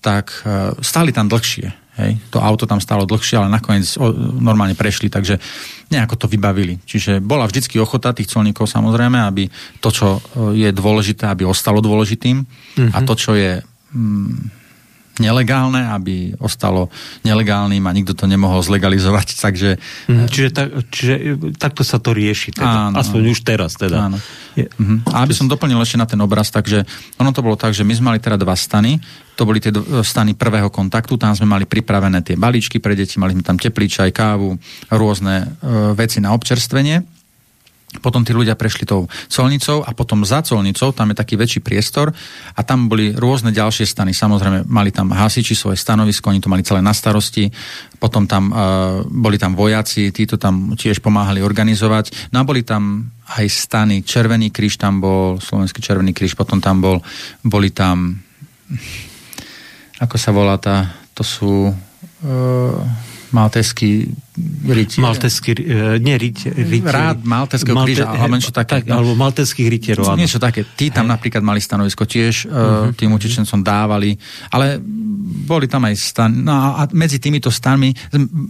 tak 0.00 0.32
uh, 0.42 0.72
stáli 0.80 1.12
tam 1.12 1.28
dlhšie. 1.28 1.84
Hej, 1.94 2.18
to 2.34 2.42
auto 2.42 2.66
tam 2.66 2.82
stalo 2.82 3.06
dlhšie, 3.06 3.38
ale 3.38 3.54
nakoniec 3.54 3.86
o, 4.02 4.10
normálne 4.42 4.74
prešli, 4.74 5.06
takže 5.06 5.38
nejako 5.94 6.18
to 6.18 6.26
vybavili. 6.26 6.82
Čiže 6.82 7.22
bola 7.22 7.46
vždycky 7.46 7.78
ochota 7.78 8.10
tých 8.10 8.34
colníkov 8.34 8.66
samozrejme, 8.66 9.14
aby 9.22 9.46
to, 9.78 9.94
čo 9.94 10.18
je 10.58 10.74
dôležité, 10.74 11.30
aby 11.30 11.46
ostalo 11.46 11.78
dôležitým 11.78 12.42
mm-hmm. 12.42 12.90
a 12.90 12.98
to, 13.06 13.14
čo 13.14 13.38
je 13.38 13.62
mm, 13.94 14.63
nelegálne, 15.22 15.86
aby 15.94 16.34
ostalo 16.42 16.90
nelegálnym 17.22 17.82
a 17.86 17.94
nikto 17.94 18.14
to 18.14 18.26
nemohol 18.26 18.62
zlegalizovať. 18.62 19.36
Takže, 19.44 19.70
mm, 20.10 20.26
čiže, 20.30 20.48
tak, 20.50 20.68
čiže 20.90 21.14
takto 21.58 21.86
sa 21.86 22.02
to 22.02 22.16
rieši, 22.16 22.54
teda, 22.54 22.90
áno, 22.90 22.96
aspoň 22.98 23.20
už 23.30 23.40
teraz. 23.46 23.78
Teda. 23.78 24.10
Áno. 24.10 24.18
Je, 24.58 24.66
mm, 24.66 25.10
a 25.10 25.22
aby 25.22 25.34
som 25.34 25.50
doplnil 25.50 25.78
ešte 25.82 26.00
na 26.00 26.06
ten 26.08 26.18
obraz, 26.22 26.50
takže 26.50 26.86
ono 27.18 27.30
to 27.30 27.44
bolo 27.44 27.54
tak, 27.54 27.74
že 27.74 27.86
my 27.86 27.92
sme 27.94 28.14
mali 28.14 28.18
teda 28.18 28.38
dva 28.38 28.54
stany, 28.54 28.98
to 29.34 29.42
boli 29.42 29.58
tie 29.58 29.74
stany 30.06 30.38
prvého 30.38 30.70
kontaktu, 30.70 31.18
tam 31.18 31.34
sme 31.34 31.50
mali 31.50 31.64
pripravené 31.66 32.22
tie 32.22 32.38
balíčky 32.38 32.78
pre 32.78 32.94
deti, 32.94 33.18
mali 33.18 33.34
sme 33.34 33.42
tam 33.42 33.58
teplý 33.58 33.90
čaj, 33.90 34.14
kávu, 34.14 34.54
rôzne 34.94 35.42
e, 35.42 35.46
veci 35.98 36.22
na 36.22 36.30
občerstvenie 36.30 37.13
potom 38.00 38.26
tí 38.26 38.34
ľudia 38.34 38.58
prešli 38.58 38.86
tou 38.88 39.06
colnicou 39.30 39.82
a 39.84 39.90
potom 39.94 40.24
za 40.26 40.42
colnicou, 40.42 40.90
tam 40.90 41.12
je 41.12 41.16
taký 41.18 41.34
väčší 41.38 41.60
priestor 41.62 42.10
a 42.54 42.60
tam 42.66 42.90
boli 42.90 43.14
rôzne 43.14 43.54
ďalšie 43.54 43.86
stany. 43.86 44.14
Samozrejme, 44.14 44.66
mali 44.66 44.90
tam 44.90 45.12
hasiči 45.12 45.54
svoje 45.54 45.78
stanovisko, 45.78 46.30
oni 46.30 46.42
to 46.42 46.50
mali 46.50 46.66
celé 46.66 46.82
na 46.82 46.94
starosti, 46.94 47.50
potom 47.98 48.26
tam 48.26 48.50
uh, 48.50 49.02
boli 49.06 49.38
tam 49.38 49.54
vojaci, 49.54 50.10
títo 50.10 50.40
tam 50.40 50.74
tiež 50.74 50.98
pomáhali 50.98 51.44
organizovať. 51.44 52.30
No 52.34 52.42
a 52.42 52.48
boli 52.48 52.66
tam 52.66 53.10
aj 53.38 53.46
stany, 53.48 54.04
Červený 54.04 54.52
kríž 54.52 54.76
tam 54.76 55.00
bol, 55.00 55.40
Slovenský 55.40 55.80
Červený 55.80 56.12
kríž, 56.12 56.36
potom 56.36 56.60
tam 56.60 56.84
bol, 56.84 57.00
boli 57.40 57.72
tam, 57.72 58.20
ako 60.02 60.16
sa 60.20 60.30
volá 60.34 60.56
tá, 60.60 60.92
to 61.16 61.24
sú... 61.24 61.72
Uh, 62.24 63.13
maltéský 63.34 64.06
rytier. 64.64 65.02
Maltéský, 65.02 65.50
uh, 65.58 65.98
nie 65.98 66.14
rytier. 66.14 66.54
Rád 66.86 67.26
maltéského 67.26 67.74
Malte, 67.74 67.90
kríža, 67.90 68.06
alebo 68.06 68.38
niečo 68.38 68.54
také. 68.54 68.72
Tak, 68.80 68.84
alebo 68.94 69.12
maltéských 69.18 69.66
rytierov. 69.66 70.14
Niečo 70.14 70.38
také. 70.38 70.62
Tí 70.62 70.94
tam 70.94 71.10
Hej. 71.10 71.18
napríklad 71.18 71.42
mali 71.42 71.58
stanovisko 71.58 72.06
tiež, 72.06 72.46
uh-huh. 72.46 72.94
tým 72.94 73.10
utečencom 73.10 73.60
dávali, 73.66 74.14
ale 74.54 74.78
boli 75.44 75.66
tam 75.66 75.84
aj 75.84 75.94
stan. 75.98 76.30
No 76.30 76.78
a 76.78 76.86
medzi 76.94 77.18
týmito 77.18 77.50
stanmi 77.50 77.90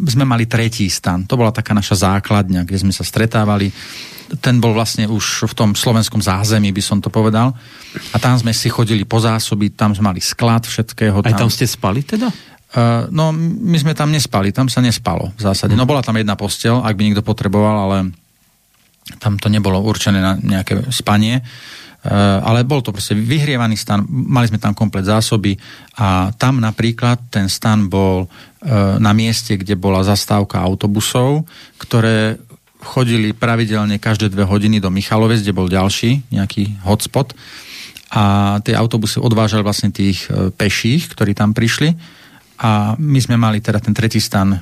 sme 0.04 0.24
mali 0.28 0.44
tretí 0.44 0.86
stan. 0.92 1.24
To 1.24 1.40
bola 1.40 1.50
taká 1.50 1.72
naša 1.72 2.12
základňa, 2.12 2.68
kde 2.68 2.78
sme 2.84 2.92
sa 2.92 3.02
stretávali. 3.06 3.72
Ten 4.40 4.58
bol 4.58 4.74
vlastne 4.74 5.06
už 5.06 5.46
v 5.46 5.54
tom 5.54 5.70
slovenskom 5.76 6.18
zázemí, 6.18 6.74
by 6.74 6.82
som 6.82 6.98
to 6.98 7.12
povedal. 7.12 7.54
A 8.10 8.16
tam 8.18 8.34
sme 8.34 8.50
si 8.50 8.66
chodili 8.66 9.06
po 9.06 9.22
zásoby, 9.22 9.70
tam 9.70 9.94
sme 9.94 10.10
mali 10.10 10.20
sklad 10.24 10.66
všetkého. 10.66 11.22
Tam... 11.22 11.28
Aj 11.28 11.38
tam 11.38 11.50
ste 11.52 11.68
spali 11.68 12.02
teda? 12.02 12.32
Uh, 12.74 13.06
no, 13.14 13.30
my 13.30 13.78
sme 13.78 13.94
tam 13.94 14.10
nespali, 14.10 14.50
tam 14.50 14.66
sa 14.66 14.82
nespalo 14.82 15.30
v 15.38 15.40
zásade. 15.46 15.78
No 15.78 15.86
bola 15.86 16.02
tam 16.02 16.18
jedna 16.18 16.34
postel, 16.34 16.82
ak 16.82 16.98
by 16.98 17.02
niekto 17.06 17.22
potreboval, 17.22 17.86
ale 17.86 18.10
tam 19.22 19.38
to 19.38 19.46
nebolo 19.46 19.78
určené 19.78 20.18
na 20.18 20.34
nejaké 20.34 20.90
spanie. 20.90 21.38
Uh, 22.02 22.42
ale 22.42 22.66
bol 22.66 22.82
to 22.82 22.90
proste 22.90 23.14
vyhrievaný 23.14 23.78
stan, 23.78 24.02
mali 24.10 24.50
sme 24.50 24.58
tam 24.58 24.74
komplet 24.74 25.06
zásoby 25.06 25.54
a 26.02 26.34
tam 26.34 26.58
napríklad 26.58 27.30
ten 27.30 27.46
stan 27.46 27.86
bol 27.86 28.26
uh, 28.26 28.98
na 28.98 29.14
mieste, 29.14 29.54
kde 29.54 29.78
bola 29.78 30.02
zastávka 30.02 30.58
autobusov, 30.58 31.46
ktoré 31.78 32.42
chodili 32.82 33.32
pravidelne 33.32 34.02
každé 34.02 34.34
dve 34.34 34.44
hodiny 34.44 34.82
do 34.82 34.90
Michalovec, 34.90 35.40
kde 35.40 35.56
bol 35.56 35.70
ďalší 35.70 36.26
nejaký 36.28 36.84
hotspot 36.84 37.32
a 38.12 38.58
tie 38.60 38.76
autobusy 38.76 39.22
odvážali 39.22 39.64
vlastne 39.64 39.88
tých 39.88 40.28
peších, 40.60 41.08
ktorí 41.08 41.32
tam 41.32 41.56
prišli 41.56 41.96
a 42.64 42.96
my 42.96 43.20
sme 43.20 43.36
mali 43.36 43.60
teda 43.60 43.76
ten 43.76 43.92
tretí 43.92 44.16
stan 44.16 44.56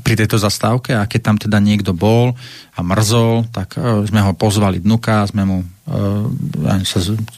pri 0.00 0.14
tejto 0.16 0.40
zastávke 0.40 0.96
a 0.96 1.04
keď 1.04 1.20
tam 1.20 1.36
teda 1.36 1.60
niekto 1.60 1.92
bol 1.92 2.32
a 2.72 2.80
mrzol, 2.80 3.52
tak 3.52 3.76
uh, 3.76 4.00
sme 4.08 4.24
ho 4.24 4.32
pozvali 4.32 4.80
dnuka, 4.80 5.28
sme 5.28 5.44
mu 5.44 5.58
uh, 5.60 6.24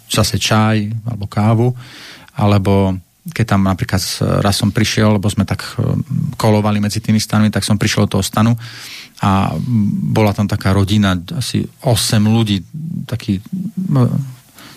zase 0.06 0.38
čaj 0.38 0.94
alebo 1.02 1.26
kávu, 1.26 1.74
alebo 2.38 2.94
keď 3.28 3.44
tam 3.44 3.66
napríklad 3.66 4.00
raz 4.40 4.56
som 4.56 4.70
prišiel, 4.70 5.18
lebo 5.18 5.26
sme 5.26 5.42
tak 5.42 5.58
uh, 5.74 5.98
kolovali 6.38 6.78
medzi 6.78 7.02
tými 7.02 7.18
stanmi, 7.18 7.50
tak 7.50 7.66
som 7.66 7.74
prišiel 7.74 8.06
do 8.06 8.18
toho 8.18 8.24
stanu 8.24 8.54
a 9.18 9.50
bola 10.14 10.30
tam 10.30 10.46
taká 10.46 10.70
rodina, 10.70 11.18
asi 11.34 11.66
8 11.82 12.22
ľudí, 12.22 12.62
takí 13.10 13.42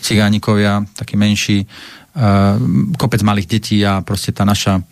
cigánikovia, 0.02 0.82
takí 0.98 1.13
menší, 1.13 1.70
kopec 3.00 3.21
malých 3.24 3.47
detí 3.47 3.78
a 3.88 4.04
proste 4.04 4.36
tá 4.36 4.43
naša, 4.43 4.84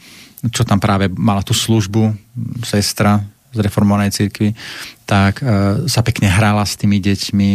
čo 0.52 0.64
tam 0.64 0.80
práve 0.80 1.12
mala 1.12 1.44
tú 1.44 1.52
službu, 1.52 2.16
sestra 2.64 3.20
z 3.50 3.60
reformovanej 3.66 4.14
cirkvi, 4.14 4.54
tak 5.10 5.42
uh, 5.42 5.90
sa 5.90 6.06
pekne 6.06 6.30
hrala 6.30 6.62
s 6.62 6.78
tými 6.78 7.02
deťmi, 7.02 7.52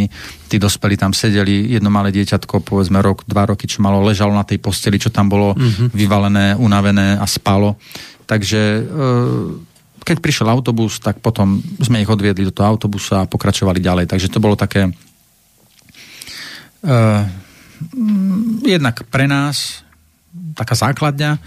tí 0.50 0.56
dospelí 0.58 0.98
tam 0.98 1.14
sedeli, 1.14 1.70
jedno 1.70 1.86
malé 1.86 2.10
dieťatko, 2.10 2.66
povedzme 2.66 2.98
rok, 2.98 3.22
dva 3.30 3.46
roky, 3.46 3.70
čo 3.70 3.78
malo, 3.78 4.02
ležalo 4.02 4.34
na 4.34 4.42
tej 4.42 4.58
posteli, 4.58 4.98
čo 4.98 5.14
tam 5.14 5.30
bolo 5.30 5.54
mm-hmm. 5.54 5.94
vyvalené, 5.94 6.46
unavené 6.58 7.14
a 7.14 7.26
spalo. 7.30 7.78
Takže 8.26 8.58
e, 8.58 8.82
keď 10.02 10.16
prišiel 10.18 10.50
autobus, 10.50 10.98
tak 10.98 11.22
potom 11.22 11.62
sme 11.78 12.02
ich 12.02 12.10
odviedli 12.10 12.42
do 12.42 12.54
toho 12.56 12.74
autobusa 12.74 13.22
a 13.22 13.30
pokračovali 13.30 13.78
ďalej. 13.78 14.10
Takže 14.10 14.32
to 14.34 14.42
bolo 14.42 14.58
také 14.58 14.90
uh, 16.84 17.22
jednak 18.64 19.06
pre 19.08 19.26
nás 19.28 19.84
taká 20.54 20.74
základňa, 20.74 21.38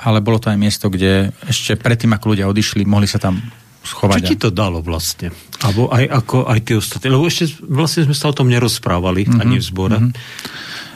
ale 0.00 0.24
bolo 0.24 0.40
to 0.40 0.48
aj 0.48 0.58
miesto, 0.60 0.88
kde 0.88 1.32
ešte 1.44 1.76
predtým, 1.76 2.12
ako 2.16 2.32
ľudia 2.32 2.48
odišli, 2.48 2.88
mohli 2.88 3.04
sa 3.04 3.20
tam 3.20 3.36
schovať. 3.84 4.20
Čo 4.24 4.28
ti 4.28 4.36
to 4.36 4.50
dalo 4.52 4.80
vlastne? 4.80 5.28
Abo 5.60 5.92
aj 5.92 6.04
ako 6.08 6.48
aj 6.48 6.58
tie 6.64 6.76
ostatní? 6.80 7.08
Lebo 7.12 7.28
ešte 7.28 7.52
vlastne 7.68 8.08
sme 8.08 8.16
sa 8.16 8.32
o 8.32 8.36
tom 8.36 8.48
nerozprávali, 8.48 9.28
mm-hmm. 9.28 9.40
ani 9.40 9.56
v 9.60 9.64
zbore. 9.64 9.98
Mm-hmm. 10.00 10.12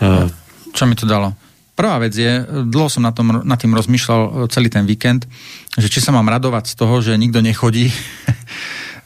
Uh, 0.04 0.28
Čo 0.72 0.88
mi 0.88 0.96
to 0.96 1.04
dalo? 1.04 1.36
Prvá 1.74 1.98
vec 1.98 2.14
je, 2.14 2.46
dlho 2.70 2.86
som 2.86 3.02
na, 3.02 3.10
tom, 3.10 3.42
na 3.42 3.56
tým 3.58 3.74
rozmýšľal 3.74 4.46
celý 4.46 4.70
ten 4.70 4.86
víkend, 4.86 5.26
že 5.74 5.90
či 5.90 5.98
sa 5.98 6.14
mám 6.14 6.30
radovať 6.30 6.70
z 6.70 6.74
toho, 6.78 7.02
že 7.02 7.18
nikto 7.18 7.42
nechodí, 7.42 7.90
e, 7.90 7.94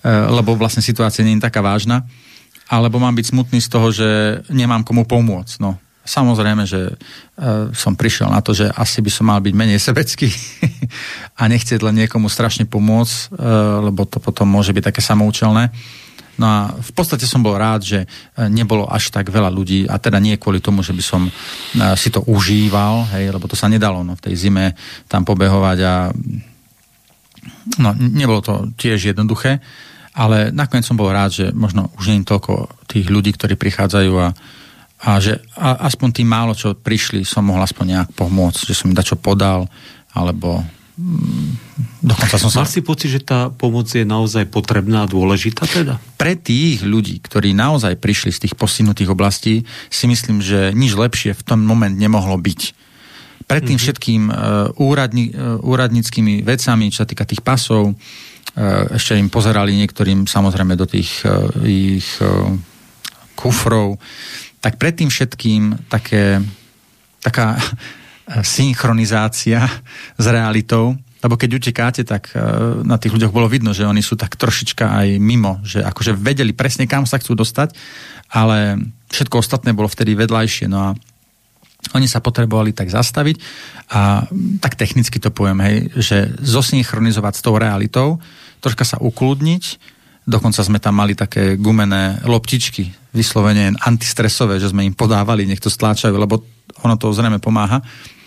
lebo 0.04 0.52
vlastne 0.52 0.84
situácia 0.84 1.24
nie 1.24 1.40
je 1.40 1.48
taká 1.48 1.64
vážna, 1.64 2.04
alebo 2.68 3.00
mám 3.00 3.16
byť 3.16 3.26
smutný 3.32 3.58
z 3.64 3.68
toho, 3.72 3.88
že 3.88 4.08
nemám 4.52 4.84
komu 4.84 5.08
pomôcť. 5.08 5.56
No, 5.60 5.80
samozrejme, 6.04 6.68
že 6.68 6.92
uh, 6.92 7.72
som 7.72 7.96
prišiel 7.96 8.28
na 8.28 8.44
to, 8.44 8.52
že 8.52 8.68
asi 8.68 9.00
by 9.00 9.10
som 9.12 9.28
mal 9.28 9.40
byť 9.40 9.54
menej 9.56 9.80
sebecký 9.80 10.28
a 11.40 11.48
nechcieť 11.48 11.80
len 11.80 12.04
niekomu 12.04 12.28
strašne 12.28 12.68
pomôcť, 12.68 13.32
uh, 13.32 13.88
lebo 13.88 14.04
to 14.04 14.20
potom 14.20 14.48
môže 14.48 14.72
byť 14.76 14.92
také 14.92 15.00
samoučelné. 15.00 15.72
No 16.38 16.46
a 16.46 16.58
v 16.78 16.92
podstate 16.94 17.26
som 17.26 17.42
bol 17.42 17.58
rád, 17.58 17.82
že 17.82 18.06
e, 18.06 18.46
nebolo 18.46 18.86
až 18.86 19.10
tak 19.10 19.26
veľa 19.26 19.50
ľudí 19.50 19.90
a 19.90 19.98
teda 19.98 20.22
nie 20.22 20.38
kvôli 20.38 20.62
tomu, 20.62 20.86
že 20.86 20.94
by 20.94 21.02
som 21.02 21.26
e, 21.26 21.32
si 21.98 22.14
to 22.14 22.22
užíval, 22.30 23.10
hej, 23.10 23.34
lebo 23.34 23.50
to 23.50 23.58
sa 23.58 23.66
nedalo 23.66 24.06
no, 24.06 24.14
v 24.14 24.22
tej 24.22 24.46
zime 24.46 24.78
tam 25.10 25.26
pobehovať 25.26 25.78
a 25.82 25.94
no, 27.82 27.90
nebolo 27.98 28.38
to 28.38 28.70
tiež 28.78 29.10
jednoduché, 29.10 29.58
ale 30.18 30.50
nakoniec 30.50 30.82
som 30.82 30.98
bol 30.98 31.14
rád, 31.14 31.30
že 31.30 31.46
možno 31.54 31.94
už 31.94 32.10
nie 32.10 32.18
je 32.26 32.30
toľko 32.34 32.66
tých 32.90 33.06
ľudí, 33.06 33.30
ktorí 33.38 33.54
prichádzajú 33.54 34.12
a, 34.18 34.28
a 35.06 35.10
že 35.22 35.38
a, 35.54 35.86
aspoň 35.86 36.08
tým 36.10 36.26
málo, 36.26 36.58
čo 36.58 36.74
prišli, 36.74 37.22
som 37.22 37.46
mohol 37.46 37.62
aspoň 37.62 37.84
nejak 37.94 38.10
pomôcť, 38.18 38.66
že 38.66 38.74
som 38.74 38.90
im 38.90 38.98
dačo 38.98 39.14
podal, 39.14 39.70
alebo 40.10 40.66
Dokonca 42.02 42.42
som 42.42 42.50
sa... 42.50 42.66
Mal 42.66 42.70
si 42.74 42.82
pocit, 42.82 43.06
že 43.06 43.22
tá 43.22 43.54
pomoc 43.54 43.86
je 43.86 44.02
naozaj 44.02 44.50
potrebná 44.50 45.06
a 45.06 45.10
dôležitá 45.10 45.62
teda? 45.70 46.02
Pre 46.18 46.34
tých 46.34 46.82
ľudí, 46.82 47.22
ktorí 47.22 47.54
naozaj 47.54 48.02
prišli 48.02 48.34
z 48.34 48.42
tých 48.42 48.54
postihnutých 48.58 49.14
oblastí, 49.14 49.62
si 49.86 50.04
myslím, 50.10 50.42
že 50.42 50.74
nič 50.74 50.98
lepšie 50.98 51.38
v 51.38 51.42
tom 51.46 51.62
moment 51.62 51.94
nemohlo 51.94 52.34
byť. 52.34 52.74
Pred 53.46 53.62
tým 53.62 53.78
mm-hmm. 53.78 53.84
všetkým 53.86 54.22
uh, 54.26 54.34
úradni, 54.82 55.30
uh, 55.30 55.62
úradníckými 55.62 56.42
vecami, 56.42 56.90
čo 56.90 57.06
sa 57.06 57.08
týka 57.08 57.22
tých 57.22 57.46
pasov, 57.46 57.94
ešte 58.94 59.14
im 59.14 59.30
pozerali 59.30 59.78
niektorým 59.78 60.26
samozrejme 60.26 60.74
do 60.74 60.86
tých 60.88 61.22
uh, 61.22 61.46
ich 61.62 62.18
uh, 62.18 62.50
kufrov, 63.38 64.02
tak 64.58 64.82
pred 64.82 64.98
tým 64.98 65.06
všetkým 65.06 65.86
také, 65.86 66.42
taká 67.22 67.54
synchronizácia 68.42 69.62
s 70.18 70.26
realitou, 70.26 70.98
lebo 71.22 71.34
keď 71.38 71.50
utekáte, 71.58 72.02
tak 72.02 72.30
na 72.86 72.98
tých 72.98 73.14
ľuďoch 73.14 73.34
bolo 73.34 73.50
vidno, 73.50 73.74
že 73.74 73.86
oni 73.86 74.02
sú 74.02 74.14
tak 74.14 74.34
trošička 74.34 74.86
aj 74.86 75.08
mimo, 75.18 75.62
že 75.62 75.82
akože 75.82 76.14
vedeli 76.14 76.54
presne, 76.54 76.90
kam 76.90 77.06
sa 77.06 77.18
chcú 77.18 77.38
dostať, 77.38 77.74
ale 78.30 78.78
všetko 79.10 79.38
ostatné 79.42 79.74
bolo 79.74 79.90
vtedy 79.90 80.14
vedľajšie. 80.14 80.66
No 80.70 80.78
a 80.78 80.90
oni 81.94 82.10
sa 82.10 82.18
potrebovali 82.18 82.74
tak 82.74 82.90
zastaviť 82.90 83.38
a 83.94 84.26
tak 84.58 84.74
technicky 84.74 85.22
to 85.22 85.30
poviem, 85.30 85.62
hej, 85.62 85.76
že 85.94 86.18
zosynchronizovať 86.42 87.34
s 87.38 87.44
tou 87.44 87.54
realitou, 87.54 88.18
troška 88.60 88.84
sa 88.84 88.96
ukludniť, 89.00 89.96
Dokonca 90.28 90.60
sme 90.60 90.76
tam 90.76 91.00
mali 91.00 91.16
také 91.16 91.56
gumené 91.56 92.20
loptičky, 92.28 92.92
vyslovene 93.16 93.72
antistresové, 93.80 94.60
že 94.60 94.68
sme 94.68 94.84
im 94.84 94.92
podávali, 94.92 95.48
nech 95.48 95.56
to 95.56 95.72
stláčajú, 95.72 96.12
lebo 96.12 96.44
ono 96.84 97.00
to 97.00 97.08
zrejme 97.16 97.40
pomáha 97.40 97.80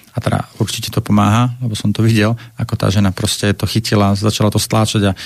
a 0.10 0.18
teda 0.18 0.50
určite 0.58 0.90
to 0.90 0.98
pomáha, 1.06 1.54
lebo 1.62 1.78
som 1.78 1.94
to 1.94 2.02
videl, 2.02 2.34
ako 2.58 2.74
tá 2.74 2.90
žena 2.90 3.14
proste 3.14 3.54
to 3.54 3.70
chytila, 3.70 4.18
začala 4.18 4.50
to 4.50 4.58
stláčať 4.58 5.14
a 5.14 5.18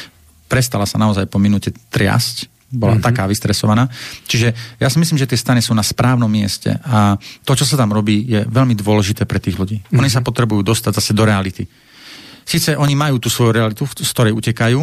prestala 0.51 0.83
sa 0.83 0.99
naozaj 0.99 1.31
po 1.31 1.39
minúte 1.39 1.71
triasť, 1.71 2.51
bola 2.75 2.99
mm-hmm. 2.99 3.07
taká 3.07 3.23
vystresovaná. 3.23 3.87
Čiže 4.27 4.51
ja 4.75 4.91
si 4.91 4.99
myslím, 4.99 5.15
že 5.15 5.31
tie 5.31 5.39
stany 5.39 5.63
sú 5.63 5.71
na 5.71 5.81
správnom 5.81 6.27
mieste 6.27 6.75
a 6.83 7.15
to, 7.47 7.55
čo 7.55 7.63
sa 7.63 7.79
tam 7.79 7.95
robí, 7.95 8.27
je 8.27 8.43
veľmi 8.51 8.75
dôležité 8.75 9.23
pre 9.23 9.39
tých 9.39 9.55
ľudí. 9.55 9.79
Mm-hmm. 9.79 9.95
Oni 9.95 10.11
sa 10.11 10.19
potrebujú 10.19 10.59
dostať 10.59 10.91
zase 10.91 11.15
do 11.15 11.23
reality. 11.23 11.63
Sice 12.45 12.77
oni 12.77 12.93
majú 12.93 13.17
tú 13.17 13.27
svoju 13.27 13.51
realitu, 13.57 13.89
z 13.89 14.11
ktorej 14.13 14.37
utekajú, 14.37 14.79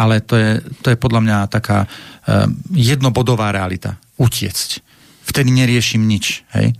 ale 0.00 0.24
to 0.24 0.34
je, 0.40 0.50
to 0.80 0.92
je 0.92 0.96
podľa 0.96 1.20
mňa 1.20 1.38
taká 1.52 1.84
um, 1.84 2.56
jednobodová 2.72 3.52
realita. 3.52 4.00
Utiecť. 4.16 4.80
Vtedy 5.28 5.52
neriešim 5.52 6.00
nič. 6.00 6.48
Hej? 6.56 6.72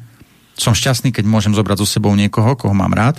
som 0.57 0.77
šťastný, 0.77 1.11
keď 1.11 1.25
môžem 1.25 1.57
zobrať 1.57 1.83
so 1.83 1.89
sebou 1.89 2.13
niekoho, 2.13 2.55
koho 2.55 2.75
mám 2.77 2.93
rád, 2.93 3.19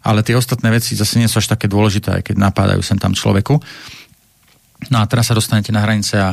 ale 0.00 0.24
tie 0.24 0.34
ostatné 0.34 0.72
veci 0.72 0.96
zase 0.96 1.20
nie 1.20 1.28
sú 1.28 1.38
až 1.38 1.52
také 1.52 1.68
dôležité, 1.68 2.20
aj 2.20 2.22
keď 2.32 2.36
napádajú 2.40 2.80
sem 2.80 2.96
tam 2.96 3.12
človeku. 3.12 3.60
No 4.88 4.96
a 4.96 5.04
teraz 5.04 5.28
sa 5.28 5.36
dostanete 5.36 5.76
na 5.76 5.84
hranice 5.84 6.16
a 6.16 6.32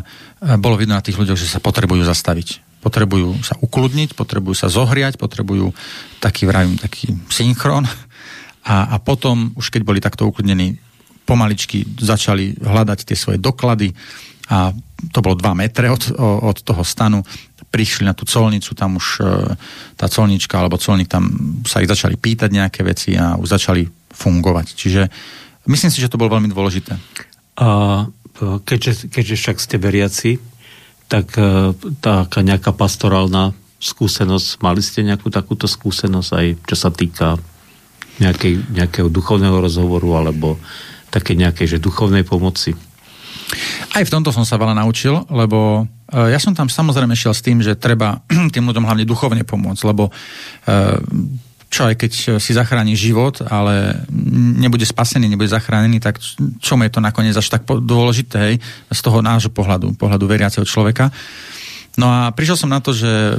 bolo 0.55 0.79
vidno 0.79 0.95
na 0.95 1.03
tých 1.03 1.19
ľuďoch, 1.19 1.35
že 1.35 1.51
sa 1.51 1.59
potrebujú 1.59 2.07
zastaviť. 2.07 2.79
Potrebujú 2.79 3.43
sa 3.43 3.59
ukludniť, 3.59 4.15
potrebujú 4.15 4.55
sa 4.55 4.71
zohriať, 4.71 5.19
potrebujú 5.19 5.75
taký, 6.23 6.47
vravím, 6.47 6.79
taký 6.79 7.11
synchron 7.27 7.83
a, 8.67 8.91
a 8.91 8.95
potom, 8.99 9.55
už 9.55 9.71
keď 9.71 9.81
boli 9.87 10.03
takto 10.03 10.27
ukludnení, 10.27 10.75
pomaličky 11.23 11.87
začali 11.99 12.59
hľadať 12.59 12.99
tie 13.07 13.15
svoje 13.15 13.39
doklady 13.39 13.95
a 14.51 14.71
to 15.11 15.19
bolo 15.19 15.35
2 15.35 15.43
metre 15.55 15.91
od, 15.91 16.15
od 16.19 16.57
toho 16.63 16.83
stanu 16.83 17.23
prišli 17.67 18.07
na 18.07 18.15
tú 18.15 18.23
colnicu, 18.23 18.71
tam 18.71 18.95
už 18.95 19.07
e, 19.19 19.23
tá 19.99 20.07
colnička 20.07 20.55
alebo 20.55 20.79
colník 20.79 21.11
tam 21.11 21.27
sa 21.67 21.83
ich 21.83 21.91
začali 21.91 22.15
pýtať 22.15 22.49
nejaké 22.51 22.79
veci 22.83 23.11
a 23.19 23.35
už 23.35 23.59
začali 23.59 23.83
fungovať. 24.15 24.67
Čiže 24.71 25.01
myslím 25.67 25.91
si, 25.91 25.99
že 25.99 26.07
to 26.07 26.15
bolo 26.15 26.39
veľmi 26.39 26.47
dôležité. 26.47 26.95
A 27.59 27.67
keďže, 28.63 29.11
keďže 29.11 29.35
však 29.35 29.57
ste 29.59 29.75
veriaci, 29.75 30.31
tak 31.11 31.35
e, 31.35 31.75
taká 31.99 32.39
nejaká 32.39 32.71
pastorálna 32.71 33.51
skúsenosť, 33.83 34.63
mali 34.63 34.81
ste 34.81 35.03
nejakú 35.03 35.27
takúto 35.29 35.67
skúsenosť 35.67 36.31
aj 36.33 36.47
čo 36.65 36.75
sa 36.75 36.89
týka 36.89 37.37
nejakej, 38.17 38.73
nejakého 38.73 39.07
duchovného 39.09 39.57
rozhovoru 39.61 40.21
alebo 40.21 40.57
také 41.13 41.37
nejakej, 41.37 41.77
že 41.77 41.83
duchovnej 41.83 42.25
pomoci? 42.27 42.75
Aj 43.95 44.03
v 44.03 44.11
tomto 44.11 44.35
som 44.35 44.43
sa 44.43 44.59
veľa 44.59 44.75
naučil, 44.75 45.23
lebo 45.31 45.87
e, 46.11 46.31
ja 46.31 46.39
som 46.41 46.51
tam 46.51 46.67
samozrejme 46.67 47.15
šiel 47.15 47.31
s 47.31 47.45
tým, 47.45 47.63
že 47.63 47.79
treba 47.79 48.19
tým 48.53 48.67
ľuďom 48.67 48.83
hlavne 48.83 49.07
duchovne 49.07 49.47
pomôcť, 49.47 49.81
lebo 49.87 50.09
e, 50.09 50.11
čo 51.67 51.83
aj 51.83 51.95
keď 51.99 52.11
si 52.39 52.51
zachráni 52.55 52.95
život, 52.95 53.43
ale 53.43 54.07
nebude 54.55 54.87
spasený, 54.87 55.27
nebude 55.27 55.51
zachránený, 55.51 55.99
tak 55.99 56.15
čo 56.63 56.79
mu 56.79 56.87
je 56.87 56.91
to 56.95 57.03
nakoniec 57.03 57.35
až 57.35 57.47
tak 57.51 57.67
dôležité 57.67 58.37
hej, 58.39 58.55
z 58.87 58.99
toho 59.03 59.19
nášho 59.19 59.51
pohľadu, 59.51 59.99
pohľadu 59.99 60.25
veriaceho 60.31 60.63
človeka. 60.63 61.11
No 61.99 62.07
a 62.07 62.31
prišiel 62.31 62.55
som 62.55 62.71
na 62.71 62.79
to, 62.79 62.95
že 62.95 63.35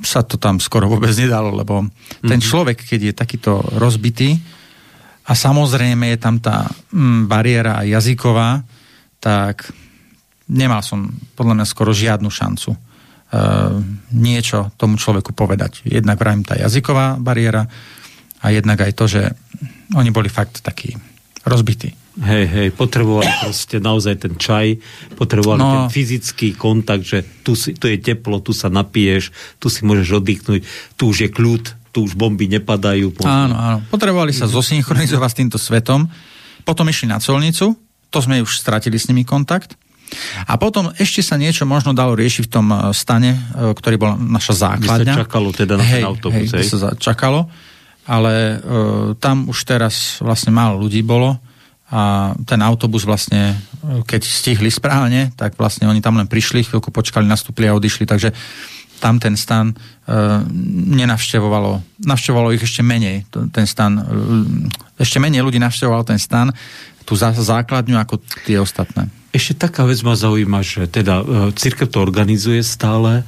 sa 0.00 0.24
to 0.24 0.40
tam 0.40 0.56
skoro 0.56 0.88
vôbec 0.88 1.12
nedalo, 1.12 1.52
lebo 1.52 1.84
mm-hmm. 1.84 2.28
ten 2.28 2.40
mhm. 2.40 2.46
človek, 2.46 2.78
keď 2.80 3.00
je 3.12 3.14
takýto 3.14 3.52
rozbitý 3.76 4.40
a 5.26 5.32
samozrejme 5.34 6.14
je 6.14 6.18
tam 6.22 6.38
tá 6.38 6.70
mm, 6.94 7.26
bariéra 7.26 7.82
jazyková, 7.82 8.62
tak 9.18 9.68
nemal 10.46 10.80
som 10.86 11.10
podľa 11.34 11.60
mňa 11.60 11.66
skoro 11.66 11.90
žiadnu 11.90 12.30
šancu 12.30 12.70
uh, 12.70 12.78
niečo 14.14 14.70
tomu 14.78 14.94
človeku 14.94 15.34
povedať. 15.34 15.82
Jednak 15.82 16.22
vrajím 16.22 16.46
tá 16.46 16.54
jazyková 16.54 17.18
bariéra 17.18 17.66
a 18.38 18.46
jednak 18.54 18.86
aj 18.86 18.92
to, 18.94 19.04
že 19.10 19.22
oni 19.98 20.14
boli 20.14 20.30
fakt 20.30 20.62
takí 20.62 20.94
rozbití. 21.42 22.05
Hej, 22.16 22.44
hej, 22.48 22.68
potrebovali 22.72 23.28
proste 23.44 23.76
naozaj 23.76 24.24
ten 24.24 24.34
čaj, 24.40 24.80
potrebovali 25.20 25.60
no, 25.60 25.68
ten 25.68 25.84
fyzický 25.92 26.56
kontakt, 26.56 27.04
že 27.04 27.20
tu, 27.44 27.52
si, 27.52 27.76
tu 27.76 27.92
je 27.92 28.00
teplo, 28.00 28.40
tu 28.40 28.56
sa 28.56 28.72
napiješ, 28.72 29.28
tu 29.60 29.68
si 29.68 29.84
môžeš 29.84 30.24
oddychnúť, 30.24 30.60
tu 30.96 31.12
už 31.12 31.28
je 31.28 31.28
kľud, 31.28 31.64
tu 31.92 32.08
už 32.08 32.16
bomby 32.16 32.48
nepadajú. 32.48 33.12
Áno, 33.20 33.52
áno. 33.52 33.78
Potrebovali 33.92 34.32
sa 34.32 34.48
zosynchronizovať 34.48 35.28
s 35.28 35.36
týmto 35.36 35.58
svetom, 35.60 36.08
potom 36.64 36.88
išli 36.88 37.04
na 37.04 37.20
colnicu, 37.20 37.76
to 38.08 38.18
sme 38.24 38.40
už 38.40 38.64
stratili 38.64 38.96
s 38.96 39.12
nimi 39.12 39.28
kontakt. 39.28 39.76
A 40.48 40.56
potom 40.56 40.96
ešte 40.96 41.20
sa 41.20 41.36
niečo 41.36 41.68
možno 41.68 41.92
dalo 41.92 42.16
riešiť 42.16 42.42
v 42.46 42.50
tom 42.50 42.66
e, 42.72 42.76
stane, 42.96 43.36
e, 43.36 43.74
ktorý 43.74 43.96
bol 43.98 44.16
naša 44.16 44.72
základňa. 44.72 45.02
Kde 45.02 45.18
sa 45.18 45.20
čakalo 45.26 45.48
teda 45.52 45.74
na 45.76 45.84
hej, 45.84 46.00
ten 46.00 46.06
autobus. 46.06 46.48
Hej, 46.48 46.62
hej. 46.62 46.68
sa 46.70 46.94
čakalo, 46.94 47.50
ale 48.06 48.32
e, 48.32 48.56
tam 49.18 49.50
už 49.50 49.58
teraz 49.66 50.22
vlastne 50.22 50.54
málo 50.54 50.80
ľudí 50.80 51.02
bolo 51.02 51.42
a 51.86 52.34
ten 52.42 52.58
autobus 52.66 53.06
vlastne, 53.06 53.54
keď 54.10 54.26
stihli 54.26 54.74
správne, 54.74 55.30
tak 55.38 55.54
vlastne 55.54 55.86
oni 55.86 56.02
tam 56.02 56.18
len 56.18 56.26
prišli, 56.26 56.66
chvíľku 56.66 56.90
počkali, 56.90 57.22
nastúpili 57.22 57.70
a 57.70 57.78
odišli, 57.78 58.10
takže 58.10 58.34
tam 58.98 59.20
ten 59.20 59.36
stan 59.36 59.70
e, 59.70 59.74
nenavštevovalo, 60.96 62.02
navštevovalo 62.08 62.56
ich 62.56 62.64
ešte 62.64 62.80
menej, 62.80 63.28
ten 63.30 63.66
stan, 63.68 64.02
e, 64.02 64.02
ešte 64.98 65.20
menej 65.20 65.44
ľudí 65.44 65.60
navštevovalo 65.60 66.02
ten 66.02 66.18
stan, 66.18 66.50
tú 67.06 67.14
zá, 67.14 67.30
základňu 67.30 67.96
ako 68.02 68.18
tie 68.42 68.58
ostatné. 68.58 69.06
Ešte 69.30 69.68
taká 69.68 69.84
vec 69.86 70.00
ma 70.02 70.18
zaujíma, 70.18 70.64
že 70.64 70.90
teda 70.90 71.22
e, 71.22 71.24
církev 71.54 71.86
to 71.86 72.02
organizuje 72.02 72.64
stále, 72.64 73.22
e, 73.22 73.24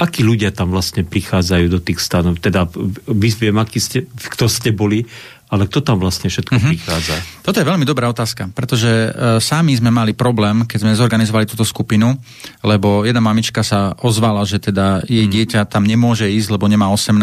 akí 0.00 0.24
ľudia 0.24 0.54
tam 0.54 0.72
vlastne 0.72 1.04
prichádzajú 1.04 1.66
do 1.68 1.82
tých 1.82 2.00
stanov, 2.00 2.40
teda 2.40 2.70
vy 3.10 3.28
viem, 3.36 3.58
aký 3.58 3.82
ste, 3.82 4.06
kto 4.06 4.48
ste 4.48 4.72
boli, 4.72 5.04
ale 5.52 5.68
kto 5.68 5.84
tam 5.84 6.00
vlastne 6.00 6.32
všetko 6.32 6.48
mm-hmm. 6.56 6.72
prichádza? 6.72 7.16
Toto 7.44 7.60
je 7.60 7.68
veľmi 7.68 7.84
dobrá 7.84 8.08
otázka, 8.08 8.48
pretože 8.56 8.88
e, 8.88 9.08
sami 9.36 9.76
sme 9.76 9.92
mali 9.92 10.16
problém, 10.16 10.64
keď 10.64 10.78
sme 10.80 10.96
zorganizovali 10.96 11.44
túto 11.44 11.68
skupinu, 11.68 12.16
lebo 12.64 13.04
jedna 13.04 13.20
mamička 13.20 13.60
sa 13.60 13.92
ozvala, 14.00 14.48
že 14.48 14.56
teda 14.56 15.04
jej 15.04 15.28
mm. 15.28 15.32
dieťa 15.36 15.60
tam 15.68 15.84
nemôže 15.84 16.24
ísť, 16.24 16.56
lebo 16.56 16.64
nemá 16.72 16.88
18, 16.88 17.20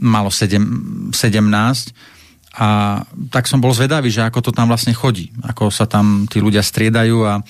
malo 0.00 0.32
7, 0.32 1.12
17 1.12 1.12
a 2.56 3.04
tak 3.28 3.44
som 3.44 3.60
bol 3.60 3.76
zvedavý, 3.76 4.08
že 4.08 4.24
ako 4.24 4.48
to 4.48 4.50
tam 4.56 4.72
vlastne 4.72 4.96
chodí, 4.96 5.28
ako 5.44 5.68
sa 5.68 5.84
tam 5.84 6.24
tí 6.24 6.40
ľudia 6.40 6.64
striedajú 6.64 7.16
a 7.20 7.34
e, 7.36 7.42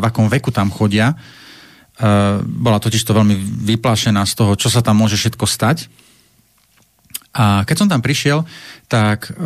v 0.00 0.02
akom 0.02 0.32
veku 0.32 0.48
tam 0.48 0.72
chodia. 0.72 1.12
E, 1.12 1.16
bola 2.40 2.80
totiž 2.80 3.04
to 3.04 3.12
veľmi 3.12 3.36
vyplašená 3.68 4.24
z 4.24 4.32
toho, 4.32 4.56
čo 4.56 4.72
sa 4.72 4.80
tam 4.80 5.04
môže 5.04 5.20
všetko 5.20 5.44
stať 5.44 6.05
a 7.36 7.68
keď 7.68 7.76
som 7.76 7.88
tam 7.92 8.00
prišiel, 8.00 8.48
tak 8.88 9.28
e, 9.28 9.36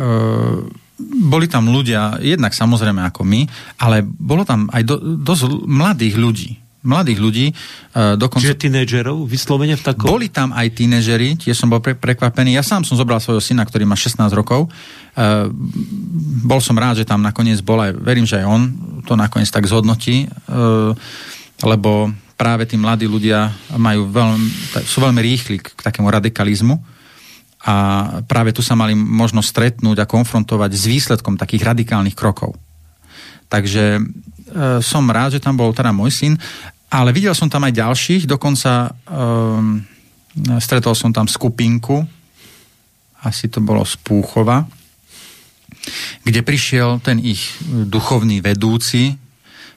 boli 1.27 1.51
tam 1.51 1.67
ľudia, 1.67 2.23
jednak 2.23 2.55
samozrejme 2.55 3.03
ako 3.11 3.27
my, 3.27 3.41
ale 3.83 4.05
bolo 4.05 4.47
tam 4.47 4.71
aj 4.71 4.81
do, 4.87 4.95
dosť 5.19 5.67
mladých 5.67 6.15
ľudí. 6.15 6.51
Mladých 6.81 7.19
ľudí. 7.21 7.45
E, 7.51 7.53
dokonca... 8.17 8.41
Čiže 8.41 8.57
tínedžerov 8.57 9.27
vyslovene 9.27 9.77
v 9.77 9.83
takom... 9.85 10.07
Boli 10.07 10.31
tam 10.31 10.55
aj 10.55 10.71
tínedžeri, 10.71 11.37
tiež 11.37 11.53
som 11.53 11.69
bol 11.69 11.83
pre, 11.83 11.93
prekvapený. 11.93 12.57
Ja 12.57 12.65
sám 12.65 12.87
som 12.87 12.97
zobral 12.97 13.21
svojho 13.21 13.43
syna, 13.43 13.67
ktorý 13.67 13.85
má 13.85 13.93
16 13.93 14.17
rokov. 14.33 14.65
E, 14.65 14.69
bol 16.41 16.63
som 16.63 16.79
rád, 16.79 17.03
že 17.03 17.05
tam 17.05 17.21
nakoniec 17.21 17.59
bol 17.61 17.77
aj, 17.77 17.91
verím, 17.99 18.25
že 18.25 18.41
aj 18.41 18.45
on 18.47 18.61
to 19.05 19.13
nakoniec 19.13 19.51
tak 19.51 19.67
zhodnotí, 19.67 20.25
e, 20.25 20.27
lebo 21.61 22.09
práve 22.39 22.65
tí 22.65 22.79
mladí 22.79 23.05
ľudia 23.05 23.53
majú 23.77 24.09
veľmi, 24.09 24.47
sú 24.81 25.05
veľmi 25.05 25.21
rýchli 25.21 25.61
k, 25.61 25.77
k 25.77 25.79
takému 25.85 26.09
radikalizmu 26.09 27.00
a 27.61 27.75
práve 28.25 28.57
tu 28.57 28.65
sa 28.65 28.73
mali 28.73 28.97
možno 28.97 29.45
stretnúť 29.45 30.01
a 30.01 30.09
konfrontovať 30.09 30.71
s 30.73 30.83
výsledkom 30.89 31.37
takých 31.37 31.73
radikálnych 31.73 32.17
krokov. 32.17 32.57
Takže 33.51 33.83
e, 33.97 34.01
som 34.81 35.05
rád, 35.05 35.37
že 35.37 35.43
tam 35.43 35.53
bol 35.53 35.69
teda 35.69 35.93
môj 35.93 36.09
syn, 36.09 36.33
ale 36.89 37.13
videl 37.13 37.37
som 37.37 37.51
tam 37.51 37.61
aj 37.69 37.77
ďalších, 37.77 38.23
dokonca 38.25 38.89
e, 38.89 38.89
stretol 40.57 40.97
som 40.97 41.13
tam 41.13 41.29
skupinku, 41.29 42.01
asi 43.21 43.45
to 43.45 43.61
bolo 43.61 43.85
z 43.85 43.93
Púchova, 44.01 44.65
kde 46.25 46.41
prišiel 46.41 46.97
ten 47.05 47.21
ich 47.21 47.61
duchovný 47.69 48.41
vedúci, 48.41 49.21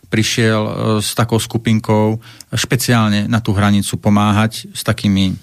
prišiel 0.08 0.62
e, 0.64 0.72
s 1.04 1.12
takou 1.12 1.36
skupinkou 1.36 2.16
špeciálne 2.48 3.28
na 3.28 3.44
tú 3.44 3.52
hranicu 3.52 4.00
pomáhať 4.00 4.72
s 4.72 4.80
takými 4.80 5.36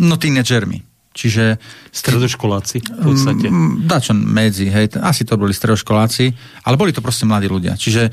No 0.00 0.16
tínedžermi. 0.16 0.82
Čiže... 1.10 1.58
Stredoškoláci 1.90 2.86
v 2.86 3.02
podstate. 3.02 3.46
Dačo 3.84 4.14
medzi, 4.14 4.70
hej, 4.70 4.94
asi 5.02 5.26
to 5.26 5.34
boli 5.34 5.50
stredoškoláci, 5.50 6.24
ale 6.64 6.78
boli 6.78 6.94
to 6.94 7.02
proste 7.02 7.26
mladí 7.26 7.50
ľudia. 7.50 7.74
Čiže 7.74 8.02
e, 8.06 8.10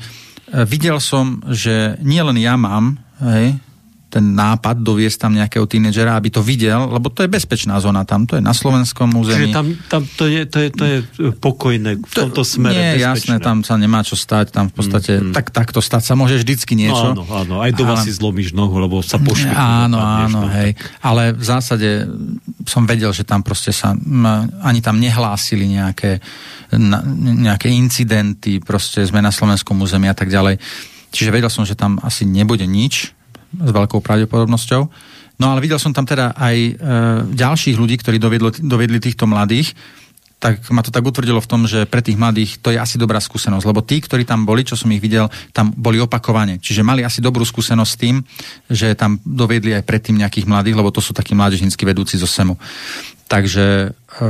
videl 0.66 0.98
som, 0.98 1.38
že 1.46 1.94
nielen 2.02 2.36
ja 2.42 2.58
mám, 2.58 2.98
hej, 3.22 3.54
ten 4.08 4.24
nápad 4.32 4.80
doviesť 4.80 5.28
tam 5.28 5.36
nejakého 5.36 5.68
tínedžera, 5.68 6.16
aby 6.16 6.32
to 6.32 6.40
videl, 6.40 6.88
lebo 6.88 7.12
to 7.12 7.20
je 7.20 7.28
bezpečná 7.28 7.76
zóna 7.76 8.08
tam, 8.08 8.24
to 8.24 8.40
je 8.40 8.42
na 8.42 8.56
slovenskom 8.56 9.12
území. 9.20 9.52
Čiže 9.52 9.56
tam, 9.56 9.66
tam 9.84 10.02
to, 10.08 10.24
je, 10.24 10.42
to, 10.48 10.58
je, 10.64 10.68
to 10.72 10.84
je 10.88 10.98
pokojné 11.36 12.00
v 12.00 12.14
tomto 12.16 12.40
smere 12.40 12.72
Nie, 12.72 12.90
bezpečné. 12.96 13.36
jasné, 13.36 13.44
tam 13.44 13.60
sa 13.60 13.76
nemá 13.76 14.00
čo 14.00 14.16
stať, 14.16 14.48
tam 14.48 14.72
v 14.72 14.74
podstate, 14.80 15.20
mm, 15.20 15.24
mm. 15.28 15.34
tak 15.36 15.52
takto 15.52 15.84
stať 15.84 16.02
sa 16.08 16.14
môže 16.16 16.40
vždycky 16.40 16.72
niečo. 16.72 17.12
No, 17.12 17.28
áno, 17.28 17.36
áno, 17.36 17.54
aj 17.60 17.70
doma 17.76 18.00
ale... 18.00 18.04
si 18.08 18.16
zlomíš 18.16 18.56
nohu, 18.56 18.80
lebo 18.80 19.04
sa 19.04 19.20
pošli. 19.20 19.52
Áno, 19.52 20.00
áno, 20.00 20.48
no, 20.48 20.52
hej. 20.56 20.72
Ale 21.04 21.36
v 21.36 21.44
zásade 21.44 22.08
som 22.64 22.88
vedel, 22.88 23.12
že 23.12 23.28
tam 23.28 23.44
proste 23.44 23.76
sa 23.76 23.92
ani 24.64 24.80
tam 24.80 24.96
nehlásili 24.96 25.68
nejaké, 25.68 26.24
na, 26.72 27.04
nejaké 27.44 27.68
incidenty, 27.68 28.64
proste 28.64 29.04
sme 29.04 29.20
na 29.20 29.28
slovenskom 29.28 29.76
území 29.84 30.08
a 30.08 30.16
tak 30.16 30.32
ďalej. 30.32 30.56
Čiže 31.12 31.32
vedel 31.32 31.52
som, 31.52 31.68
že 31.68 31.76
tam 31.76 32.00
asi 32.00 32.24
nebude 32.24 32.64
nič, 32.64 33.17
s 33.52 33.70
veľkou 33.72 34.00
pravdepodobnosťou. 34.04 34.82
No 35.38 35.46
ale 35.54 35.62
videl 35.62 35.78
som 35.78 35.94
tam 35.94 36.02
teda 36.02 36.34
aj 36.34 36.56
e, 36.58 36.72
ďalších 37.32 37.78
ľudí, 37.78 37.96
ktorí 38.02 38.18
dovedli, 38.18 38.50
dovedli 38.58 38.98
týchto 38.98 39.30
mladých, 39.30 39.72
tak 40.38 40.70
ma 40.70 40.86
to 40.86 40.94
tak 40.94 41.02
utvrdilo 41.02 41.42
v 41.42 41.50
tom, 41.50 41.66
že 41.66 41.82
pre 41.90 41.98
tých 41.98 42.14
mladých 42.14 42.62
to 42.62 42.70
je 42.70 42.78
asi 42.78 42.94
dobrá 42.94 43.18
skúsenosť, 43.18 43.66
lebo 43.66 43.82
tí, 43.82 43.98
ktorí 43.98 44.22
tam 44.22 44.46
boli, 44.46 44.62
čo 44.62 44.78
som 44.78 44.86
ich 44.94 45.02
videl, 45.02 45.26
tam 45.50 45.74
boli 45.74 45.98
opakovane. 45.98 46.62
Čiže 46.62 46.86
mali 46.86 47.02
asi 47.02 47.18
dobrú 47.18 47.42
skúsenosť 47.42 47.90
s 47.90 47.98
tým, 47.98 48.16
že 48.70 48.94
tam 48.94 49.18
dovedli 49.26 49.74
aj 49.74 49.82
predtým 49.82 50.14
nejakých 50.14 50.46
mladých, 50.46 50.78
lebo 50.78 50.94
to 50.94 51.02
sú 51.02 51.10
takí 51.10 51.34
mládežnícky 51.34 51.82
vedúci 51.82 52.14
zo 52.22 52.30
SEMu. 52.30 52.54
Takže 53.26 53.90
e, 53.90 54.28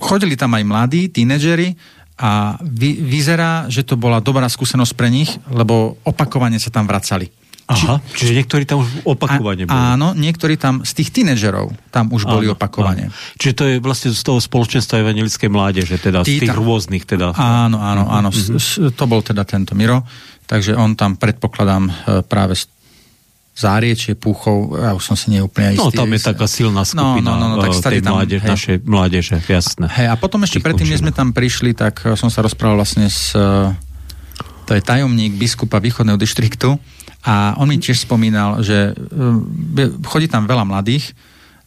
chodili 0.00 0.32
tam 0.32 0.56
aj 0.56 0.64
mladí, 0.64 1.12
tínedžeri, 1.12 1.76
a 2.14 2.62
vy, 2.62 3.02
vyzerá, 3.02 3.66
že 3.66 3.82
to 3.82 3.98
bola 3.98 4.22
dobrá 4.22 4.46
skúsenosť 4.46 4.94
pre 4.94 5.10
nich, 5.10 5.34
lebo 5.50 5.98
opakovane 6.06 6.62
sa 6.62 6.70
tam 6.70 6.86
vracali. 6.86 7.26
Aha, 7.64 7.96
Či, 8.12 8.28
čiže 8.28 8.32
niektorí 8.36 8.68
tam 8.68 8.84
už 8.84 9.08
opakovane 9.08 9.64
boli. 9.64 9.72
Áno, 9.72 10.12
niektorí 10.12 10.60
tam 10.60 10.84
z 10.84 11.00
tých 11.00 11.16
tínedžerov 11.16 11.72
tam 11.88 12.12
už 12.12 12.28
áno, 12.28 12.32
boli 12.36 12.46
opakovane. 12.52 13.08
Áno. 13.08 13.40
Čiže 13.40 13.54
to 13.56 13.64
je 13.64 13.74
vlastne 13.80 14.10
z 14.12 14.20
toho 14.20 14.36
spoločenstva 14.36 15.00
evangelickej 15.00 15.48
mládeže, 15.48 15.96
teda 15.96 16.20
Tí 16.28 16.36
z 16.36 16.44
tých 16.44 16.52
tam, 16.52 16.60
rôznych 16.60 17.08
teda. 17.08 17.32
Áno, 17.32 17.80
áno, 17.80 18.04
áno. 18.04 18.28
Mm-hmm. 18.28 18.92
To 18.92 19.04
bol 19.08 19.24
teda 19.24 19.48
tento 19.48 19.72
Miro, 19.72 20.04
takže 20.44 20.76
on 20.76 20.92
tam 20.92 21.16
predpokladám 21.16 21.84
e, 21.88 21.92
práve 22.28 22.52
z 22.52 22.68
Záriečie, 23.54 24.18
Púchov, 24.18 24.74
ja 24.74 24.98
už 24.98 25.14
som 25.14 25.16
si 25.16 25.30
neúplne 25.30 25.78
istý. 25.78 25.86
No, 25.86 25.94
tam 25.94 26.10
je 26.10 26.20
taká 26.26 26.50
silná 26.50 26.82
no, 26.82 26.90
skupina 26.90 27.38
no, 27.38 27.54
no, 27.54 27.56
no, 27.56 27.62
tak 27.62 27.70
tej 27.86 28.02
tam, 28.02 28.18
mládež, 28.18 28.42
hej. 28.42 28.50
našej 28.50 28.76
mládeže, 28.82 29.36
jasné. 29.46 29.86
Hej, 29.94 30.10
a 30.10 30.14
potom 30.18 30.42
ešte 30.42 30.58
predtým, 30.58 30.90
než 30.90 31.06
sme 31.06 31.14
tam 31.14 31.30
prišli, 31.30 31.70
tak 31.70 32.02
e, 32.02 32.18
som 32.18 32.28
sa 32.28 32.42
rozprával 32.42 32.82
vlastne 32.82 33.06
s 33.06 33.30
to 34.64 34.72
je 34.72 34.80
tajomník 34.80 35.36
biskupa 35.36 35.76
východného 35.78 36.16
dištriktu 36.16 36.80
a 37.24 37.56
on 37.56 37.72
mi 37.72 37.80
tiež 37.80 38.04
spomínal, 38.04 38.60
že 38.60 38.92
e, 38.92 39.84
chodí 40.04 40.28
tam 40.28 40.44
veľa 40.44 40.68
mladých 40.68 41.16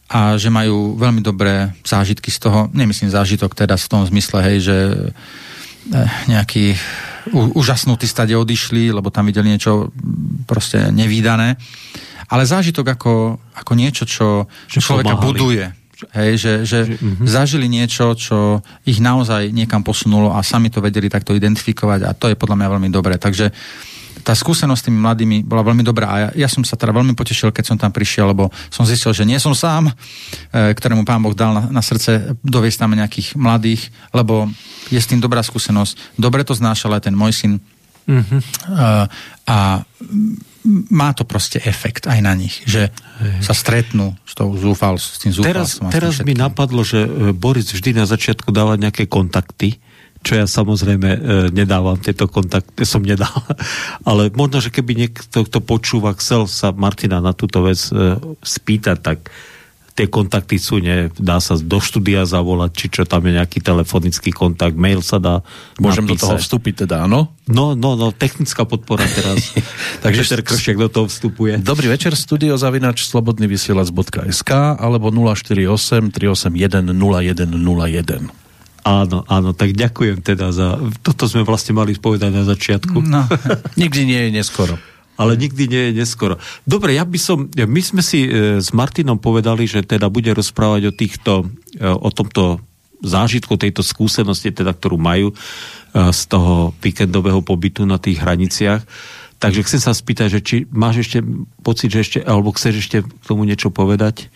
a 0.08 0.38
že 0.38 0.54
majú 0.54 0.94
veľmi 0.94 1.20
dobré 1.20 1.74
zážitky 1.82 2.30
z 2.30 2.38
toho, 2.46 2.70
nemyslím 2.70 3.10
zážitok 3.10 3.58
teda 3.58 3.74
v 3.74 3.90
tom 3.90 4.06
zmysle, 4.06 4.38
hej, 4.40 4.58
že 4.62 4.76
e, 4.78 4.98
nejaký 6.30 6.78
úžasnutí 7.34 8.06
stade 8.08 8.32
odišli, 8.32 8.94
lebo 8.94 9.10
tam 9.10 9.28
videli 9.28 9.52
niečo 9.52 9.92
proste 10.48 10.94
nevýdané, 10.94 11.58
ale 12.30 12.42
zážitok 12.46 12.94
ako, 12.96 13.14
ako 13.58 13.72
niečo, 13.74 14.04
čo, 14.08 14.46
čo 14.70 14.78
človeka 14.80 15.18
pomáhali. 15.18 15.28
buduje. 15.28 15.66
Hej, 16.14 16.32
že, 16.38 16.52
že, 16.62 16.78
že 16.86 16.94
uh-huh. 16.94 17.26
zažili 17.26 17.66
niečo, 17.66 18.14
čo 18.14 18.62
ich 18.86 19.02
naozaj 19.02 19.50
niekam 19.50 19.82
posunulo 19.82 20.30
a 20.30 20.46
sami 20.46 20.70
to 20.70 20.78
vedeli 20.78 21.10
takto 21.10 21.34
identifikovať 21.34 22.00
a 22.06 22.14
to 22.14 22.30
je 22.30 22.38
podľa 22.38 22.54
mňa 22.54 22.68
veľmi 22.70 22.90
dobré. 22.94 23.18
Takže 23.18 23.50
tá 24.22 24.34
skúsenosť 24.36 24.80
s 24.80 24.86
tými 24.86 24.98
mladými 25.00 25.36
bola 25.46 25.62
veľmi 25.66 25.82
dobrá 25.86 26.06
a 26.08 26.16
ja, 26.18 26.46
ja 26.46 26.48
som 26.48 26.62
sa 26.62 26.74
teda 26.74 26.94
veľmi 26.94 27.14
potešil, 27.14 27.54
keď 27.54 27.64
som 27.74 27.76
tam 27.80 27.92
prišiel, 27.92 28.30
lebo 28.30 28.52
som 28.68 28.84
zistil, 28.84 29.14
že 29.14 29.28
nie 29.28 29.38
som 29.40 29.52
sám, 29.56 29.90
e, 29.90 29.92
ktorému 30.74 31.02
pán 31.02 31.22
Boh 31.22 31.34
dal 31.34 31.54
na, 31.54 31.62
na 31.68 31.82
srdce 31.82 32.36
doviesť 32.42 32.78
tam 32.84 32.94
nejakých 32.94 33.38
mladých, 33.38 33.88
lebo 34.12 34.50
je 34.88 35.00
s 35.00 35.08
tým 35.08 35.20
dobrá 35.20 35.44
skúsenosť. 35.44 36.16
Dobre 36.16 36.42
to 36.44 36.56
znášal 36.56 36.96
aj 36.96 37.10
ten 37.10 37.14
môj 37.14 37.32
syn. 37.34 37.52
Uh-huh. 38.08 38.40
A, 38.72 39.04
a 39.44 39.56
má 40.88 41.12
to 41.12 41.28
proste 41.28 41.60
efekt 41.64 42.08
aj 42.08 42.20
na 42.24 42.32
nich, 42.32 42.64
že 42.64 42.88
Hej. 43.20 43.44
sa 43.44 43.54
stretnú 43.56 44.16
s, 44.24 44.32
tou 44.32 44.52
zúfal, 44.56 44.96
s 44.96 45.20
tým 45.20 45.32
zúfalstvom. 45.32 45.92
Teraz, 45.92 46.16
teraz 46.20 46.26
mi 46.26 46.32
napadlo, 46.32 46.84
že 46.84 47.04
e, 47.04 47.08
Boris 47.36 47.68
vždy 47.72 47.96
na 47.96 48.04
začiatku 48.08 48.48
dáva 48.52 48.80
nejaké 48.80 49.08
kontakty 49.08 49.80
čo 50.22 50.32
ja 50.38 50.46
samozrejme 50.46 51.08
e, 51.08 51.20
nedávam 51.54 51.96
tieto 51.98 52.26
kontakty, 52.26 52.82
som 52.82 53.02
nedal. 53.02 53.32
Ale 54.08 54.30
možno, 54.34 54.58
že 54.58 54.74
keby 54.74 55.06
niekto, 55.06 55.46
kto 55.46 55.58
počúva, 55.62 56.16
chcel 56.18 56.50
sa 56.50 56.74
Martina 56.74 57.22
na 57.22 57.32
túto 57.32 57.62
vec 57.64 57.78
e, 57.90 58.18
spýtať, 58.42 58.98
tak 58.98 59.30
tie 59.98 60.06
kontakty 60.06 60.62
sú, 60.62 60.78
nie, 60.78 61.10
dá 61.18 61.42
sa 61.42 61.58
do 61.58 61.82
štúdia 61.82 62.22
zavolať, 62.22 62.70
či 62.70 62.86
čo 62.86 63.02
tam 63.02 63.26
je 63.26 63.34
nejaký 63.34 63.58
telefonický 63.58 64.30
kontakt, 64.30 64.78
mail 64.78 65.02
sa 65.02 65.18
dá 65.18 65.42
Môžem 65.82 66.06
napísať. 66.06 66.14
do 66.14 66.22
toho 66.22 66.34
vstúpiť 66.38 66.74
teda, 66.86 67.10
áno? 67.10 67.34
No, 67.50 67.74
no, 67.74 67.98
no, 67.98 68.14
technická 68.14 68.62
podpora 68.62 69.02
teraz. 69.02 69.50
Takže 70.06 70.22
Peter 70.22 70.42
Kršiak 70.46 70.78
do 70.78 70.86
toho 70.86 71.06
vstupuje. 71.10 71.58
Dobrý 71.58 71.90
večer, 71.90 72.14
studio 72.14 72.54
zavinač 72.54 73.10
slobodnyvysielac.sk 73.10 74.50
alebo 74.78 75.10
048 75.10 76.14
381 76.14 76.94
0101. 76.94 78.47
Áno, 78.88 79.20
áno, 79.28 79.52
tak 79.52 79.76
ďakujem 79.76 80.24
teda 80.24 80.48
za... 80.48 80.80
Toto 81.04 81.28
sme 81.28 81.44
vlastne 81.44 81.76
mali 81.76 81.92
povedať 81.92 82.32
na 82.32 82.44
začiatku. 82.48 83.04
No, 83.04 83.28
nikdy 83.82 84.08
nie 84.08 84.20
je 84.28 84.30
neskoro. 84.40 84.80
ale 85.20 85.36
nikdy 85.36 85.68
nie 85.68 85.82
je 85.90 85.92
neskoro. 86.00 86.40
Dobre, 86.64 86.96
ja 86.96 87.04
by 87.04 87.18
som, 87.20 87.52
my 87.52 87.82
sme 87.84 88.00
si 88.00 88.24
e, 88.24 88.62
s 88.64 88.72
Martinom 88.72 89.20
povedali, 89.20 89.68
že 89.68 89.84
teda 89.84 90.08
bude 90.08 90.32
rozprávať 90.32 90.82
o 90.88 90.96
týchto, 90.96 91.32
e, 91.76 91.84
o 91.84 92.08
tomto 92.08 92.64
zážitku, 93.04 93.60
tejto 93.60 93.84
skúsenosti, 93.84 94.54
teda, 94.56 94.72
ktorú 94.72 94.96
majú 94.96 95.34
e, 95.34 95.34
z 96.08 96.20
toho 96.30 96.72
víkendového 96.80 97.44
pobytu 97.44 97.84
na 97.84 98.00
tých 98.00 98.24
hraniciach. 98.24 98.88
Takže 99.38 99.68
chcem 99.68 99.80
sa 99.84 99.92
spýtať, 99.92 100.28
že 100.32 100.40
či 100.40 100.56
máš 100.72 101.04
ešte 101.04 101.22
pocit, 101.62 101.92
že 101.92 102.00
ešte, 102.02 102.18
alebo 102.24 102.56
chceš 102.56 102.88
ešte 102.88 103.04
k 103.04 103.24
tomu 103.26 103.44
niečo 103.44 103.68
povedať? 103.68 104.32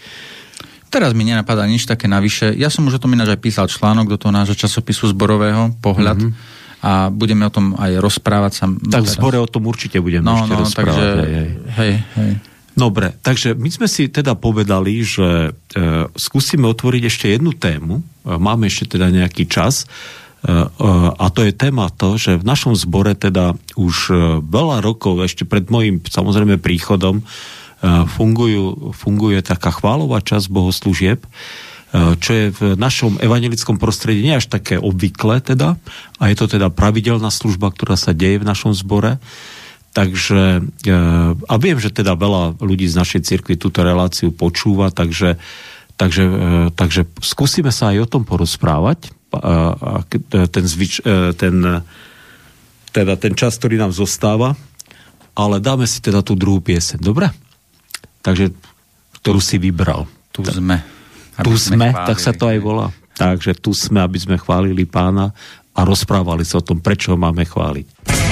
Teraz 0.92 1.16
mi 1.16 1.24
nenapadá 1.24 1.64
nič 1.64 1.88
také 1.88 2.04
navyše. 2.04 2.52
Ja 2.52 2.68
som 2.68 2.84
už 2.84 3.00
o 3.00 3.02
tom 3.02 3.16
ináč 3.16 3.32
aj 3.32 3.40
písal 3.40 3.66
článok 3.72 4.12
do 4.12 4.20
toho 4.20 4.28
nášho 4.28 4.52
časopisu 4.52 5.08
zborového, 5.08 5.72
pohľad. 5.80 6.20
Mm-hmm 6.20 6.60
a 6.82 7.14
budeme 7.14 7.46
o 7.46 7.52
tom 7.54 7.78
aj 7.78 8.02
rozprávať 8.02 8.52
sa. 8.58 8.64
Tak 8.66 9.06
v 9.06 9.14
zbore 9.14 9.38
o 9.38 9.46
tom 9.46 9.70
určite 9.70 10.02
budeme 10.02 10.26
no, 10.26 10.34
ešte 10.34 10.50
no, 10.50 10.60
rozprávať. 10.66 10.98
Takže, 10.98 11.08
hej, 11.30 11.50
hej. 11.78 11.94
hej. 12.18 12.32
Dobre, 12.72 13.14
takže 13.22 13.54
my 13.54 13.68
sme 13.70 13.86
si 13.86 14.10
teda 14.10 14.34
povedali, 14.34 15.04
že 15.04 15.52
e, 15.52 16.08
skúsime 16.16 16.66
otvoriť 16.66 17.02
ešte 17.06 17.26
jednu 17.30 17.54
tému. 17.54 18.00
E, 18.00 18.02
máme 18.34 18.66
ešte 18.66 18.98
teda 18.98 19.12
nejaký 19.12 19.46
čas. 19.46 19.84
E, 19.84 20.50
e, 20.50 20.66
a 21.12 21.26
to 21.30 21.44
je 21.44 21.52
téma 21.52 21.92
to, 21.92 22.18
že 22.18 22.40
v 22.40 22.48
našom 22.48 22.72
zbore 22.74 23.14
teda 23.14 23.54
už 23.76 23.96
e, 24.10 24.14
veľa 24.40 24.82
rokov, 24.82 25.20
ešte 25.22 25.44
pred 25.46 25.68
môjim 25.68 26.00
samozrejme 26.00 26.58
príchodom, 26.58 27.20
e, 27.20 27.24
fungujú, 27.82 28.94
funguje 28.94 29.42
taká 29.42 29.74
chválová 29.74 30.22
časť 30.22 30.46
bohoslúžieb, 30.46 31.26
Eh, 31.92 32.16
čo 32.16 32.30
je 32.32 32.46
v 32.56 32.60
našom 32.80 33.20
evangelickom 33.20 33.76
prostredí 33.76 34.24
nie 34.24 34.32
až 34.32 34.48
také 34.48 34.80
obvyklé 34.80 35.44
teda, 35.44 35.76
a 36.16 36.32
je 36.32 36.36
to 36.40 36.48
teda 36.48 36.72
pravidelná 36.72 37.28
služba, 37.28 37.68
ktorá 37.68 38.00
sa 38.00 38.16
deje 38.16 38.40
v 38.40 38.48
našom 38.48 38.72
zbore. 38.72 39.20
Takže, 39.92 40.64
eh, 40.88 41.36
a 41.36 41.54
viem, 41.60 41.76
že 41.76 41.92
teda 41.92 42.16
veľa 42.16 42.64
ľudí 42.64 42.88
z 42.88 42.96
našej 42.96 43.28
cirkvi 43.28 43.60
túto 43.60 43.84
reláciu 43.84 44.32
počúva, 44.32 44.88
takže, 44.88 45.36
takže, 46.00 46.24
takže 46.72 47.04
skúsime 47.20 47.68
sa 47.68 47.92
aj 47.92 48.08
o 48.08 48.10
tom 48.10 48.24
porozprávať. 48.24 49.12
Ten, 50.28 50.64
zvyč, 50.68 51.00
ten, 51.40 51.56
teda 52.92 53.14
ten 53.16 53.32
čas, 53.32 53.56
ktorý 53.56 53.80
nám 53.80 53.92
zostáva, 53.96 54.52
ale 55.32 55.56
dáme 55.56 55.88
si 55.88 56.04
teda 56.04 56.20
tú 56.20 56.36
druhú 56.36 56.60
pieseň, 56.60 57.00
dobre? 57.00 57.32
Takže, 58.22 58.54
ktorú 59.20 59.42
si 59.42 59.58
vybral. 59.58 60.06
Tu 60.32 60.46
sme 60.46 60.80
tu 61.40 61.56
sme, 61.56 61.88
chválili. 61.90 62.08
tak 62.12 62.18
sa 62.20 62.32
to 62.36 62.44
aj 62.52 62.58
volá. 62.60 62.86
Takže 63.16 63.56
tu 63.56 63.72
sme, 63.72 64.04
aby 64.04 64.18
sme 64.20 64.36
chválili 64.36 64.84
pána 64.84 65.32
a 65.72 65.80
rozprávali 65.88 66.44
sa 66.44 66.60
o 66.60 66.64
tom, 66.64 66.84
prečo 66.84 67.16
ho 67.16 67.18
máme 67.18 67.48
chváliť. 67.48 68.31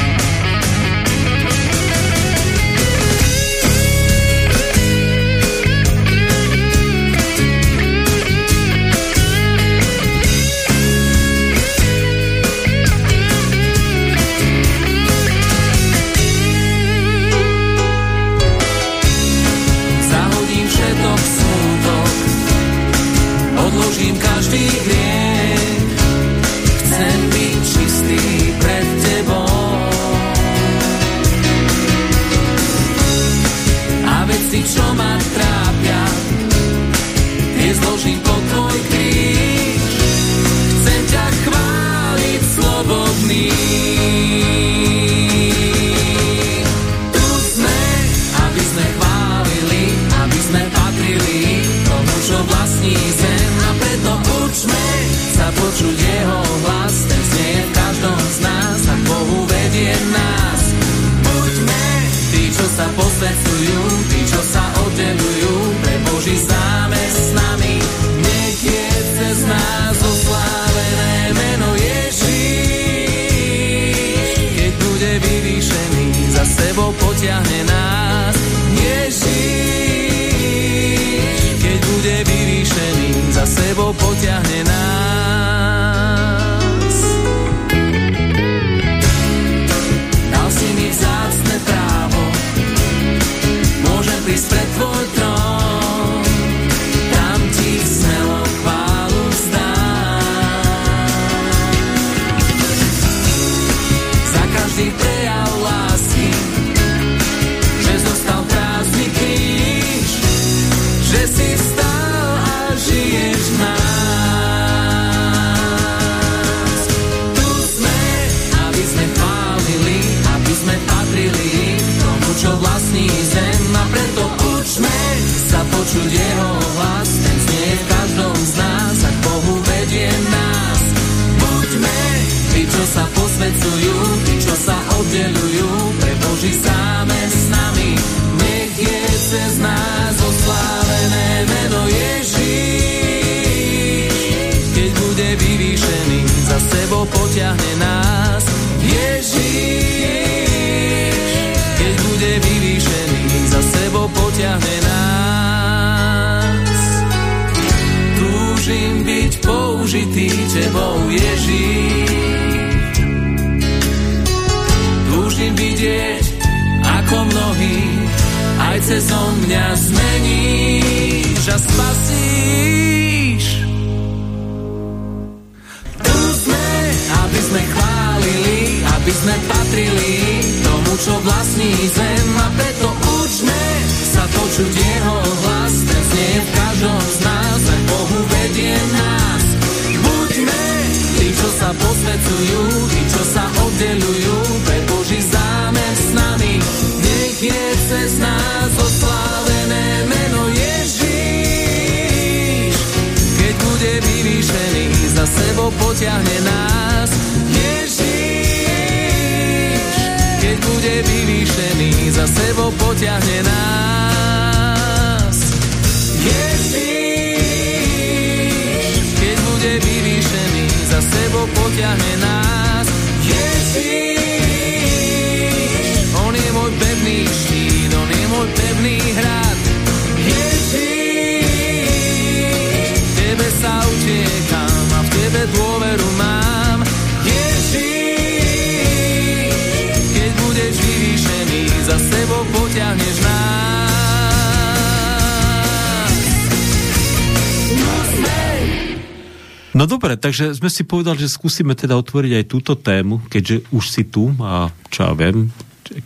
Dobre, 249.91 250.15
takže 250.15 250.55
sme 250.55 250.71
si 250.71 250.87
povedali, 250.87 251.19
že 251.19 251.35
skúsime 251.35 251.75
teda 251.75 251.99
otvoriť 251.99 252.33
aj 252.39 252.45
túto 252.47 252.79
tému, 252.79 253.27
keďže 253.27 253.67
už 253.75 253.85
si 253.91 254.07
tu 254.07 254.31
a 254.39 254.71
čo 254.87 255.11
ja 255.11 255.13
viem, 255.19 255.51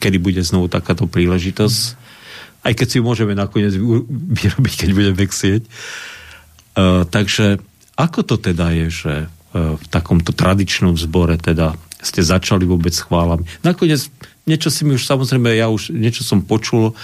kedy 0.01 0.17
bude 0.17 0.41
znovu 0.41 0.73
takáto 0.73 1.05
príležitosť. 1.05 2.01
Aj 2.65 2.73
keď 2.73 2.87
si 2.89 2.99
môžeme 3.05 3.37
nakoniec 3.37 3.77
vy- 3.77 4.09
vyrobiť, 4.09 4.73
keď 4.81 4.91
budeme 4.97 5.25
chcieť. 5.29 5.63
Uh, 6.75 7.05
takže 7.05 7.61
ako 8.01 8.25
to 8.25 8.41
teda 8.41 8.73
je, 8.73 8.87
že 8.89 9.15
uh, 9.29 9.77
v 9.77 9.87
takomto 9.93 10.33
tradičnom 10.33 10.97
zbore 10.97 11.37
teda 11.37 11.77
ste 12.01 12.25
začali 12.25 12.65
vôbec 12.65 12.97
chválami. 12.97 13.45
Nakoniec 13.61 14.09
niečo 14.49 14.73
si 14.73 14.89
mi 14.89 14.97
už 14.97 15.05
samozrejme, 15.05 15.53
ja 15.53 15.69
už 15.69 15.93
niečo 15.93 16.25
som 16.25 16.41
počul, 16.41 16.97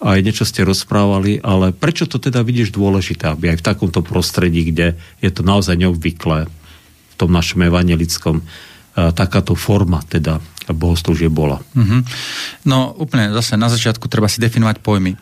aj 0.00 0.18
niečo 0.24 0.48
ste 0.48 0.64
rozprávali, 0.64 1.44
ale 1.44 1.76
prečo 1.76 2.08
to 2.08 2.16
teda 2.16 2.40
vidíš 2.40 2.72
dôležité, 2.72 3.30
aby 3.30 3.52
aj 3.52 3.60
v 3.60 3.66
takomto 3.66 4.00
prostredí, 4.00 4.72
kde 4.72 4.96
je 5.20 5.30
to 5.30 5.44
naozaj 5.44 5.76
neobvyklé 5.76 6.48
v 6.48 7.14
tom 7.20 7.30
našom 7.30 7.68
evangelickom, 7.68 8.40
uh, 8.40 9.12
takáto 9.12 9.52
forma 9.52 10.00
teda 10.08 10.40
bohoslúžie 10.72 11.28
bola. 11.28 11.60
Mhm. 11.74 12.06
No 12.64 12.94
úplne 12.96 13.34
zase 13.36 13.58
na 13.60 13.68
začiatku 13.68 14.06
treba 14.06 14.30
si 14.30 14.40
definovať 14.40 14.80
pojmy. 14.80 15.18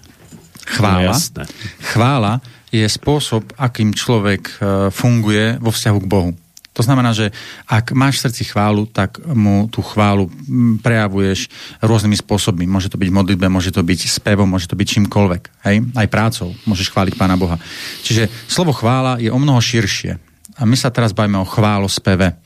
Chvála. 0.69 1.09
No, 1.09 1.17
jasné. 1.17 1.45
Chvála 1.81 2.45
je 2.69 2.85
spôsob, 2.85 3.57
akým 3.57 3.97
človek 3.97 4.43
e, 4.45 4.55
funguje 4.93 5.57
vo 5.57 5.73
vzťahu 5.73 5.99
k 6.05 6.11
Bohu. 6.11 6.31
To 6.79 6.87
znamená, 6.87 7.11
že 7.11 7.35
ak 7.67 7.91
máš 7.91 8.23
v 8.23 8.31
srdci 8.31 8.47
chválu, 8.47 8.87
tak 8.87 9.19
mu 9.27 9.67
tú 9.67 9.83
chválu 9.83 10.31
mm, 10.31 10.79
prejavuješ 10.79 11.51
rôznymi 11.83 12.15
spôsobmi. 12.23 12.71
Môže 12.71 12.87
to 12.87 12.95
byť 12.95 13.11
modlitbe, 13.11 13.51
môže 13.51 13.75
to 13.75 13.83
byť 13.83 14.07
spevom, 14.07 14.47
môže 14.47 14.71
to 14.71 14.79
byť 14.79 14.87
čímkoľvek. 14.87 15.43
Hej? 15.67 15.77
Aj 15.99 16.07
prácou 16.07 16.55
môžeš 16.71 16.95
chváliť 16.95 17.19
Pána 17.19 17.35
Boha. 17.35 17.59
Čiže 18.07 18.31
slovo 18.47 18.71
chvála 18.71 19.19
je 19.19 19.27
o 19.27 19.43
mnoho 19.43 19.59
širšie. 19.59 20.23
A 20.55 20.63
my 20.63 20.79
sa 20.79 20.95
teraz 20.95 21.11
bavíme 21.11 21.43
o 21.43 21.51
chválospeve. 21.51 22.39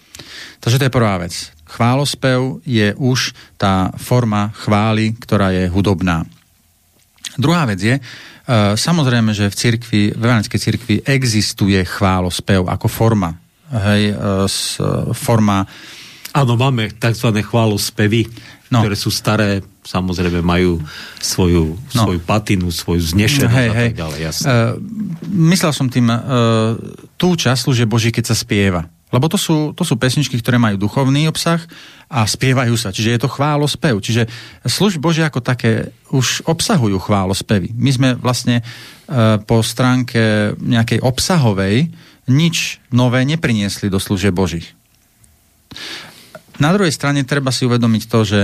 Takže 0.65 0.81
to 0.81 0.87
je 0.89 0.97
prvá 0.97 1.21
vec. 1.21 1.53
Chválospev 1.69 2.65
je 2.65 2.97
už 2.97 3.37
tá 3.61 3.93
forma 4.01 4.49
chvály, 4.57 5.13
ktorá 5.21 5.53
je 5.53 5.69
hudobná. 5.69 6.25
Druhá 7.37 7.65
vec 7.65 7.81
je, 7.81 7.97
e, 7.97 8.03
samozrejme, 8.77 9.33
že 9.33 9.49
v 9.49 9.57
cirkvi, 9.57 10.03
v 10.13 10.21
evangelickej 10.21 10.61
cirkvi 10.61 10.95
existuje 11.05 11.81
chválospev 11.85 12.69
ako 12.69 12.89
forma. 12.89 13.42
Hej, 13.73 14.03
e, 14.13 14.15
s, 14.45 14.77
forma 15.17 15.65
Áno, 16.33 16.57
máme 16.57 16.89
tzv. 16.97 17.29
chválospevy, 17.45 18.25
No. 18.73 18.81
ktoré 18.81 18.97
sú 18.97 19.13
staré, 19.13 19.61
samozrejme 19.85 20.41
majú 20.41 20.81
svoju, 21.21 21.77
No. 21.93 22.09
svoju 22.09 22.25
patinu, 22.25 22.73
svoju 22.73 23.05
znešenosť 23.05 23.53
hej, 23.53 23.69
a 23.69 23.75
tak 23.77 23.97
ďalej. 24.01 24.19
Jasné. 24.25 24.47
Uh, 24.49 24.81
myslel 25.29 25.73
som 25.77 25.93
tým 25.93 26.09
uh, 26.09 26.81
tú 27.21 27.37
časť 27.37 27.69
služe 27.69 27.85
Boží, 27.85 28.09
keď 28.09 28.33
sa 28.33 28.37
spieva. 28.37 28.89
Lebo 29.13 29.29
to 29.29 29.37
sú, 29.37 29.77
to 29.77 29.85
sú 29.85 30.01
pesničky, 30.01 30.41
ktoré 30.41 30.57
majú 30.57 30.81
duchovný 30.81 31.29
obsah 31.29 31.61
a 32.09 32.25
spievajú 32.25 32.73
sa. 32.81 32.97
Čiže 32.97 33.13
je 33.13 33.21
to 33.21 33.29
chválospev. 33.29 34.01
Čiže 34.01 34.25
služby 34.65 35.05
Božie 35.05 35.29
ako 35.29 35.45
také 35.45 35.93
už 36.09 36.41
obsahujú 36.49 36.97
chválospevy. 36.97 37.77
My 37.77 37.93
sme 37.93 38.09
vlastne 38.17 38.65
uh, 38.65 39.37
po 39.45 39.61
stránke 39.61 40.57
nejakej 40.57 41.05
obsahovej 41.05 41.93
nič 42.31 42.79
nové 42.95 43.27
nepriniesli 43.27 43.91
do 43.91 43.99
služieb 43.99 44.35
Božích. 44.35 44.75
Na 46.61 46.71
druhej 46.71 46.93
strane 46.95 47.27
treba 47.27 47.51
si 47.51 47.67
uvedomiť 47.67 48.03
to, 48.07 48.21
že 48.23 48.41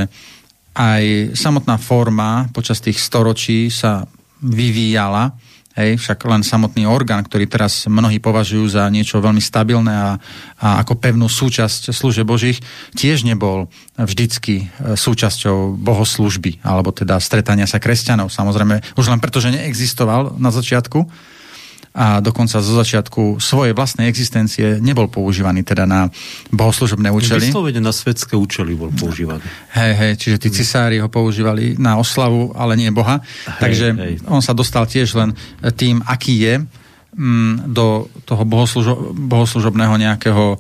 aj 0.79 1.35
samotná 1.35 1.77
forma 1.79 2.47
počas 2.55 2.79
tých 2.79 2.99
storočí 2.99 3.69
sa 3.69 4.07
vyvíjala, 4.39 5.35
hej, 5.79 5.99
však 5.99 6.19
len 6.27 6.43
samotný 6.43 6.87
orgán, 6.87 7.23
ktorý 7.23 7.47
teraz 7.47 7.87
mnohí 7.87 8.19
považujú 8.19 8.79
za 8.79 8.91
niečo 8.91 9.23
veľmi 9.23 9.39
stabilné 9.43 9.95
a, 9.95 10.11
a 10.59 10.69
ako 10.83 10.99
pevnú 10.99 11.31
súčasť 11.31 11.95
služe 11.95 12.27
Božích, 12.27 12.59
tiež 12.99 13.23
nebol 13.23 13.71
vždycky 13.95 14.67
e, 14.67 14.95
súčasťou 14.99 15.79
bohoslužby, 15.79 16.63
alebo 16.67 16.91
teda 16.91 17.19
stretania 17.23 17.67
sa 17.71 17.79
kresťanov. 17.79 18.31
Samozrejme, 18.35 18.99
už 18.99 19.07
len 19.11 19.23
preto, 19.23 19.39
že 19.39 19.55
neexistoval 19.55 20.39
na 20.39 20.51
začiatku, 20.51 21.07
a 21.99 22.23
dokonca 22.23 22.63
zo 22.63 22.79
začiatku 22.79 23.43
svojej 23.43 23.75
vlastnej 23.75 24.07
existencie 24.07 24.79
nebol 24.79 25.11
používaný 25.11 25.67
teda 25.67 25.83
na 25.83 26.07
bohoslužobné 26.55 27.11
účely. 27.11 27.51
Vyslovene 27.51 27.83
na 27.83 27.91
svetské 27.91 28.39
účely 28.39 28.79
bol 28.79 28.95
používaný. 28.95 29.43
Hej, 29.75 29.93
hej, 29.99 30.13
čiže 30.15 30.37
tí 30.39 30.49
cisári 30.55 31.03
ho 31.03 31.11
používali 31.11 31.75
na 31.75 31.99
oslavu, 31.99 32.55
ale 32.55 32.79
nie 32.79 32.95
Boha. 32.95 33.19
Hej, 33.19 33.59
Takže 33.59 33.87
hej. 33.99 34.15
on 34.31 34.39
sa 34.39 34.55
dostal 34.55 34.87
tiež 34.87 35.11
len 35.19 35.35
tým, 35.75 35.99
aký 36.07 36.39
je 36.39 36.55
mm, 37.19 37.75
do 37.75 38.07
toho 38.23 38.47
bohoslužo- 38.47 39.19
bohoslužobného 39.19 39.99
nejakého 39.99 40.55
e, 40.55 40.57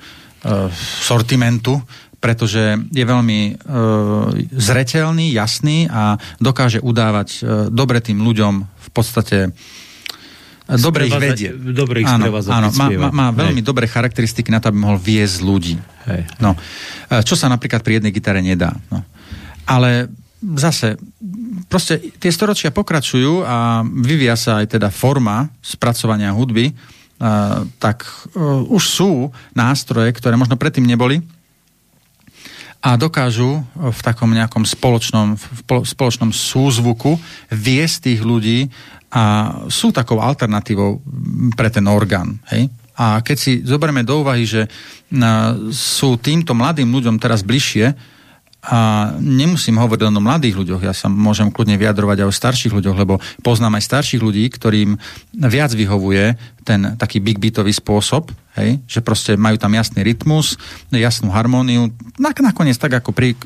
sortimentu, 1.07 1.79
pretože 2.19 2.83
je 2.91 3.05
veľmi 3.07 3.41
e, 3.47 3.53
zretelný, 4.59 5.31
jasný 5.31 5.87
a 5.87 6.19
dokáže 6.43 6.83
udávať 6.83 7.29
e, 7.31 7.41
dobre 7.71 8.03
tým 8.03 8.27
ľuďom 8.27 8.55
v 8.67 8.89
podstate 8.91 9.55
dobre 10.77 11.09
ich 11.09 11.17
vedie. 11.17 11.57
dobre 11.57 12.05
ich 12.05 12.09
áno, 12.09 12.29
áno, 12.29 12.69
má, 12.77 12.87
má, 12.93 13.09
má 13.09 13.27
veľmi 13.33 13.65
Hej. 13.65 13.69
dobré 13.73 13.89
charakteristiky 13.89 14.53
na 14.53 14.61
to, 14.61 14.69
aby 14.69 14.77
mohol 14.77 15.01
viesť 15.01 15.41
ľudí. 15.41 15.81
Hej. 16.05 16.29
No, 16.45 16.53
e, 17.09 17.25
čo 17.25 17.33
sa 17.33 17.49
napríklad 17.49 17.81
pri 17.81 18.03
jednej 18.03 18.13
gitare 18.13 18.45
nedá. 18.45 18.77
No. 18.93 19.01
Ale 19.65 20.13
zase, 20.43 21.01
proste 21.67 21.99
tie 22.21 22.31
storočia 22.31 22.71
pokračujú 22.71 23.43
a 23.43 23.83
vyvíja 23.85 24.37
sa 24.39 24.53
aj 24.63 24.79
teda 24.79 24.89
forma 24.95 25.51
spracovania 25.61 26.31
hudby, 26.31 26.71
uh, 26.71 27.67
tak 27.83 28.07
uh, 28.35 28.63
už 28.71 28.83
sú 28.83 29.11
nástroje, 29.53 30.15
ktoré 30.15 30.39
možno 30.39 30.55
predtým 30.55 30.87
neboli 30.87 31.21
a 32.79 32.95
dokážu 32.95 33.59
uh, 33.59 33.91
v 33.91 34.01
takom 34.01 34.31
nejakom 34.31 34.63
spoločnom, 34.63 35.35
v 35.35 35.61
polo- 35.67 35.87
spoločnom 35.87 36.31
súzvuku 36.31 37.19
viesť 37.51 38.13
tých 38.13 38.21
ľudí 38.23 38.71
a 39.09 39.23
sú 39.73 39.89
takou 39.89 40.21
alternatívou 40.21 41.01
mm, 41.01 41.57
pre 41.57 41.73
ten 41.73 41.85
orgán. 41.89 42.37
Hej? 42.53 42.69
A 42.99 43.23
keď 43.23 43.37
si 43.39 43.53
zoberieme 43.63 44.03
do 44.03 44.21
úvahy, 44.21 44.45
že 44.45 44.67
na, 45.09 45.55
sú 45.71 46.19
týmto 46.19 46.53
mladým 46.53 46.91
ľuďom 46.91 47.17
teraz 47.17 47.47
bližšie, 47.47 47.95
a 48.59 49.15
nemusím 49.23 49.79
hovoriť 49.79 50.11
len 50.11 50.19
o 50.19 50.23
mladých 50.23 50.59
ľuďoch, 50.59 50.83
ja 50.83 50.91
sa 50.91 51.07
môžem 51.07 51.47
kľudne 51.55 51.79
vyjadrovať 51.79 52.27
aj 52.27 52.29
o 52.29 52.35
starších 52.35 52.75
ľuďoch, 52.75 52.97
lebo 52.99 53.23
poznám 53.47 53.79
aj 53.79 53.87
starších 53.87 54.19
ľudí, 54.19 54.51
ktorým 54.51 54.99
viac 55.47 55.71
vyhovuje 55.71 56.35
ten 56.67 56.99
taký 56.99 57.23
big 57.23 57.39
beatový 57.39 57.71
spôsob, 57.71 58.35
hej? 58.59 58.83
že 58.91 58.99
proste 58.99 59.39
majú 59.39 59.63
tam 59.63 59.79
jasný 59.79 60.03
rytmus, 60.03 60.59
jasnú 60.91 61.31
harmóniu, 61.31 61.95
nak- 62.19 62.43
nakoniec 62.43 62.75
tak 62.75 62.99
ako 62.99 63.15
pri 63.15 63.33
e, 63.33 63.37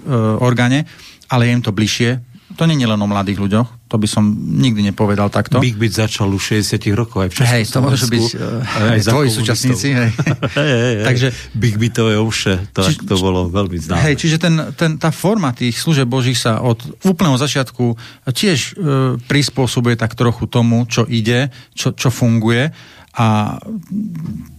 orgáne, 0.41 0.89
ale 1.29 1.45
je 1.45 1.55
im 1.61 1.63
to 1.63 1.77
bližšie. 1.77 2.19
To 2.57 2.65
nie 2.65 2.81
je 2.81 2.89
len 2.89 3.01
o 3.01 3.07
mladých 3.07 3.37
ľuďoch, 3.37 3.69
to 3.93 4.01
by 4.01 4.09
som 4.09 4.25
nikdy 4.41 4.89
nepovedal 4.89 5.29
takto. 5.29 5.61
Big 5.61 5.77
Beat 5.77 5.93
začal 5.93 6.33
už 6.33 6.65
60 6.65 6.81
rokov 6.97 7.29
aj 7.29 7.29
v 7.29 7.45
Hej, 7.45 7.65
to 7.69 7.79
môžu 7.85 8.09
byť 8.09 8.27
uh, 8.41 8.97
aj 8.97 9.01
za 9.05 9.11
tvoji 9.13 9.29
súčasníci. 9.29 9.87
Hej. 10.01 10.11
hej, 10.57 10.81
hej. 10.81 10.95
Takže- 11.05 11.31
Big 11.53 11.77
Beatové 11.77 12.17
ovše, 12.17 12.73
to, 12.73 12.89
Či- 12.89 13.05
to 13.05 13.21
bolo 13.21 13.53
veľmi 13.53 13.77
známe. 13.77 14.01
Hej, 14.01 14.17
čiže 14.17 14.41
ten, 14.41 14.73
ten, 14.73 14.97
tá 14.97 15.13
forma 15.13 15.53
tých 15.53 15.77
služeb 15.77 16.09
Božích 16.09 16.41
sa 16.41 16.65
od 16.65 16.81
úplného 17.05 17.37
začiatku 17.37 18.01
tiež 18.33 18.59
e, 18.59 19.21
prispôsobuje 19.21 20.01
tak 20.01 20.17
trochu 20.17 20.49
tomu, 20.49 20.89
čo 20.89 21.05
ide, 21.05 21.53
čo, 21.77 21.93
čo 21.93 22.09
funguje 22.09 22.73
a 23.13 23.61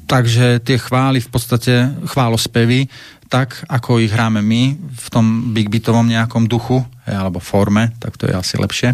takže 0.05 0.61
tie 0.61 0.77
chvály 0.77 1.17
v 1.17 1.29
podstate, 1.34 1.73
chválospevy, 2.05 2.86
tak 3.34 3.65
ako 3.65 3.97
ich 3.97 4.13
hráme 4.13 4.45
my 4.45 4.77
v 4.77 5.07
tom 5.09 5.57
big 5.57 5.73
beatovom 5.73 6.05
nejakom 6.05 6.45
duchu 6.45 6.86
hej, 7.09 7.17
alebo 7.17 7.41
forme, 7.41 7.89
tak 7.97 8.13
to 8.13 8.29
je 8.29 8.36
asi 8.38 8.61
lepšie. 8.61 8.93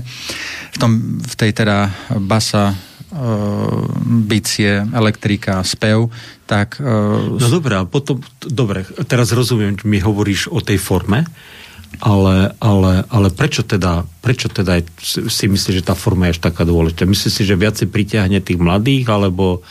V, 0.71 0.77
tom, 0.79 1.19
v 1.19 1.35
tej 1.35 1.51
teda 1.51 1.91
basa 2.23 2.71
e, 2.71 2.75
bicie, 4.23 4.87
elektrika, 4.95 5.59
spev, 5.67 6.07
tak 6.47 6.79
e, 6.79 6.87
No 7.35 7.47
dobré, 7.51 7.75
a 7.75 7.83
potom, 7.83 8.23
dobre, 8.47 8.87
teraz 9.11 9.35
rozumiem, 9.35 9.75
mi 9.83 9.99
hovoríš 9.99 10.47
o 10.47 10.63
tej 10.63 10.79
forme, 10.79 11.27
ale, 11.99 12.55
ale, 12.63 13.03
ale 13.11 13.27
prečo 13.35 13.67
teda, 13.67 14.07
prečo 14.23 14.47
teda 14.47 14.79
si 15.03 15.51
myslíš, 15.51 15.83
že 15.83 15.87
tá 15.89 15.99
forma 15.99 16.31
je 16.31 16.39
až 16.39 16.47
taká 16.47 16.63
dôležitá? 16.63 17.03
Myslíš 17.03 17.33
si, 17.33 17.43
že 17.43 17.59
viacej 17.59 17.91
pritiahne 17.91 18.39
tých 18.39 18.55
mladých, 18.55 19.03
alebo, 19.11 19.67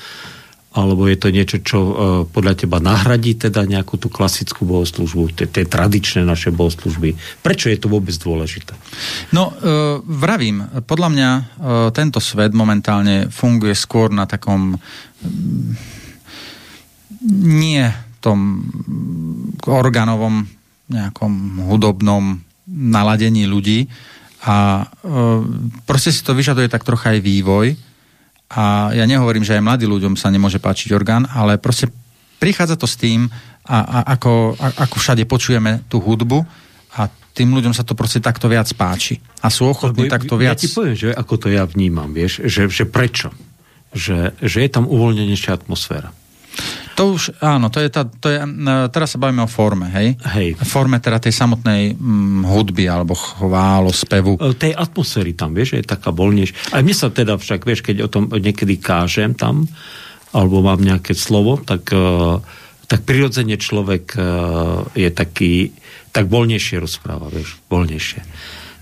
alebo 0.79 1.11
je 1.11 1.19
to 1.19 1.35
niečo, 1.35 1.59
čo 1.59 1.79
uh, 1.83 1.91
podľa 2.31 2.55
teba 2.55 2.79
nahradí 2.79 3.35
teda 3.35 3.67
nejakú 3.67 3.99
tú 3.99 4.07
klasickú 4.07 4.63
bohoslužbu, 4.63 5.35
tie, 5.35 5.67
tradičné 5.67 6.23
naše 6.23 6.55
bohoslužby. 6.55 7.19
Prečo 7.43 7.67
je 7.67 7.79
to 7.83 7.91
vôbec 7.91 8.15
dôležité? 8.15 8.79
No, 9.35 9.51
uh, 9.51 9.99
vravím, 10.07 10.63
podľa 10.87 11.09
mňa 11.11 11.31
uh, 11.35 11.45
tento 11.91 12.23
svet 12.23 12.55
momentálne 12.55 13.27
funguje 13.27 13.75
skôr 13.75 14.15
na 14.15 14.31
takom 14.31 14.79
um, 14.79 15.75
nie 17.27 17.83
tom 18.23 18.63
organovom 19.67 20.47
nejakom 20.89 21.67
hudobnom 21.67 22.39
naladení 22.71 23.51
ľudí 23.51 23.91
a 24.47 24.87
uh, 24.87 25.43
proste 25.83 26.15
si 26.15 26.23
to 26.23 26.39
vyžaduje 26.39 26.71
tak 26.71 26.87
trocha 26.87 27.19
aj 27.19 27.21
vývoj 27.27 27.88
a 28.49 28.97
ja 28.97 29.05
nehovorím, 29.05 29.45
že 29.45 29.61
aj 29.61 29.65
mladým 29.65 29.93
ľuďom 29.93 30.15
sa 30.17 30.33
nemôže 30.33 30.57
páčiť 30.57 30.97
orgán, 30.97 31.29
ale 31.29 31.61
proste 31.61 31.93
prichádza 32.41 32.81
to 32.81 32.89
s 32.89 32.97
tým, 32.97 33.29
a, 33.69 33.79
a 33.85 33.99
ako, 34.17 34.57
a, 34.57 34.89
ako 34.89 34.97
všade 34.97 35.29
počujeme 35.29 35.85
tú 35.93 36.01
hudbu 36.01 36.41
a 36.97 37.13
tým 37.37 37.53
ľuďom 37.53 37.77
sa 37.77 37.85
to 37.85 37.93
proste 37.93 38.25
takto 38.25 38.49
viac 38.49 38.67
páči. 38.73 39.21
A 39.45 39.53
sú 39.53 39.69
ochotní 39.69 40.09
takto 40.09 40.41
viac... 40.41 40.57
Ja 40.57 40.65
ti 40.65 40.73
poviem, 40.73 40.97
že 40.97 41.13
ako 41.13 41.35
to 41.37 41.49
ja 41.53 41.69
vnímam, 41.69 42.11
vieš, 42.11 42.43
že, 42.49 42.67
že 42.73 42.89
prečo? 42.89 43.31
Že, 43.93 44.41
že 44.41 44.59
je 44.65 44.71
tam 44.73 44.89
uvoľnenejšia 44.89 45.53
atmosféra. 45.55 46.11
To 46.99 47.15
už, 47.15 47.39
áno, 47.39 47.71
to 47.71 47.79
je 47.79 47.95
tá, 47.95 48.03
to 48.03 48.27
je, 48.27 48.43
teraz 48.91 49.15
sa 49.15 49.23
bavíme 49.23 49.47
o 49.47 49.51
forme, 49.51 49.87
hej? 49.95 50.19
Hej. 50.35 50.59
Forme 50.67 50.99
teda 50.99 51.23
tej 51.23 51.31
samotnej 51.31 51.95
hm, 51.95 52.43
hudby 52.43 52.91
alebo 52.91 53.15
chválo, 53.15 53.95
spevu. 53.95 54.35
E, 54.35 54.59
Tej 54.59 54.75
atmosféry 54.75 55.31
tam, 55.39 55.55
vieš, 55.55 55.79
je 55.79 55.87
taká 55.87 56.11
voľnejšia. 56.11 56.75
A 56.75 56.83
mne 56.83 56.99
sa 56.99 57.07
teda 57.15 57.39
však, 57.39 57.63
vieš, 57.63 57.87
keď 57.87 58.03
o 58.03 58.11
tom 58.11 58.27
niekedy 58.27 58.83
kážem 58.83 59.39
tam, 59.39 59.71
alebo 60.35 60.59
mám 60.59 60.83
nejaké 60.83 61.15
slovo, 61.15 61.63
tak, 61.63 61.87
e, 61.95 62.43
tak 62.91 63.07
prirodzene 63.07 63.55
človek 63.55 64.19
e, 64.19 64.21
je 64.99 65.11
taký, 65.15 65.71
tak 66.11 66.27
voľnejšie 66.27 66.83
rozpráva, 66.83 67.31
vieš, 67.31 67.63
voľnejšie. 67.71 68.21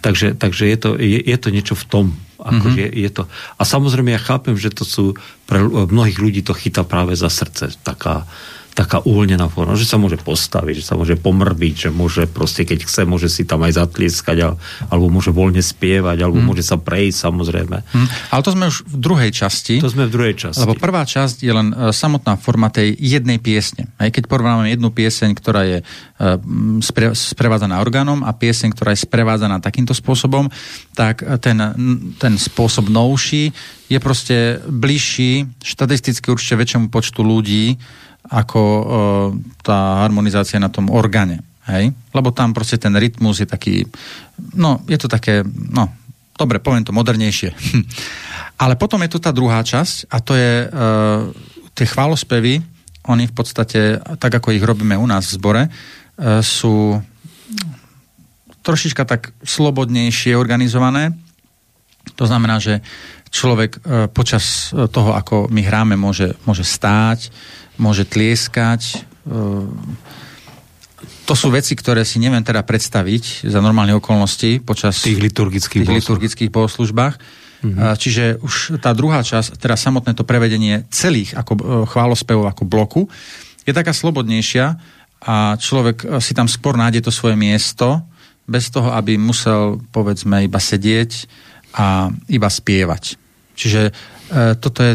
Takže, 0.00 0.38
takže 0.38 0.64
je, 0.66 0.76
to, 0.76 0.90
je, 1.00 1.18
je 1.18 1.36
to 1.38 1.48
niečo 1.50 1.74
v 1.74 1.84
tom. 1.86 2.06
Akože 2.36 2.82
mm-hmm. 2.84 2.96
je, 2.96 3.04
je 3.08 3.10
to. 3.10 3.22
A 3.56 3.62
samozrejme 3.64 4.12
ja 4.12 4.20
chápem, 4.20 4.54
že 4.54 4.70
to 4.70 4.84
sú 4.84 5.16
pre 5.48 5.62
mnohých 5.66 6.20
ľudí 6.20 6.40
to 6.44 6.52
chytá 6.52 6.84
práve 6.84 7.16
za 7.16 7.32
srdce. 7.32 7.72
Taká, 7.80 8.28
taká 8.76 9.00
uvoľnená 9.00 9.48
forma, 9.48 9.72
že 9.72 9.88
sa 9.88 9.96
môže 9.96 10.20
postaviť, 10.20 10.84
že 10.84 10.84
sa 10.84 11.00
môže 11.00 11.16
pomrbiť, 11.16 11.88
že 11.88 11.90
môže 11.90 12.28
proste, 12.28 12.68
keď 12.68 12.84
chce, 12.84 13.08
môže 13.08 13.32
si 13.32 13.48
tam 13.48 13.64
aj 13.64 13.80
zatlieskať, 13.80 14.60
alebo 14.92 15.08
môže 15.08 15.32
voľne 15.32 15.64
spievať, 15.64 16.20
alebo 16.20 16.44
hmm. 16.44 16.48
môže 16.52 16.60
sa 16.60 16.76
prejsť, 16.76 17.16
samozrejme. 17.24 17.76
Hmm. 17.80 18.08
Ale 18.28 18.44
to 18.44 18.52
sme 18.52 18.68
už 18.68 18.84
v 18.84 18.96
druhej 19.00 19.30
časti. 19.32 19.80
To 19.80 19.88
sme 19.88 20.04
v 20.04 20.12
druhej 20.12 20.36
časti. 20.36 20.60
Lebo 20.60 20.76
prvá 20.76 21.08
časť 21.08 21.40
je 21.40 21.52
len 21.56 21.72
uh, 21.72 21.88
samotná 21.88 22.36
forma 22.36 22.68
tej 22.68 22.92
jednej 23.00 23.40
piesne. 23.40 23.88
Aj 23.96 24.12
keď 24.12 24.28
porovnáme 24.28 24.68
jednu 24.68 24.92
pieseň, 24.92 25.32
ktorá 25.32 25.64
je 25.64 25.78
uh, 25.80 26.36
spre, 26.84 27.16
sprevádzaná 27.16 27.80
orgánom 27.80 28.20
a 28.28 28.36
pieseň, 28.36 28.76
ktorá 28.76 28.92
je 28.92 29.08
sprevádzaná 29.08 29.64
takýmto 29.64 29.96
spôsobom, 29.96 30.52
tak 30.92 31.24
ten, 31.40 31.56
ten 32.20 32.36
spôsob 32.36 32.92
novší 32.92 33.56
je 33.88 33.98
proste 34.02 34.60
bližší, 34.68 35.48
štatisticky 35.64 36.28
určite 36.28 36.60
väčšiemu 36.60 36.86
počtu 36.92 37.24
ľudí, 37.24 37.78
ako 38.30 38.62
e, 38.62 38.84
tá 39.62 40.02
harmonizácia 40.02 40.58
na 40.58 40.70
tom 40.70 40.90
orgáne. 40.90 41.42
Hej? 41.66 41.90
Lebo 42.14 42.30
tam 42.30 42.54
proste 42.54 42.78
ten 42.78 42.94
rytmus 42.94 43.42
je 43.42 43.48
taký, 43.48 43.86
no 44.54 44.82
je 44.86 44.98
to 44.98 45.10
také, 45.10 45.42
no 45.46 45.90
dobre, 46.36 46.60
poviem 46.60 46.84
to 46.84 46.94
modernejšie. 46.94 47.50
Ale 48.62 48.76
potom 48.76 49.02
je 49.04 49.12
tu 49.12 49.18
tá 49.18 49.32
druhá 49.32 49.60
časť 49.64 50.08
a 50.12 50.16
to 50.22 50.32
je 50.36 50.52
e, 50.64 50.66
tie 51.76 51.86
chválospevy, 51.88 52.54
oni 53.06 53.24
v 53.30 53.34
podstate, 53.34 53.80
tak 54.18 54.32
ako 54.42 54.54
ich 54.54 54.64
robíme 54.64 54.98
u 54.98 55.06
nás 55.06 55.30
v 55.30 55.36
zbore, 55.36 55.62
e, 55.66 55.70
sú 56.40 57.00
trošička 58.62 59.06
tak 59.06 59.30
slobodnejšie 59.46 60.34
organizované. 60.34 61.14
To 62.18 62.26
znamená, 62.26 62.58
že 62.58 62.82
človek 63.30 63.70
e, 63.76 63.78
počas 64.10 64.72
toho, 64.72 65.14
ako 65.14 65.50
my 65.50 65.62
hráme, 65.62 65.94
môže, 65.98 66.34
môže 66.46 66.64
stáť, 66.64 67.30
môže 67.76 68.08
tlieskať. 68.08 68.80
E, 68.84 68.96
to 71.26 71.34
sú 71.34 71.50
veci, 71.50 71.74
ktoré 71.74 72.06
si 72.06 72.22
neviem 72.22 72.42
teda 72.42 72.62
predstaviť 72.62 73.50
za 73.50 73.58
normálne 73.58 73.98
okolnosti 73.98 74.62
počas 74.62 75.02
tých 75.02 75.18
liturgických, 75.18 75.82
tých 75.82 75.96
liturgických 76.02 76.50
bohoslužbách. 76.54 77.14
Mm-hmm. 77.66 77.96
Čiže 77.98 78.24
už 78.44 78.78
tá 78.78 78.92
druhá 78.92 79.24
časť, 79.24 79.58
teda 79.58 79.74
samotné 79.74 80.12
to 80.14 80.28
prevedenie 80.28 80.84
celých 80.92 81.34
ako 81.34 81.52
e, 81.56 81.60
chválospevov 81.88 82.46
ako 82.52 82.62
bloku, 82.68 83.02
je 83.66 83.72
taká 83.74 83.90
slobodnejšia 83.90 84.78
a 85.24 85.58
človek 85.58 85.96
e, 86.04 86.06
si 86.22 86.36
tam 86.36 86.46
skôr 86.46 86.78
nájde 86.78 87.08
to 87.08 87.10
svoje 87.10 87.34
miesto, 87.34 88.04
bez 88.46 88.70
toho, 88.70 88.94
aby 88.94 89.18
musel, 89.18 89.82
povedzme, 89.90 90.46
iba 90.46 90.62
sedieť 90.62 91.26
a 91.74 92.14
iba 92.30 92.46
spievať. 92.46 93.18
Čiže 93.58 93.82
e, 93.90 93.92
toto 94.60 94.86
je 94.86 94.94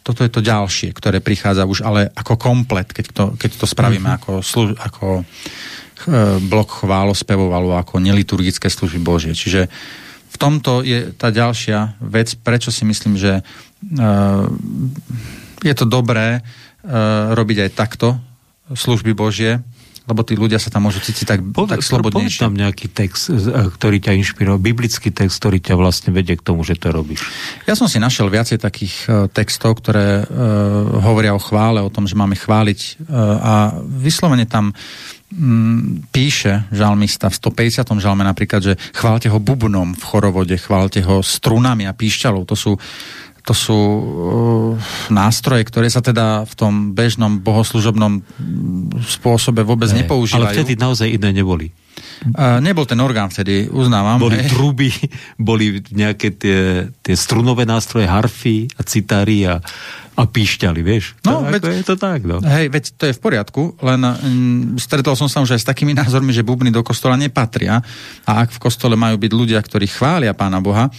toto 0.00 0.24
je 0.24 0.30
to 0.32 0.40
ďalšie, 0.40 0.96
ktoré 0.96 1.20
prichádza 1.20 1.68
už 1.68 1.84
ale 1.84 2.08
ako 2.16 2.40
komplet, 2.40 2.88
keď 2.88 3.06
to, 3.12 3.24
keď 3.36 3.50
to 3.60 3.66
spravíme 3.68 4.08
mm-hmm. 4.08 4.18
ako, 4.20 4.32
služ, 4.40 4.68
ako 4.80 5.06
e, 5.20 5.24
blok 6.40 6.84
chválospevov 6.84 7.50
alebo 7.52 7.74
ako 7.76 8.00
neliturgické 8.00 8.72
služby 8.72 9.00
Božie. 9.00 9.36
Čiže 9.36 9.68
v 10.30 10.36
tomto 10.40 10.80
je 10.86 11.12
tá 11.12 11.28
ďalšia 11.28 12.00
vec, 12.00 12.32
prečo 12.40 12.72
si 12.72 12.88
myslím, 12.88 13.20
že 13.20 13.40
e, 13.40 13.42
je 15.60 15.74
to 15.76 15.84
dobré 15.84 16.38
e, 16.38 16.40
robiť 17.36 17.68
aj 17.68 17.76
takto 17.76 18.16
služby 18.72 19.12
Božie, 19.12 19.60
lebo 20.10 20.26
tí 20.26 20.34
ľudia 20.34 20.58
sa 20.58 20.74
tam 20.74 20.90
môžu 20.90 20.98
cítiť 20.98 21.26
tak, 21.26 21.40
Poved, 21.40 21.78
tak 21.78 21.86
slobodnejšie. 21.86 22.42
tam 22.42 22.58
nejaký 22.58 22.90
text, 22.90 23.30
e, 23.30 23.70
ktorý 23.70 24.02
ťa 24.02 24.18
inšpiroval, 24.18 24.58
biblický 24.58 25.14
text, 25.14 25.38
ktorý 25.38 25.62
ťa 25.62 25.78
vlastne 25.78 26.10
vedie 26.10 26.34
k 26.34 26.42
tomu, 26.42 26.66
že 26.66 26.74
to 26.74 26.90
robíš. 26.90 27.22
Ja 27.64 27.78
som 27.78 27.86
si 27.86 28.02
našiel 28.02 28.26
viacej 28.26 28.58
takých 28.58 28.94
uh, 29.06 29.30
textov, 29.30 29.78
ktoré 29.78 30.22
uh, 30.22 30.26
hovoria 31.00 31.32
o 31.32 31.40
chvále, 31.40 31.78
o 31.78 31.92
tom, 31.92 32.10
že 32.10 32.18
máme 32.18 32.34
chváliť 32.34 32.80
uh, 32.80 33.14
a 33.38 33.52
vyslovene 33.86 34.50
tam 34.50 34.74
um, 34.74 36.02
píše 36.10 36.66
žalmista 36.74 37.30
v 37.30 37.38
150. 37.38 37.86
žalme 38.02 38.26
napríklad, 38.26 38.60
že 38.60 38.74
chválte 38.94 39.30
ho 39.30 39.38
bubnom 39.38 39.94
v 39.94 40.02
chorovode, 40.02 40.54
chválte 40.58 41.00
ho 41.06 41.22
strunami 41.22 41.86
a 41.86 41.94
píšťalou. 41.94 42.42
To 42.46 42.56
sú 42.58 42.72
to 43.44 43.54
sú 43.56 43.78
uh, 43.78 44.02
nástroje, 45.08 45.64
ktoré 45.64 45.88
sa 45.88 46.04
teda 46.04 46.44
v 46.44 46.54
tom 46.54 46.72
bežnom 46.92 47.40
bohoslužobnom 47.40 48.20
spôsobe 49.04 49.64
vôbec 49.64 49.88
ne, 49.92 50.04
nepoužívajú. 50.04 50.44
Ale 50.44 50.56
vtedy 50.56 50.76
naozaj 50.76 51.08
iné 51.08 51.32
neboli. 51.32 51.72
Uh, 52.36 52.60
nebol 52.60 52.84
ten 52.84 53.00
orgán 53.00 53.32
vtedy, 53.32 53.72
uznávam. 53.72 54.20
Boli 54.20 54.44
hej. 54.44 54.52
truby, 54.52 54.92
boli 55.40 55.80
nejaké 55.88 56.36
tie, 56.36 56.92
tie 57.00 57.16
strunové 57.16 57.64
nástroje, 57.64 58.04
harfy 58.04 58.68
a 58.76 58.84
citári 58.84 59.48
a, 59.48 59.56
a 60.20 60.22
píšťali, 60.28 60.80
vieš. 60.84 61.16
No, 61.24 61.40
to, 61.40 61.48
veď, 61.48 61.62
je 61.80 61.86
to 61.88 61.96
tak, 61.96 62.20
no. 62.28 62.44
Hej, 62.44 62.68
veď 62.68 62.84
to 62.92 63.04
je 63.08 63.16
v 63.16 63.20
poriadku, 63.24 63.62
len 63.80 64.00
m, 64.04 64.76
stretol 64.76 65.16
som 65.16 65.32
sa 65.32 65.40
už 65.40 65.56
aj 65.56 65.60
s 65.64 65.70
takými 65.72 65.96
názormi, 66.00 66.36
že 66.36 66.44
bubny 66.44 66.68
do 66.68 66.84
kostola 66.84 67.16
nepatria 67.16 67.80
a 68.28 68.30
ak 68.44 68.52
v 68.52 68.62
kostole 68.62 69.00
majú 69.00 69.16
byť 69.16 69.32
ľudia, 69.32 69.60
ktorí 69.60 69.88
chvália 69.88 70.36
Pána 70.36 70.60
Boha, 70.60 70.92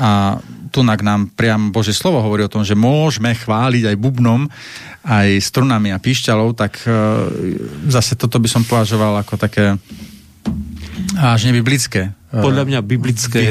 a 0.00 0.40
tunak 0.72 1.04
nám 1.04 1.28
priam 1.36 1.68
Bože 1.68 1.92
slovo 1.92 2.24
hovorí 2.24 2.48
o 2.48 2.52
tom, 2.52 2.64
že 2.64 2.72
môžeme 2.72 3.36
chváliť 3.36 3.92
aj 3.92 3.96
bubnom, 4.00 4.48
aj 5.04 5.28
strunami 5.44 5.92
a 5.92 6.00
píšťalou, 6.00 6.56
tak 6.56 6.80
e, 6.84 6.90
zase 7.92 8.16
toto 8.16 8.40
by 8.40 8.48
som 8.48 8.64
považoval 8.64 9.20
ako 9.20 9.36
také 9.36 9.76
až 11.18 11.50
nebiblické. 11.50 12.16
Podľa 12.32 12.64
mňa 12.64 12.80
biblické, 12.80 13.44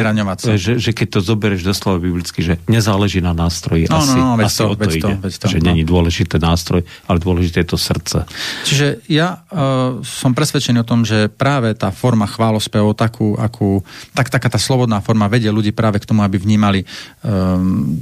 že, 0.57 0.81
že 0.81 0.89
keď 0.89 1.07
to 1.13 1.19
zoberieš 1.21 1.61
doslova 1.61 2.01
biblicky, 2.01 2.41
že 2.41 2.57
nezáleží 2.65 3.21
na 3.21 3.29
nástroji, 3.29 3.85
no, 3.85 4.01
asi, 4.01 4.17
no, 4.17 4.33
no, 4.33 4.41
asi 4.41 4.57
to, 4.57 4.65
o 4.65 4.73
to 4.73 4.89
ide. 4.89 5.13
To, 5.21 5.29
to, 5.29 5.45
že 5.45 5.61
no. 5.61 5.69
není 5.69 5.85
dôležité 5.85 6.41
nástroj, 6.41 6.81
ale 7.05 7.17
dôležité 7.21 7.61
je 7.61 7.69
to 7.69 7.77
srdce. 7.77 8.25
Čiže 8.65 9.05
ja 9.05 9.45
uh, 9.53 10.01
som 10.01 10.33
presvedčený 10.33 10.81
o 10.81 10.89
tom, 10.89 11.05
že 11.05 11.29
práve 11.29 11.77
tá 11.77 11.93
forma 11.93 12.25
chválospevov, 12.25 12.97
takú, 12.97 13.37
akú, 13.37 13.85
tak, 14.17 14.33
taká 14.33 14.49
tá 14.49 14.57
slobodná 14.57 14.97
forma 14.97 15.29
vedie 15.29 15.53
ľudí 15.53 15.69
práve 15.77 16.01
k 16.01 16.09
tomu, 16.09 16.25
aby 16.25 16.41
vnímali 16.41 16.81
um, 17.21 18.01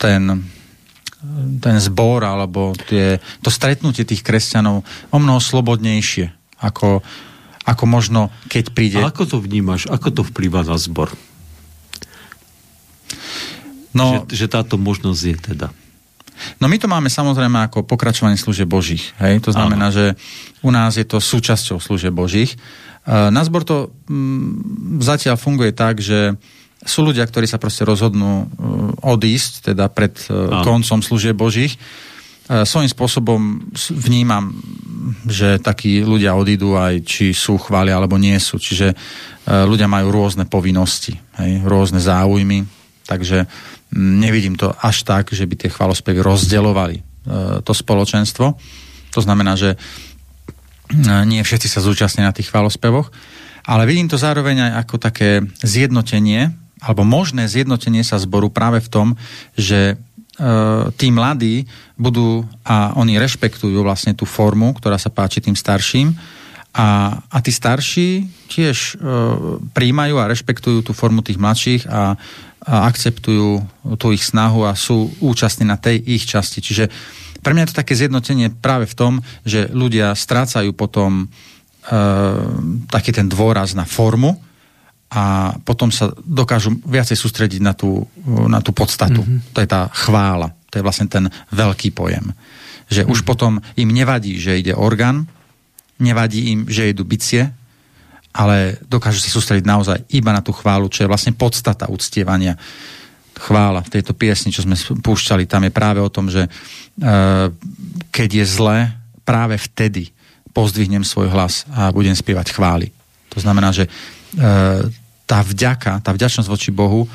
ten 0.00 0.40
ten 1.58 1.76
zbor 1.82 2.22
alebo 2.22 2.70
tie, 2.86 3.18
to 3.42 3.50
stretnutie 3.50 4.06
tých 4.06 4.22
kresťanov 4.22 4.86
o 5.10 5.16
mnoho 5.18 5.42
slobodnejšie 5.42 6.30
ako 6.62 7.02
ako 7.66 7.84
možno, 7.90 8.30
keď 8.46 8.64
príde... 8.70 8.98
A 9.02 9.10
ako 9.10 9.26
to 9.26 9.36
vnímaš? 9.42 9.90
Ako 9.90 10.14
to 10.14 10.22
vplýva 10.22 10.62
na 10.62 10.78
zbor? 10.78 11.10
No, 13.90 14.22
že, 14.30 14.46
že 14.46 14.46
táto 14.46 14.78
možnosť 14.78 15.22
je 15.26 15.36
teda. 15.52 15.68
No 16.62 16.68
my 16.68 16.76
to 16.78 16.86
máme 16.86 17.10
samozrejme 17.10 17.66
ako 17.66 17.82
pokračovanie 17.82 18.38
služieb 18.38 18.68
Božích. 18.68 19.10
Hej? 19.18 19.42
To 19.48 19.50
znamená, 19.50 19.90
Áno. 19.90 19.96
že 19.96 20.04
u 20.62 20.70
nás 20.70 20.94
je 20.94 21.02
to 21.02 21.18
súčasťou 21.18 21.80
služieb 21.80 22.12
Božích. 22.12 22.54
E, 22.54 22.58
na 23.32 23.42
zbor 23.42 23.64
to 23.64 23.90
m, 24.06 24.52
mm, 24.94 25.02
zatiaľ 25.02 25.40
funguje 25.40 25.72
tak, 25.72 25.98
že 25.98 26.36
sú 26.86 27.02
ľudia, 27.02 27.24
ktorí 27.26 27.50
sa 27.50 27.58
proste 27.58 27.82
rozhodnú 27.82 28.46
uh, 28.46 28.46
odísť, 29.10 29.72
teda 29.72 29.90
pred 29.90 30.12
uh, 30.30 30.62
koncom 30.62 31.02
služieb 31.02 31.34
Božích 31.34 31.74
svojím 32.46 32.90
spôsobom 32.90 33.40
vnímam, 33.90 34.54
že 35.26 35.58
takí 35.58 36.06
ľudia 36.06 36.38
odídu 36.38 36.78
aj 36.78 37.02
či 37.02 37.34
sú 37.34 37.58
chváli 37.58 37.90
alebo 37.90 38.14
nie 38.18 38.38
sú. 38.38 38.58
Čiže 38.58 38.94
ľudia 39.46 39.90
majú 39.90 40.14
rôzne 40.14 40.46
povinnosti, 40.46 41.18
hej, 41.42 41.62
rôzne 41.66 41.98
záujmy, 41.98 42.62
takže 43.06 43.46
nevidím 43.94 44.54
to 44.54 44.70
až 44.78 45.02
tak, 45.02 45.30
že 45.30 45.46
by 45.46 45.54
tie 45.58 45.70
chválospevy 45.70 46.22
rozdeľovali 46.22 46.96
to 47.62 47.72
spoločenstvo. 47.74 48.46
To 49.14 49.20
znamená, 49.22 49.58
že 49.58 49.74
nie 51.26 51.42
všetci 51.42 51.66
sa 51.66 51.82
zúčastnia 51.82 52.30
na 52.30 52.34
tých 52.34 52.50
chválospevoch, 52.50 53.10
ale 53.66 53.82
vidím 53.90 54.06
to 54.06 54.14
zároveň 54.14 54.70
aj 54.70 54.72
ako 54.86 54.96
také 55.02 55.42
zjednotenie, 55.66 56.54
alebo 56.78 57.02
možné 57.02 57.50
zjednotenie 57.50 58.06
sa 58.06 58.22
zboru 58.22 58.52
práve 58.52 58.78
v 58.78 58.92
tom, 58.92 59.08
že 59.58 59.94
e, 59.94 59.96
tí 61.00 61.08
mladí 61.08 61.64
budú 61.96 62.44
a 62.60 62.92
oni 63.00 63.16
rešpektujú 63.16 63.80
vlastne 63.80 64.12
tú 64.12 64.28
formu, 64.28 64.76
ktorá 64.76 65.00
sa 65.00 65.08
páči 65.08 65.40
tým 65.40 65.56
starším 65.56 66.12
a, 66.76 67.18
a 67.32 67.38
tí 67.40 67.48
starší 67.48 68.28
tiež 68.52 68.76
e, 68.76 68.94
príjmajú 69.72 70.20
a 70.20 70.28
rešpektujú 70.28 70.84
tú 70.84 70.92
formu 70.92 71.24
tých 71.24 71.40
mladších 71.40 71.88
a, 71.88 72.20
a 72.68 72.74
akceptujú 72.84 73.64
tú 73.96 74.06
ich 74.12 74.20
snahu 74.20 74.68
a 74.68 74.76
sú 74.76 75.08
účastní 75.24 75.64
na 75.64 75.80
tej 75.80 76.04
ich 76.04 76.28
časti. 76.28 76.60
Čiže 76.60 76.92
pre 77.40 77.56
mňa 77.56 77.64
je 77.64 77.70
to 77.72 77.80
také 77.80 77.96
zjednotenie 77.96 78.52
práve 78.52 78.84
v 78.84 78.92
tom, 78.92 79.12
že 79.48 79.72
ľudia 79.72 80.12
strácajú 80.12 80.76
potom 80.76 81.24
e, 81.24 81.26
taký 82.92 83.16
ten 83.16 83.24
dôraz 83.24 83.72
na 83.72 83.88
formu 83.88 84.36
a 85.06 85.54
potom 85.62 85.94
sa 85.94 86.10
dokážu 86.18 86.74
viacej 86.82 87.14
sústrediť 87.14 87.60
na 87.62 87.72
tú, 87.78 88.04
na 88.26 88.58
tú 88.58 88.74
podstatu. 88.74 89.22
Mm-hmm. 89.22 89.54
To 89.54 89.58
je 89.62 89.68
tá 89.70 89.86
chvála. 89.94 90.50
To 90.74 90.82
je 90.82 90.86
vlastne 90.86 91.06
ten 91.06 91.30
veľký 91.54 91.94
pojem. 91.94 92.34
Že 92.90 93.06
mm-hmm. 93.06 93.14
už 93.14 93.18
potom 93.22 93.62
im 93.78 93.90
nevadí, 93.94 94.34
že 94.36 94.58
ide 94.58 94.74
orgán, 94.74 95.30
nevadí 96.02 96.50
im, 96.52 96.60
že 96.66 96.90
idú 96.90 97.06
bicie, 97.06 97.48
ale 98.36 98.76
dokážu 98.84 99.22
sa 99.22 99.32
sústrediť 99.32 99.64
naozaj 99.64 99.98
iba 100.12 100.34
na 100.34 100.44
tú 100.44 100.52
chválu, 100.52 100.92
čo 100.92 101.06
je 101.06 101.10
vlastne 101.10 101.32
podstata 101.32 101.88
uctievania 101.88 102.58
chvála 103.36 103.84
v 103.84 103.92
tejto 104.00 104.16
piesni, 104.16 104.48
čo 104.48 104.64
sme 104.64 104.76
púšťali, 104.76 105.44
tam 105.44 105.68
je 105.68 105.72
práve 105.72 106.00
o 106.00 106.08
tom, 106.08 106.32
že 106.32 106.48
uh, 106.48 107.52
keď 108.08 108.28
je 108.42 108.44
zle, 108.48 108.78
práve 109.28 109.60
vtedy 109.60 110.12
pozdvihnem 110.56 111.04
svoj 111.04 111.28
hlas 111.28 111.68
a 111.68 111.92
budem 111.92 112.16
spievať 112.16 112.56
chvály. 112.56 112.88
To 113.36 113.44
znamená, 113.44 113.76
že 113.76 113.92
tá 115.26 115.38
vďaka, 115.40 116.04
tá 116.04 116.10
vďačnosť 116.12 116.48
voči 116.48 116.68
Bohu 116.68 117.04
uh, 117.04 117.10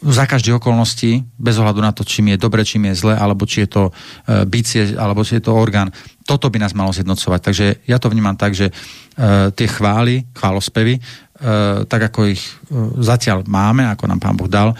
za 0.00 0.24
každé 0.24 0.56
okolnosti, 0.56 1.20
bez 1.36 1.54
ohľadu 1.60 1.84
na 1.84 1.92
to, 1.92 2.08
čím 2.08 2.32
je 2.32 2.40
dobre, 2.40 2.64
čím 2.64 2.88
je 2.88 3.04
zle, 3.04 3.14
alebo 3.14 3.44
či 3.44 3.68
je 3.68 3.68
to 3.68 3.82
uh, 3.92 4.48
bicie, 4.48 4.96
alebo 4.96 5.22
či 5.22 5.38
je 5.38 5.44
to 5.44 5.52
orgán, 5.52 5.92
toto 6.24 6.48
by 6.48 6.56
nás 6.56 6.72
malo 6.72 6.88
zjednocovať. 6.88 7.40
Takže 7.44 7.66
ja 7.84 8.00
to 8.00 8.08
vnímam 8.08 8.32
tak, 8.32 8.56
že 8.56 8.72
tie 9.54 9.68
chvály, 9.68 10.24
chválospevy 10.32 10.96
E, 11.34 11.82
tak 11.90 12.14
ako 12.14 12.30
ich 12.30 12.38
e, 12.40 12.50
zatiaľ 13.02 13.42
máme, 13.50 13.82
ako 13.90 14.06
nám 14.06 14.22
Pán 14.22 14.38
Boh 14.38 14.46
dal, 14.46 14.70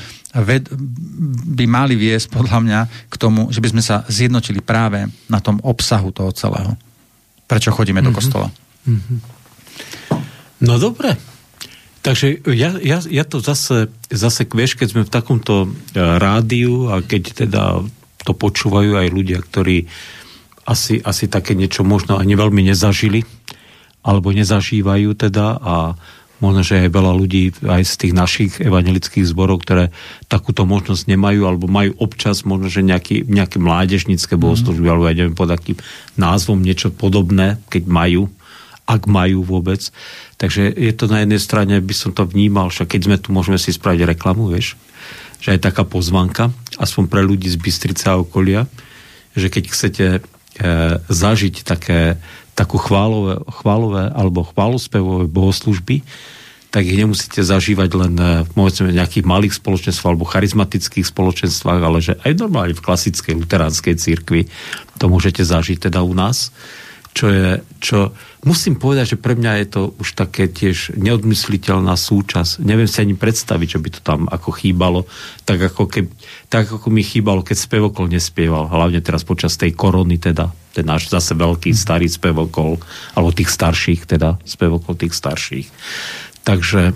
by 1.50 1.66
mali 1.66 1.98
viesť 1.98 2.30
podľa 2.30 2.58
mňa 2.62 2.80
k 3.10 3.14
tomu, 3.18 3.50
že 3.50 3.58
by 3.58 3.74
sme 3.74 3.82
sa 3.82 4.06
zjednotili 4.06 4.62
práve 4.62 5.02
na 5.26 5.42
tom 5.42 5.58
obsahu 5.66 6.14
toho 6.14 6.30
celého. 6.30 6.78
Prečo 7.50 7.74
chodíme 7.74 7.98
mm-hmm. 7.98 8.06
do 8.06 8.12
mhm. 8.14 8.18
kostola. 8.18 8.48
Mm-hmm. 8.86 9.33
No 10.64 10.80
dobre. 10.80 11.20
Takže 12.04 12.44
ja, 12.52 12.76
ja, 12.80 13.00
ja 13.00 13.24
to 13.24 13.40
zase, 13.40 13.88
zase 14.12 14.44
vieš, 14.52 14.76
keď 14.76 14.88
sme 14.92 15.02
v 15.08 15.14
takomto 15.14 15.54
e, 15.64 15.68
rádiu 15.96 16.92
a 16.92 17.00
keď 17.00 17.48
teda 17.48 17.80
to 18.24 18.32
počúvajú 18.36 18.96
aj 19.00 19.08
ľudia, 19.08 19.40
ktorí 19.40 19.88
asi, 20.68 21.00
asi 21.00 21.28
také 21.28 21.56
niečo 21.56 21.84
možno 21.84 22.20
ani 22.20 22.36
veľmi 22.36 22.60
nezažili, 22.60 23.24
alebo 24.04 24.36
nezažívajú 24.36 25.16
teda 25.16 25.46
a 25.60 25.96
možno, 26.44 26.60
že 26.60 26.84
aj 26.84 26.92
veľa 26.92 27.12
ľudí 27.16 27.42
aj 27.64 27.82
z 27.88 27.94
tých 27.96 28.12
našich 28.12 28.52
evangelických 28.60 29.24
zborov, 29.24 29.64
ktoré 29.64 29.88
takúto 30.28 30.68
možnosť 30.68 31.08
nemajú, 31.08 31.40
alebo 31.48 31.72
majú 31.72 31.96
občas 31.96 32.44
možno, 32.44 32.68
že 32.68 32.84
nejaký, 32.84 33.24
nejaké 33.24 33.56
mládežnícke 33.56 34.36
bohoslužby, 34.36 34.84
mm. 34.84 34.92
alebo 34.92 35.08
ja 35.08 35.16
neviem 35.16 35.36
pod 35.36 35.48
akým 35.48 35.80
názvom 36.20 36.60
niečo 36.60 36.92
podobné, 36.92 37.56
keď 37.72 37.88
majú, 37.88 38.28
ak 38.84 39.08
majú 39.08 39.40
vôbec. 39.40 39.88
Takže 40.44 40.76
je 40.76 40.92
to 40.92 41.08
na 41.08 41.24
jednej 41.24 41.40
strane, 41.40 41.80
by 41.80 41.94
som 41.96 42.12
to 42.12 42.28
vnímal, 42.28 42.68
však 42.68 42.92
keď 42.92 43.00
sme 43.00 43.16
tu, 43.16 43.32
môžeme 43.32 43.56
si 43.56 43.72
spraviť 43.72 44.12
reklamu, 44.12 44.52
vieš, 44.52 44.76
že 45.40 45.56
je 45.56 45.64
taká 45.64 45.88
pozvanka, 45.88 46.52
aspoň 46.76 47.08
pre 47.08 47.24
ľudí 47.24 47.48
z 47.48 47.56
Bystrice 47.56 48.12
a 48.12 48.20
okolia, 48.20 48.68
že 49.32 49.48
keď 49.48 49.64
chcete 49.72 50.06
e, 50.12 50.20
zažiť 51.00 51.64
také, 51.64 52.20
takú 52.52 52.76
chválové, 52.76 53.40
chválové 53.56 54.12
alebo 54.12 54.44
chválospevové 54.44 55.32
bohoslužby, 55.32 56.04
tak 56.74 56.90
ich 56.90 56.98
nemusíte 56.98 57.38
zažívať 57.38 57.90
len 57.94 58.14
v 58.50 58.50
eh, 58.50 58.90
nejakých 58.98 59.22
malých 59.22 59.54
spoločenstvách 59.62 60.10
alebo 60.10 60.26
charizmatických 60.26 61.06
spoločenstvách, 61.06 61.80
ale 61.80 62.02
že 62.02 62.18
aj 62.26 62.34
normálne 62.34 62.74
v 62.74 62.82
klasickej 62.82 63.38
luteránskej 63.38 63.94
cirkvi 63.94 64.50
to 64.98 65.06
môžete 65.06 65.46
zažiť 65.46 65.86
teda 65.86 66.02
u 66.02 66.10
nás. 66.18 66.50
Čo 67.14 67.30
je, 67.30 67.62
čo 67.78 68.10
musím 68.44 68.76
povedať, 68.76 69.16
že 69.16 69.18
pre 69.20 69.34
mňa 69.34 69.52
je 69.64 69.66
to 69.66 69.82
už 69.98 70.14
také 70.14 70.46
tiež 70.46 70.94
neodmysliteľná 70.94 71.96
súčasť. 71.96 72.60
Neviem 72.60 72.86
si 72.86 73.00
ani 73.00 73.16
predstaviť, 73.16 73.68
čo 73.74 73.82
by 73.82 73.88
to 73.90 74.00
tam 74.04 74.20
ako 74.28 74.54
chýbalo. 74.54 75.08
Tak 75.48 75.72
ako, 75.72 75.88
keď, 75.88 76.04
tak 76.52 76.68
ako 76.68 76.88
mi 76.92 77.00
chýbalo, 77.00 77.40
keď 77.40 77.56
spevokol 77.58 78.06
nespieval. 78.06 78.68
Hlavne 78.68 79.00
teraz 79.00 79.24
počas 79.24 79.56
tej 79.56 79.72
korony 79.72 80.20
teda. 80.20 80.52
Ten 80.76 80.84
náš 80.84 81.08
zase 81.08 81.32
veľký 81.34 81.72
starý 81.72 82.06
spevokol. 82.06 82.78
Alebo 83.16 83.34
tých 83.34 83.50
starších 83.50 84.06
teda. 84.06 84.38
Spevokol 84.44 84.94
tých 84.94 85.16
starších. 85.16 85.66
Takže, 86.44 86.92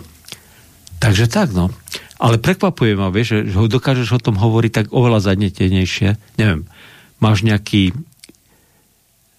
takže 1.01 1.27
tak, 1.27 1.57
no. 1.57 1.73
Ale 2.19 2.43
prekvapuje 2.43 2.99
ma, 2.99 3.15
vieš, 3.15 3.49
že, 3.49 3.55
že 3.55 3.73
dokážeš 3.73 4.19
o 4.19 4.21
tom 4.21 4.37
hovoriť 4.37 4.73
tak 4.75 4.87
oveľa 4.91 5.33
zanetenejšie. 5.33 6.19
Neviem, 6.37 6.67
máš 7.23 7.47
nejaký 7.47 7.95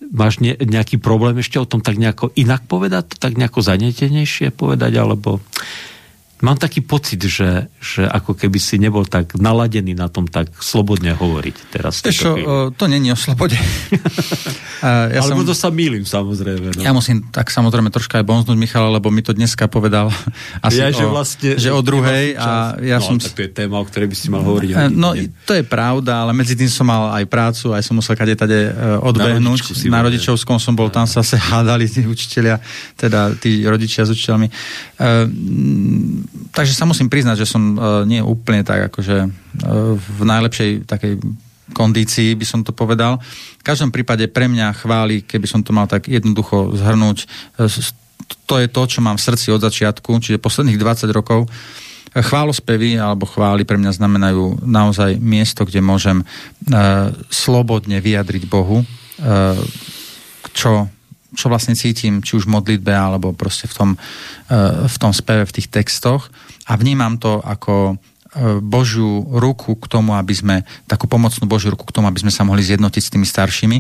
máš 0.10 0.42
ne, 0.42 0.58
nejaký 0.58 0.98
problém 0.98 1.38
ešte 1.40 1.62
o 1.62 1.70
tom 1.70 1.80
tak 1.86 2.02
nejako 2.02 2.34
inak 2.34 2.66
povedať, 2.66 3.18
tak 3.18 3.38
nejako 3.38 3.62
zanetenejšie 3.62 4.50
povedať, 4.54 4.98
alebo 4.98 5.40
mám 6.40 6.56
taký 6.56 6.80
pocit, 6.80 7.20
že, 7.20 7.68
že 7.84 8.08
ako 8.08 8.36
keby 8.36 8.60
si 8.60 8.80
nebol 8.80 9.04
tak 9.04 9.36
naladený 9.36 9.92
na 9.96 10.08
tom 10.08 10.24
tak 10.28 10.48
slobodne 10.64 11.12
hovoriť 11.12 11.56
teraz. 11.72 12.00
Ešte, 12.04 12.44
to 12.76 12.84
není 12.88 13.12
o 13.12 13.18
slobode. 13.20 13.60
ja 14.84 15.20
Alebo 15.20 15.44
som, 15.44 15.50
to 15.52 15.56
sa 15.56 15.70
mýlim, 15.70 16.08
samozrejme. 16.08 16.80
No. 16.80 16.82
Ja 16.82 16.96
musím 16.96 17.28
tak 17.28 17.52
samozrejme 17.52 17.92
troška 17.92 18.24
aj 18.24 18.26
bonznúť 18.26 18.56
Michala, 18.56 18.88
lebo 18.88 19.12
mi 19.12 19.20
to 19.20 19.36
dneska 19.36 19.68
povedal 19.68 20.12
asi 20.66 20.80
ja, 20.80 20.90
o, 20.90 20.96
že, 20.96 21.06
vlastne, 21.06 21.50
že 21.60 21.70
o 21.76 21.82
druhej. 21.84 22.40
A 22.40 22.80
ja 22.80 23.04
no, 23.04 23.06
som... 23.06 23.16
tak 23.20 23.36
to 23.36 23.42
je 23.44 23.52
téma, 23.52 23.76
o 23.80 23.86
ktorej 23.86 24.08
by 24.08 24.16
si 24.16 24.28
mal 24.32 24.42
hovoriť. 24.44 24.96
No, 24.96 25.12
to 25.44 25.54
je 25.60 25.64
pravda, 25.68 26.24
ale 26.24 26.32
medzi 26.32 26.56
tým 26.56 26.72
som 26.72 26.88
mal 26.88 27.12
aj 27.20 27.28
prácu, 27.28 27.76
aj 27.76 27.84
som 27.84 28.00
musel 28.00 28.16
kade 28.16 28.40
tade 28.40 28.72
e, 28.72 28.72
odbehnúť. 29.04 29.88
Na, 29.92 30.00
na 30.00 30.08
rodičovskom 30.08 30.56
som 30.56 30.72
bol, 30.72 30.88
tam 30.88 31.04
sa 31.04 31.20
sa 31.20 31.36
hádali 31.52 31.92
tí 31.92 32.08
učiteľia, 32.08 32.64
teda 32.96 33.36
tí 33.36 33.68
rodičia 33.68 34.08
s 34.08 34.16
učiteľmi. 34.16 34.48
Uh, 35.00 35.28
takže 36.54 36.74
sa 36.78 36.86
musím 36.86 37.10
priznať, 37.10 37.44
že 37.44 37.50
som 37.50 37.62
uh, 37.76 38.04
nie 38.06 38.22
úplne 38.22 38.62
tak 38.62 38.94
akože 38.94 39.18
uh, 39.26 39.32
v 39.98 40.20
najlepšej 40.24 40.86
takej 40.86 41.14
kondícii, 41.74 42.34
by 42.34 42.46
som 42.46 42.62
to 42.66 42.74
povedal. 42.74 43.22
V 43.62 43.64
každom 43.66 43.94
prípade 43.94 44.26
pre 44.30 44.50
mňa 44.50 44.74
chváli, 44.74 45.22
keby 45.22 45.46
som 45.46 45.62
to 45.62 45.70
mal 45.70 45.86
tak 45.86 46.10
jednoducho 46.10 46.74
zhrnúť, 46.74 47.30
uh, 47.62 47.70
to 48.46 48.62
je 48.62 48.68
to, 48.70 48.82
čo 48.86 49.00
mám 49.02 49.18
v 49.18 49.26
srdci 49.26 49.50
od 49.54 49.62
začiatku, 49.62 50.10
čiže 50.22 50.42
posledných 50.42 50.78
20 50.78 51.10
rokov. 51.14 51.50
Chválospevy 52.10 52.98
alebo 52.98 53.30
chvály 53.30 53.70
pre 53.70 53.78
mňa 53.78 53.94
znamenajú 53.94 54.66
naozaj 54.66 55.22
miesto, 55.22 55.66
kde 55.66 55.82
môžem 55.82 56.26
uh, 56.26 57.14
slobodne 57.30 58.02
vyjadriť 58.02 58.50
Bohu, 58.50 58.82
uh, 58.82 59.58
čo 60.54 60.90
čo 61.36 61.50
vlastne 61.50 61.78
cítim, 61.78 62.26
či 62.26 62.38
už 62.38 62.50
v 62.50 62.56
modlitbe, 62.58 62.90
alebo 62.90 63.34
proste 63.34 63.70
v 63.70 63.74
tom, 63.74 63.90
v 64.86 64.98
tom 64.98 65.14
speve, 65.14 65.46
v 65.46 65.56
tých 65.62 65.70
textoch. 65.70 66.34
A 66.70 66.78
vnímam 66.78 67.18
to 67.18 67.42
ako 67.42 67.94
e, 67.94 68.62
Božiu 68.62 69.26
ruku 69.30 69.74
k 69.78 69.86
tomu, 69.90 70.14
aby 70.14 70.34
sme, 70.34 70.56
takú 70.86 71.10
pomocnú 71.10 71.50
Božiu 71.50 71.74
ruku 71.74 71.86
k 71.90 71.96
tomu, 71.98 72.06
aby 72.06 72.22
sme 72.22 72.34
sa 72.34 72.46
mohli 72.46 72.62
zjednotiť 72.62 73.02
s 73.02 73.14
tými 73.14 73.26
staršími. 73.26 73.78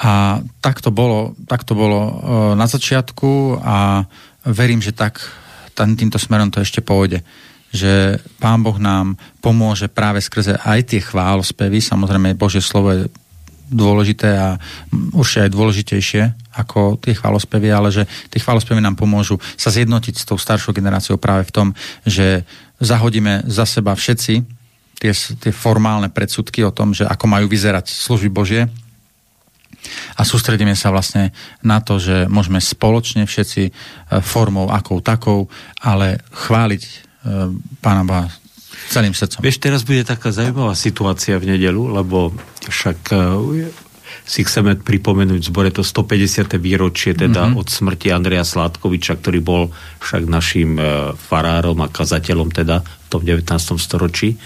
A 0.00 0.40
tak 0.64 0.80
to 0.80 0.94
bolo, 0.94 1.34
tak 1.50 1.66
to 1.66 1.74
bolo 1.74 1.98
e, 1.98 2.12
na 2.54 2.70
začiatku 2.70 3.58
a 3.58 4.06
verím, 4.46 4.78
že 4.80 4.94
tak 4.94 5.18
týmto 5.74 6.20
smerom 6.20 6.52
to 6.52 6.60
ešte 6.60 6.84
pôjde. 6.84 7.24
Že 7.70 8.18
Pán 8.42 8.60
Boh 8.60 8.76
nám 8.76 9.16
pomôže 9.40 9.86
práve 9.86 10.20
skrze 10.20 10.58
aj 10.60 10.94
tie 10.94 11.00
chválospevy, 11.00 11.78
samozrejme 11.80 12.38
Božie 12.38 12.60
slovo 12.60 12.92
je 12.92 13.00
dôležité 13.70 14.28
a 14.34 14.58
určite 15.14 15.46
aj 15.46 15.54
dôležitejšie 15.54 16.22
ako 16.58 16.98
tie 16.98 17.14
chválospevy, 17.14 17.68
ale 17.70 17.94
že 17.94 18.02
tie 18.28 18.42
chválospevy 18.42 18.82
nám 18.82 18.98
pomôžu 18.98 19.38
sa 19.54 19.70
zjednotiť 19.70 20.14
s 20.18 20.26
tou 20.26 20.36
staršou 20.36 20.74
generáciou 20.74 21.16
práve 21.16 21.46
v 21.46 21.54
tom, 21.54 21.68
že 22.02 22.42
zahodíme 22.82 23.46
za 23.46 23.64
seba 23.64 23.94
všetci 23.94 24.60
tie, 25.00 25.12
tie 25.14 25.52
formálne 25.54 26.12
predsudky 26.12 26.60
o 26.66 26.74
tom, 26.74 26.92
že 26.92 27.08
ako 27.08 27.24
majú 27.30 27.46
vyzerať 27.48 27.88
služby 27.88 28.28
Božie 28.28 28.68
a 30.18 30.22
sústredíme 30.28 30.76
sa 30.76 30.92
vlastne 30.92 31.32
na 31.64 31.80
to, 31.80 31.96
že 31.96 32.28
môžeme 32.28 32.60
spoločne 32.60 33.24
všetci 33.24 33.62
e, 33.64 33.72
formou 34.20 34.68
akou 34.68 35.00
takou, 35.00 35.48
ale 35.80 36.20
chváliť 36.28 36.82
e, 36.84 36.92
Pána 37.80 38.04
Boha 38.04 38.28
celým 38.88 39.12
srdcom. 39.12 39.44
Vieš, 39.44 39.60
teraz 39.60 39.84
bude 39.84 40.06
taká 40.06 40.32
zaujímavá 40.32 40.72
situácia 40.72 41.36
v 41.36 41.52
nedelu, 41.52 41.92
lebo 41.92 42.32
však 42.64 42.98
e, 43.12 43.68
si 44.24 44.46
chceme 44.46 44.78
pripomenúť 44.78 45.40
v 45.42 45.48
zbore 45.50 45.70
to 45.74 45.82
150. 45.82 46.54
výročie 46.62 47.12
teda 47.18 47.50
mm-hmm. 47.50 47.60
od 47.60 47.66
smrti 47.66 48.14
Andreja 48.14 48.46
Sládkoviča, 48.46 49.18
ktorý 49.18 49.42
bol 49.42 49.62
však 49.98 50.22
našim 50.30 50.78
farárom 51.18 51.82
a 51.82 51.90
kazateľom 51.90 52.54
teda 52.54 52.86
v 52.86 53.06
tom 53.10 53.22
19. 53.26 53.42
storočí. 53.74 54.38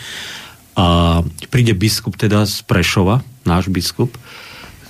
A 0.75 1.21
príde 1.53 1.77
biskup 1.77 2.19
teda 2.19 2.49
z 2.49 2.65
Prešova, 2.67 3.23
náš 3.47 3.71
biskup, 3.71 4.17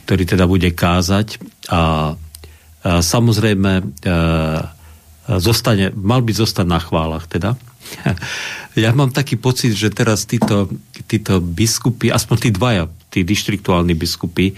ktorý 0.08 0.24
teda 0.24 0.44
bude 0.48 0.72
kázať 0.72 1.42
a, 1.68 2.14
a 2.84 3.00
samozrejme 3.00 3.72
e, 3.80 3.84
zostane, 5.40 5.92
mal 5.96 6.20
by 6.20 6.32
zostať 6.32 6.66
na 6.68 6.80
chválach 6.80 7.28
teda. 7.28 7.56
Ja 8.74 8.90
mám 8.90 9.14
taký 9.14 9.38
pocit, 9.38 9.70
že 9.78 9.86
teraz 9.94 10.26
títo, 10.26 10.66
títo 11.06 11.38
biskupy, 11.38 12.10
aspoň 12.10 12.36
tí 12.42 12.50
dvaja, 12.50 12.90
tí 13.06 13.22
dištriktuálni 13.22 13.94
biskupy, 13.94 14.50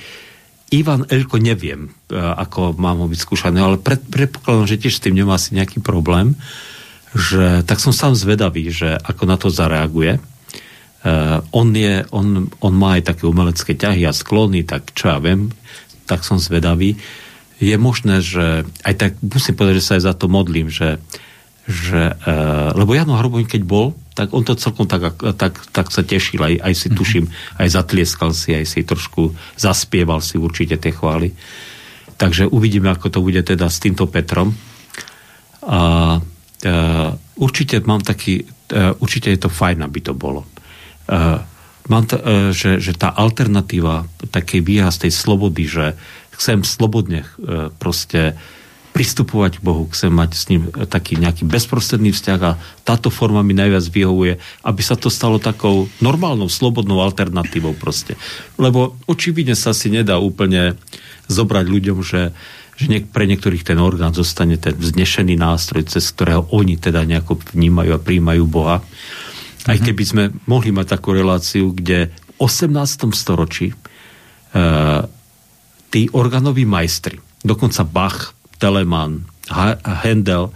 Ivan 0.73 1.07
Elko 1.07 1.39
neviem, 1.39 1.93
e, 2.11 2.17
ako 2.17 2.75
mám 2.75 3.05
ho 3.05 3.07
vyskúšané, 3.07 3.61
ale 3.63 3.77
pred, 3.79 4.03
predpokladám, 4.03 4.67
že 4.67 4.81
tiež 4.81 4.99
s 4.99 5.03
tým 5.05 5.15
nemá 5.15 5.39
asi 5.39 5.55
nejaký 5.55 5.79
problém, 5.79 6.35
že 7.15 7.63
tak 7.63 7.79
som 7.79 7.95
sám 7.95 8.19
zvedavý, 8.19 8.73
že 8.75 8.99
ako 8.99 9.23
na 9.31 9.37
to 9.39 9.49
zareaguje. 9.49 10.19
Uh, 11.07 11.39
on, 11.55 11.71
je, 11.71 12.03
on, 12.11 12.51
on 12.59 12.75
má 12.75 12.99
aj 12.99 13.15
také 13.15 13.31
umelecké 13.31 13.79
ťahy 13.79 14.03
a 14.11 14.17
sklony, 14.17 14.67
tak 14.67 14.91
čo 14.91 15.15
ja 15.15 15.23
viem, 15.23 15.55
tak 16.11 16.27
som 16.27 16.35
zvedavý. 16.43 16.99
Je 17.63 17.77
možné, 17.79 18.27
že 18.27 18.67
aj 18.83 18.95
tak 18.99 19.13
musím 19.23 19.55
povedať, 19.55 19.79
že 19.79 19.87
sa 19.87 19.95
aj 19.97 20.03
za 20.03 20.15
to 20.19 20.27
modlím, 20.27 20.67
že, 20.67 20.99
že 21.67 22.15
uh, 22.15 22.71
lebo 22.79 22.95
Jano 22.95 23.19
Hroboň, 23.19 23.51
keď 23.51 23.63
bol, 23.67 23.99
tak 24.15 24.33
on 24.33 24.47
to 24.47 24.55
celkom 24.57 24.87
tak, 24.87 25.19
tak, 25.37 25.61
tak 25.75 25.87
sa 25.93 26.01
tešil, 26.07 26.41
aj, 26.41 26.55
aj 26.63 26.75
si 26.79 26.89
mhm. 26.89 26.97
tuším, 26.97 27.25
aj 27.59 27.69
zatlieskal 27.69 28.31
si, 28.33 28.55
aj 28.55 28.65
si 28.65 28.81
trošku 28.87 29.35
zaspieval 29.59 30.23
si 30.23 30.39
určite 30.39 30.79
tie 30.79 30.95
chvály. 30.95 31.35
Takže 32.17 32.49
uvidíme, 32.49 32.89
ako 32.89 33.13
to 33.13 33.21
bude 33.21 33.43
teda 33.45 33.69
s 33.69 33.77
týmto 33.77 34.09
Petrom. 34.09 34.57
A 35.67 35.81
uh, 36.17 37.11
určite 37.37 37.83
mám 37.85 38.01
taký, 38.01 38.47
uh, 38.73 38.97
určite 39.03 39.29
je 39.35 39.41
to 39.43 39.51
fajn, 39.53 39.85
aby 39.85 40.01
to 40.01 40.17
bolo 40.17 40.47
Uh, 41.07 41.39
mám 41.87 42.03
to, 42.11 42.19
uh, 42.19 42.51
že, 42.51 42.83
že 42.83 42.99
tá 42.99 43.15
alternatíva 43.15 44.11
takej 44.35 44.61
výraz 44.67 44.99
tej 44.99 45.15
slobody, 45.15 45.71
že 45.71 45.95
chcem 46.35 46.67
slobodne 46.67 47.25
proste 47.81 48.37
pristupovať 48.97 49.61
k 49.61 49.65
Bohu, 49.69 49.85
chcem 49.93 50.09
mať 50.09 50.31
s 50.33 50.49
ním 50.49 50.73
taký 50.73 51.21
nejaký 51.21 51.45
bezprostredný 51.45 52.17
vzťah 52.17 52.41
a 52.41 52.57
táto 52.81 53.13
forma 53.13 53.45
mi 53.45 53.53
najviac 53.53 53.85
vyhovuje, 53.93 54.41
aby 54.65 54.81
sa 54.81 54.97
to 54.97 55.13
stalo 55.13 55.37
takou 55.37 55.85
normálnou, 56.01 56.49
slobodnou 56.49 57.05
alternatívou 57.05 57.77
proste. 57.77 58.17
Lebo 58.57 58.97
očividne 59.05 59.53
sa 59.53 59.77
si 59.77 59.93
nedá 59.93 60.17
úplne 60.17 60.81
zobrať 61.29 61.67
ľuďom, 61.69 62.01
že, 62.01 62.33
že 62.81 62.85
niek- 62.89 63.13
pre 63.13 63.29
niektorých 63.29 63.69
ten 63.69 63.77
orgán 63.77 64.17
zostane 64.17 64.57
ten 64.57 64.73
vznešený 64.73 65.37
nástroj, 65.37 65.93
cez 65.93 66.09
ktorého 66.17 66.49
oni 66.57 66.81
teda 66.81 67.05
nejako 67.05 67.37
vnímajú 67.53 67.93
a 67.93 68.01
príjmajú 68.01 68.49
Boha. 68.49 68.81
Aj 69.69 69.77
mhm. 69.77 69.85
keby 69.93 70.05
sme 70.09 70.25
mohli 70.49 70.73
mať 70.73 70.97
takú 70.97 71.13
reláciu, 71.13 71.77
kde 71.77 72.09
v 72.09 72.31
18. 72.41 73.13
storočí 73.13 73.77
uh, 73.77 75.05
tí 75.93 76.09
organoví 76.17 76.65
majstri, 76.65 77.21
dokonca 77.45 77.85
Bach, 77.85 78.36
Telemann, 78.59 79.25
Handel, 79.85 80.51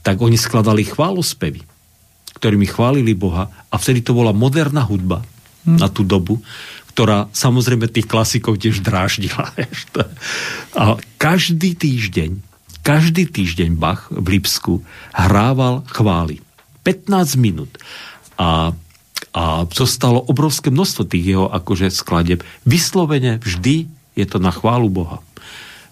tak 0.00 0.20
oni 0.22 0.38
skladali 0.38 0.86
chválospevy, 0.86 1.60
ktorými 2.40 2.66
chválili 2.68 3.12
Boha 3.12 3.50
a 3.68 3.74
vtedy 3.76 4.00
to 4.00 4.16
bola 4.16 4.32
moderná 4.32 4.86
hudba 4.86 5.20
hmm. 5.66 5.76
na 5.76 5.92
tú 5.92 6.06
dobu, 6.06 6.40
ktorá 6.94 7.30
samozrejme 7.30 7.86
tých 7.88 8.08
klasikov 8.08 8.58
tiež 8.58 8.82
dráždila. 8.82 9.54
A 10.80 10.98
každý 11.16 11.78
týždeň, 11.78 12.42
každý 12.82 13.30
týždeň 13.30 13.78
Bach 13.78 14.10
v 14.10 14.36
Lipsku 14.36 14.82
hrával 15.14 15.86
chvály. 15.90 16.42
15 16.82 17.36
minút 17.36 17.76
a, 18.40 18.72
a 19.36 19.44
zostalo 19.68 20.24
obrovské 20.24 20.72
množstvo 20.72 21.04
tých 21.04 21.36
jeho 21.36 21.46
akože 21.52 21.92
skladeb. 21.92 22.40
Vyslovene 22.64 23.36
vždy 23.36 23.84
je 24.16 24.26
to 24.26 24.40
na 24.40 24.48
chválu 24.48 24.88
Boha, 24.88 25.20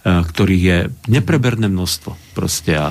ktorých 0.08 0.64
je 0.64 0.78
nepreberné 1.10 1.68
množstvo. 1.68 2.16
Proste 2.32 2.72
a, 2.78 2.88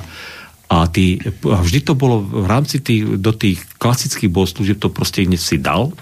a, 0.69 0.77
tý, 0.91 1.19
a 1.47 1.59
vždy 1.63 1.79
to 1.81 1.93
bolo 1.97 2.21
v 2.21 2.45
rámci 2.45 2.83
tých, 2.83 3.17
do 3.17 3.33
tých 3.33 3.63
klasických 3.81 4.31
bohoslúžieb 4.31 4.77
to 4.77 4.93
proste 4.93 5.25
hneď 5.25 5.41
si 5.41 5.57
dal. 5.57 5.95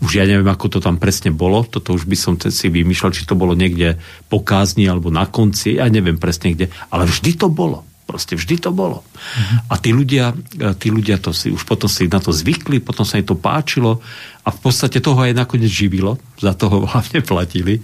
Už 0.00 0.16
ja 0.16 0.24
neviem, 0.24 0.48
ako 0.48 0.72
to 0.72 0.78
tam 0.80 0.96
presne 0.96 1.28
bolo, 1.28 1.60
toto 1.68 1.92
už 1.92 2.08
by 2.08 2.16
som 2.16 2.32
si 2.40 2.72
vymýšľal, 2.72 3.12
či 3.12 3.28
to 3.28 3.36
bolo 3.36 3.52
niekde 3.52 4.00
po 4.32 4.40
kázni 4.40 4.88
alebo 4.88 5.12
na 5.12 5.28
konci, 5.28 5.76
ja 5.76 5.92
neviem 5.92 6.16
presne 6.16 6.56
kde, 6.56 6.72
ale 6.88 7.04
vždy 7.04 7.36
to 7.36 7.52
bolo. 7.52 7.84
Proste 8.08 8.34
vždy 8.34 8.58
to 8.58 8.74
bolo. 8.74 9.06
A 9.70 9.78
tí 9.78 9.94
ľudia, 9.94 10.34
e, 10.34 10.74
tí 10.74 10.90
ľudia 10.90 11.22
to 11.22 11.30
si 11.30 11.46
už 11.52 11.62
potom 11.62 11.86
si 11.86 12.10
na 12.10 12.18
to 12.18 12.34
zvykli, 12.34 12.82
potom 12.82 13.06
sa 13.06 13.22
im 13.22 13.28
to 13.28 13.38
páčilo 13.38 14.02
a 14.42 14.48
v 14.50 14.58
podstate 14.58 14.98
toho 14.98 15.20
aj 15.22 15.36
nakoniec 15.36 15.70
živilo, 15.70 16.18
za 16.40 16.56
toho 16.58 16.82
hlavne 16.90 17.22
platili. 17.22 17.78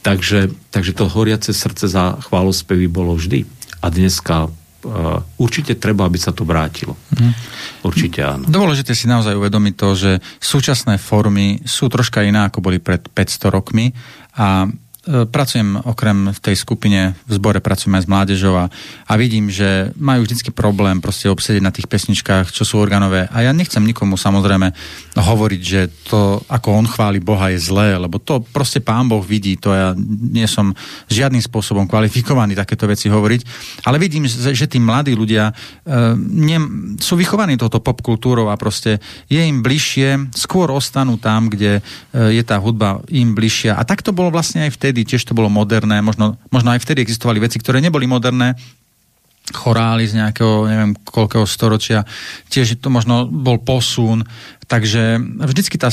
Takže, 0.00 0.48
takže 0.72 0.92
to 0.96 1.04
horiace 1.08 1.52
srdce 1.52 1.88
za 1.88 2.16
chválospevy 2.24 2.88
bolo 2.88 3.12
vždy. 3.16 3.44
A 3.84 3.92
dneska 3.92 4.48
uh, 4.48 5.20
určite 5.36 5.76
treba, 5.76 6.08
aby 6.08 6.16
sa 6.16 6.32
to 6.32 6.48
vrátilo. 6.48 6.96
Uh-huh. 6.96 7.32
Určite 7.84 8.24
áno. 8.24 8.48
Dôležité 8.48 8.96
si 8.96 9.08
naozaj 9.08 9.36
uvedomiť 9.36 9.74
to, 9.76 9.88
že 9.96 10.10
súčasné 10.40 10.96
formy 10.96 11.60
sú 11.68 11.92
troška 11.92 12.24
iné, 12.24 12.48
ako 12.48 12.64
boli 12.64 12.80
pred 12.80 13.04
500 13.12 13.52
rokmi 13.52 13.92
a 14.36 14.68
pracujem 15.30 15.80
okrem 15.82 16.30
v 16.30 16.40
tej 16.40 16.56
skupine, 16.56 17.18
v 17.26 17.32
zbore 17.34 17.58
pracujem 17.58 17.98
aj 17.98 18.04
s 18.06 18.10
mládežou 18.10 18.54
a, 18.56 18.66
a 19.06 19.12
vidím, 19.18 19.50
že 19.50 19.90
majú 19.98 20.22
vždycky 20.24 20.54
problém 20.54 21.02
proste 21.02 21.26
obsedieť 21.26 21.62
na 21.64 21.74
tých 21.74 21.90
pesničkách, 21.90 22.54
čo 22.54 22.62
sú 22.62 22.78
organové. 22.78 23.26
A 23.34 23.42
ja 23.42 23.50
nechcem 23.50 23.82
nikomu 23.82 24.14
samozrejme 24.14 24.70
hovoriť, 25.18 25.62
že 25.62 25.80
to, 26.06 26.40
ako 26.46 26.68
on 26.78 26.86
chváli 26.86 27.18
Boha, 27.18 27.50
je 27.50 27.60
zlé, 27.60 27.98
lebo 27.98 28.22
to 28.22 28.40
proste 28.40 28.78
pán 28.80 29.10
Boh 29.10 29.22
vidí, 29.22 29.58
to 29.58 29.74
ja 29.74 29.92
nie 30.30 30.46
som 30.46 30.72
žiadnym 31.10 31.42
spôsobom 31.42 31.90
kvalifikovaný 31.90 32.54
takéto 32.54 32.86
veci 32.86 33.10
hovoriť, 33.10 33.40
ale 33.86 33.98
vidím, 33.98 34.30
že, 34.30 34.54
že 34.54 34.70
tí 34.70 34.78
mladí 34.78 35.12
ľudia 35.18 35.50
e, 35.50 35.54
ne, 36.18 36.58
sú 37.02 37.18
vychovaní 37.18 37.58
touto 37.58 37.82
popkultúrou 37.82 38.48
a 38.48 38.60
proste 38.60 39.02
je 39.26 39.42
im 39.42 39.60
bližšie, 39.60 40.32
skôr 40.38 40.70
ostanú 40.70 41.18
tam, 41.18 41.50
kde 41.50 41.80
e, 41.80 42.38
je 42.38 42.42
tá 42.46 42.60
hudba 42.62 43.02
im 43.10 43.34
bližšia. 43.34 43.74
A 43.74 43.82
tak 43.82 44.06
to 44.06 44.14
bolo 44.14 44.30
vlastne 44.30 44.68
aj 44.68 44.76
vtedy 44.76 44.99
vtedy 45.00 45.16
tiež 45.16 45.24
to 45.24 45.32
bolo 45.32 45.48
moderné, 45.48 46.04
možno, 46.04 46.36
možno 46.52 46.76
aj 46.76 46.84
vtedy 46.84 47.00
existovali 47.00 47.40
veci, 47.40 47.56
ktoré 47.56 47.80
neboli 47.80 48.04
moderné, 48.04 48.52
chorály 49.50 50.04
z 50.06 50.20
nejakého, 50.20 50.68
neviem, 50.68 50.92
koľkého 50.94 51.48
storočia, 51.48 52.04
tiež 52.52 52.78
to 52.78 52.92
možno 52.92 53.26
bol 53.26 53.58
posun, 53.58 54.22
takže 54.68 55.18
vždycky 55.18 55.74
tá, 55.74 55.90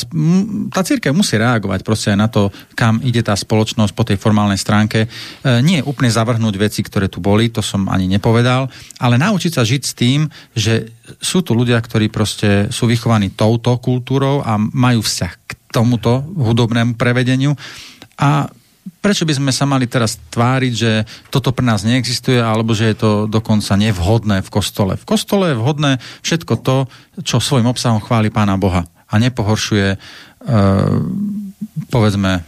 tá 0.70 0.82
církev 0.84 1.16
musí 1.16 1.40
reagovať 1.40 1.82
proste 1.82 2.14
aj 2.14 2.20
na 2.20 2.28
to, 2.30 2.52
kam 2.76 3.00
ide 3.02 3.24
tá 3.24 3.34
spoločnosť 3.34 3.96
po 3.96 4.06
tej 4.06 4.22
formálnej 4.22 4.60
stránke. 4.60 5.08
E, 5.08 5.64
nie 5.66 5.82
úplne 5.82 6.14
zavrhnúť 6.14 6.54
veci, 6.60 6.86
ktoré 6.86 7.10
tu 7.10 7.18
boli, 7.18 7.50
to 7.50 7.66
som 7.66 7.90
ani 7.90 8.06
nepovedal, 8.06 8.70
ale 9.02 9.16
naučiť 9.18 9.52
sa 9.56 9.66
žiť 9.66 9.82
s 9.82 9.94
tým, 9.98 10.30
že 10.54 10.94
sú 11.18 11.42
tu 11.42 11.58
ľudia, 11.58 11.82
ktorí 11.82 12.14
proste 12.14 12.70
sú 12.70 12.86
vychovaní 12.86 13.34
touto 13.34 13.74
kultúrou 13.82 14.46
a 14.46 14.60
majú 14.60 15.02
vzťah 15.02 15.34
k 15.34 15.52
tomuto 15.74 16.22
hudobnému 16.38 16.94
prevedeniu. 16.94 17.58
A 18.22 18.50
prečo 19.00 19.24
by 19.24 19.34
sme 19.38 19.52
sa 19.54 19.66
mali 19.68 19.86
teraz 19.88 20.20
tváriť, 20.32 20.74
že 20.74 20.92
toto 21.32 21.54
pre 21.56 21.64
nás 21.64 21.84
neexistuje, 21.88 22.40
alebo 22.40 22.76
že 22.76 22.92
je 22.92 22.98
to 22.98 23.12
dokonca 23.28 23.74
nevhodné 23.76 24.44
v 24.44 24.50
kostole. 24.50 24.94
V 24.96 25.06
kostole 25.06 25.54
je 25.54 25.60
vhodné 25.60 25.92
všetko 26.24 26.54
to, 26.62 26.86
čo 27.24 27.44
svojim 27.44 27.68
obsahom 27.68 28.04
chváli 28.04 28.34
Pána 28.34 28.60
Boha 28.60 28.86
a 29.08 29.14
nepohoršuje, 29.18 29.88
e, 29.96 29.98
povedzme, 31.88 32.44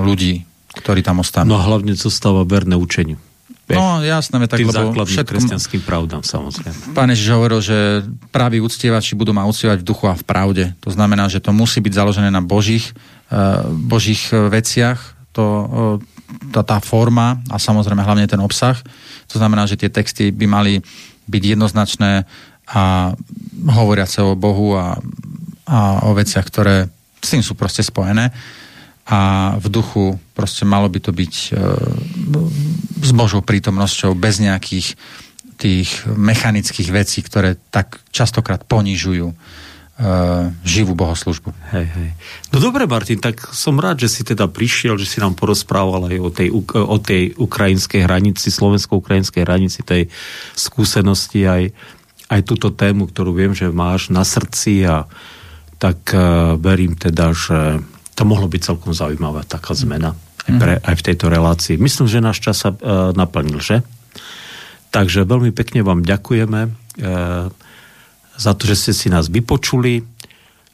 ľudí, 0.00 0.48
ktorí 0.74 1.04
tam 1.04 1.20
ostanú. 1.20 1.54
No 1.54 1.60
a 1.60 1.66
hlavne 1.66 1.92
zostáva 1.94 2.42
verné 2.48 2.74
učeniu. 2.74 3.20
No 3.70 4.02
jasné, 4.02 4.42
tak 4.50 4.58
Tým 4.58 4.74
lebo 4.74 5.06
všetko... 5.06 5.30
kresťanským 5.30 5.82
pravdám, 5.86 6.26
samozrejme. 6.26 6.90
Pán 6.90 7.06
Ježiš 7.14 7.28
hovoril, 7.30 7.60
že 7.62 8.02
praví 8.34 8.58
uctievači 8.58 9.14
budú 9.14 9.30
ma 9.30 9.46
uctievať 9.46 9.78
v 9.78 9.86
duchu 9.86 10.10
a 10.10 10.18
v 10.18 10.24
pravde. 10.26 10.64
To 10.82 10.90
znamená, 10.90 11.30
že 11.30 11.38
to 11.38 11.54
musí 11.54 11.78
byť 11.78 11.92
založené 11.94 12.34
na 12.34 12.42
božích, 12.42 12.90
uh, 13.30 13.62
božích 13.70 14.26
veciach, 14.34 15.19
to, 15.30 15.98
tá, 16.50 16.62
tá 16.62 16.78
forma 16.82 17.38
a 17.50 17.56
samozrejme 17.58 18.02
hlavne 18.02 18.26
ten 18.26 18.40
obsah. 18.42 18.78
To 19.30 19.36
znamená, 19.38 19.66
že 19.66 19.78
tie 19.78 19.90
texty 19.90 20.34
by 20.34 20.46
mali 20.46 20.72
byť 21.30 21.42
jednoznačné 21.54 22.26
a 22.70 23.14
hovoriace 23.66 24.22
o 24.22 24.38
Bohu 24.38 24.78
a, 24.78 24.98
a 25.66 25.78
o 26.06 26.14
veciach, 26.14 26.46
ktoré 26.46 26.86
s 27.18 27.28
tým 27.34 27.42
sú 27.42 27.58
proste 27.58 27.82
spojené 27.82 28.30
a 29.10 29.52
v 29.58 29.66
duchu 29.66 30.14
proste 30.38 30.62
malo 30.62 30.86
by 30.86 31.02
to 31.02 31.10
byť 31.10 31.34
e, 31.34 31.48
s 33.02 33.10
Božou 33.10 33.42
prítomnosťou 33.42 34.14
bez 34.14 34.38
nejakých 34.38 34.94
tých 35.58 35.90
mechanických 36.06 36.88
vecí, 36.94 37.18
ktoré 37.20 37.58
tak 37.74 37.98
častokrát 38.14 38.62
ponižujú 38.64 39.26
e, 39.28 39.36
živú 40.64 40.96
bohoslužbu. 40.96 41.52
Hej, 41.76 41.86
hej. 41.92 42.10
No 42.56 42.56
dobre, 42.56 42.88
Martin, 42.88 43.20
tak 43.20 43.52
som 43.52 43.76
rád, 43.76 44.00
že 44.00 44.08
si 44.08 44.22
teda 44.24 44.48
prišiel, 44.48 44.96
že 44.96 45.04
si 45.04 45.20
nám 45.20 45.36
porozprával 45.36 46.08
aj 46.08 46.16
o 46.16 46.30
tej, 46.32 46.48
o 46.72 46.96
tej 46.96 47.36
ukrajinskej 47.36 48.08
hranici, 48.08 48.48
slovensko-ukrajinskej 48.48 49.44
hranici, 49.44 49.84
tej 49.84 50.08
skúsenosti, 50.56 51.44
aj, 51.44 51.76
aj 52.32 52.40
túto 52.48 52.72
tému, 52.72 53.12
ktorú 53.12 53.36
viem, 53.36 53.52
že 53.52 53.68
máš 53.68 54.08
na 54.08 54.24
srdci 54.24 54.88
a 54.88 55.04
tak 55.76 56.16
uh, 56.16 56.56
verím 56.56 56.96
teda, 56.96 57.36
že 57.36 57.84
to 58.16 58.24
mohlo 58.24 58.48
byť 58.48 58.60
celkom 58.72 58.96
zaujímavá 58.96 59.44
taká 59.44 59.76
zmena 59.76 60.16
aj, 60.48 60.52
pre, 60.56 60.74
aj 60.80 60.94
v 60.96 61.06
tejto 61.12 61.28
relácii. 61.28 61.76
Myslím, 61.76 62.08
že 62.08 62.24
náš 62.24 62.40
čas 62.40 62.56
sa 62.64 62.72
uh, 62.72 63.12
naplnil, 63.12 63.60
že? 63.60 63.84
Takže 64.92 65.28
veľmi 65.28 65.52
pekne 65.52 65.84
vám 65.84 66.04
ďakujeme 66.04 66.60
uh, 66.68 67.52
za 68.40 68.56
to, 68.56 68.64
že 68.64 68.88
ste 68.88 68.92
si 68.96 69.06
nás 69.12 69.28
vypočuli. 69.28 70.08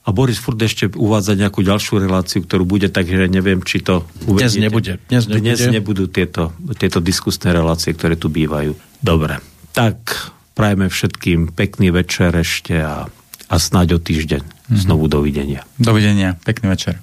A 0.06 0.14
Boris 0.14 0.38
furt 0.38 0.54
ešte 0.62 0.86
uvádza 0.94 1.34
nejakú 1.34 1.66
ďalšiu 1.66 1.98
reláciu, 1.98 2.46
ktorú 2.46 2.62
bude, 2.62 2.86
takže 2.86 3.26
neviem, 3.26 3.58
či 3.66 3.82
to 3.82 4.06
uvediete. 4.30 4.54
Dnes 4.54 4.62
nebude. 4.62 4.92
Dnes, 5.10 5.24
nebude. 5.26 5.42
Dnes 5.42 5.60
nebudú 5.66 6.04
tieto, 6.06 6.54
tieto 6.78 7.02
diskusné 7.02 7.50
relácie, 7.50 7.90
ktoré 7.90 8.14
tu 8.14 8.30
bývajú. 8.30 8.78
Dobre. 9.02 9.42
Tak 9.74 9.98
prajeme 10.54 10.86
všetkým 10.86 11.50
pekný 11.50 11.90
večer 11.90 12.30
ešte 12.38 12.78
a, 12.78 13.10
a 13.50 13.54
snáď 13.58 13.98
o 13.98 14.00
týždeň. 14.00 14.46
Mm-hmm. 14.46 14.78
Znovu 14.78 15.10
dovidenia. 15.10 15.66
Dovidenia. 15.74 16.38
Pekný 16.38 16.70
večer. 16.70 17.02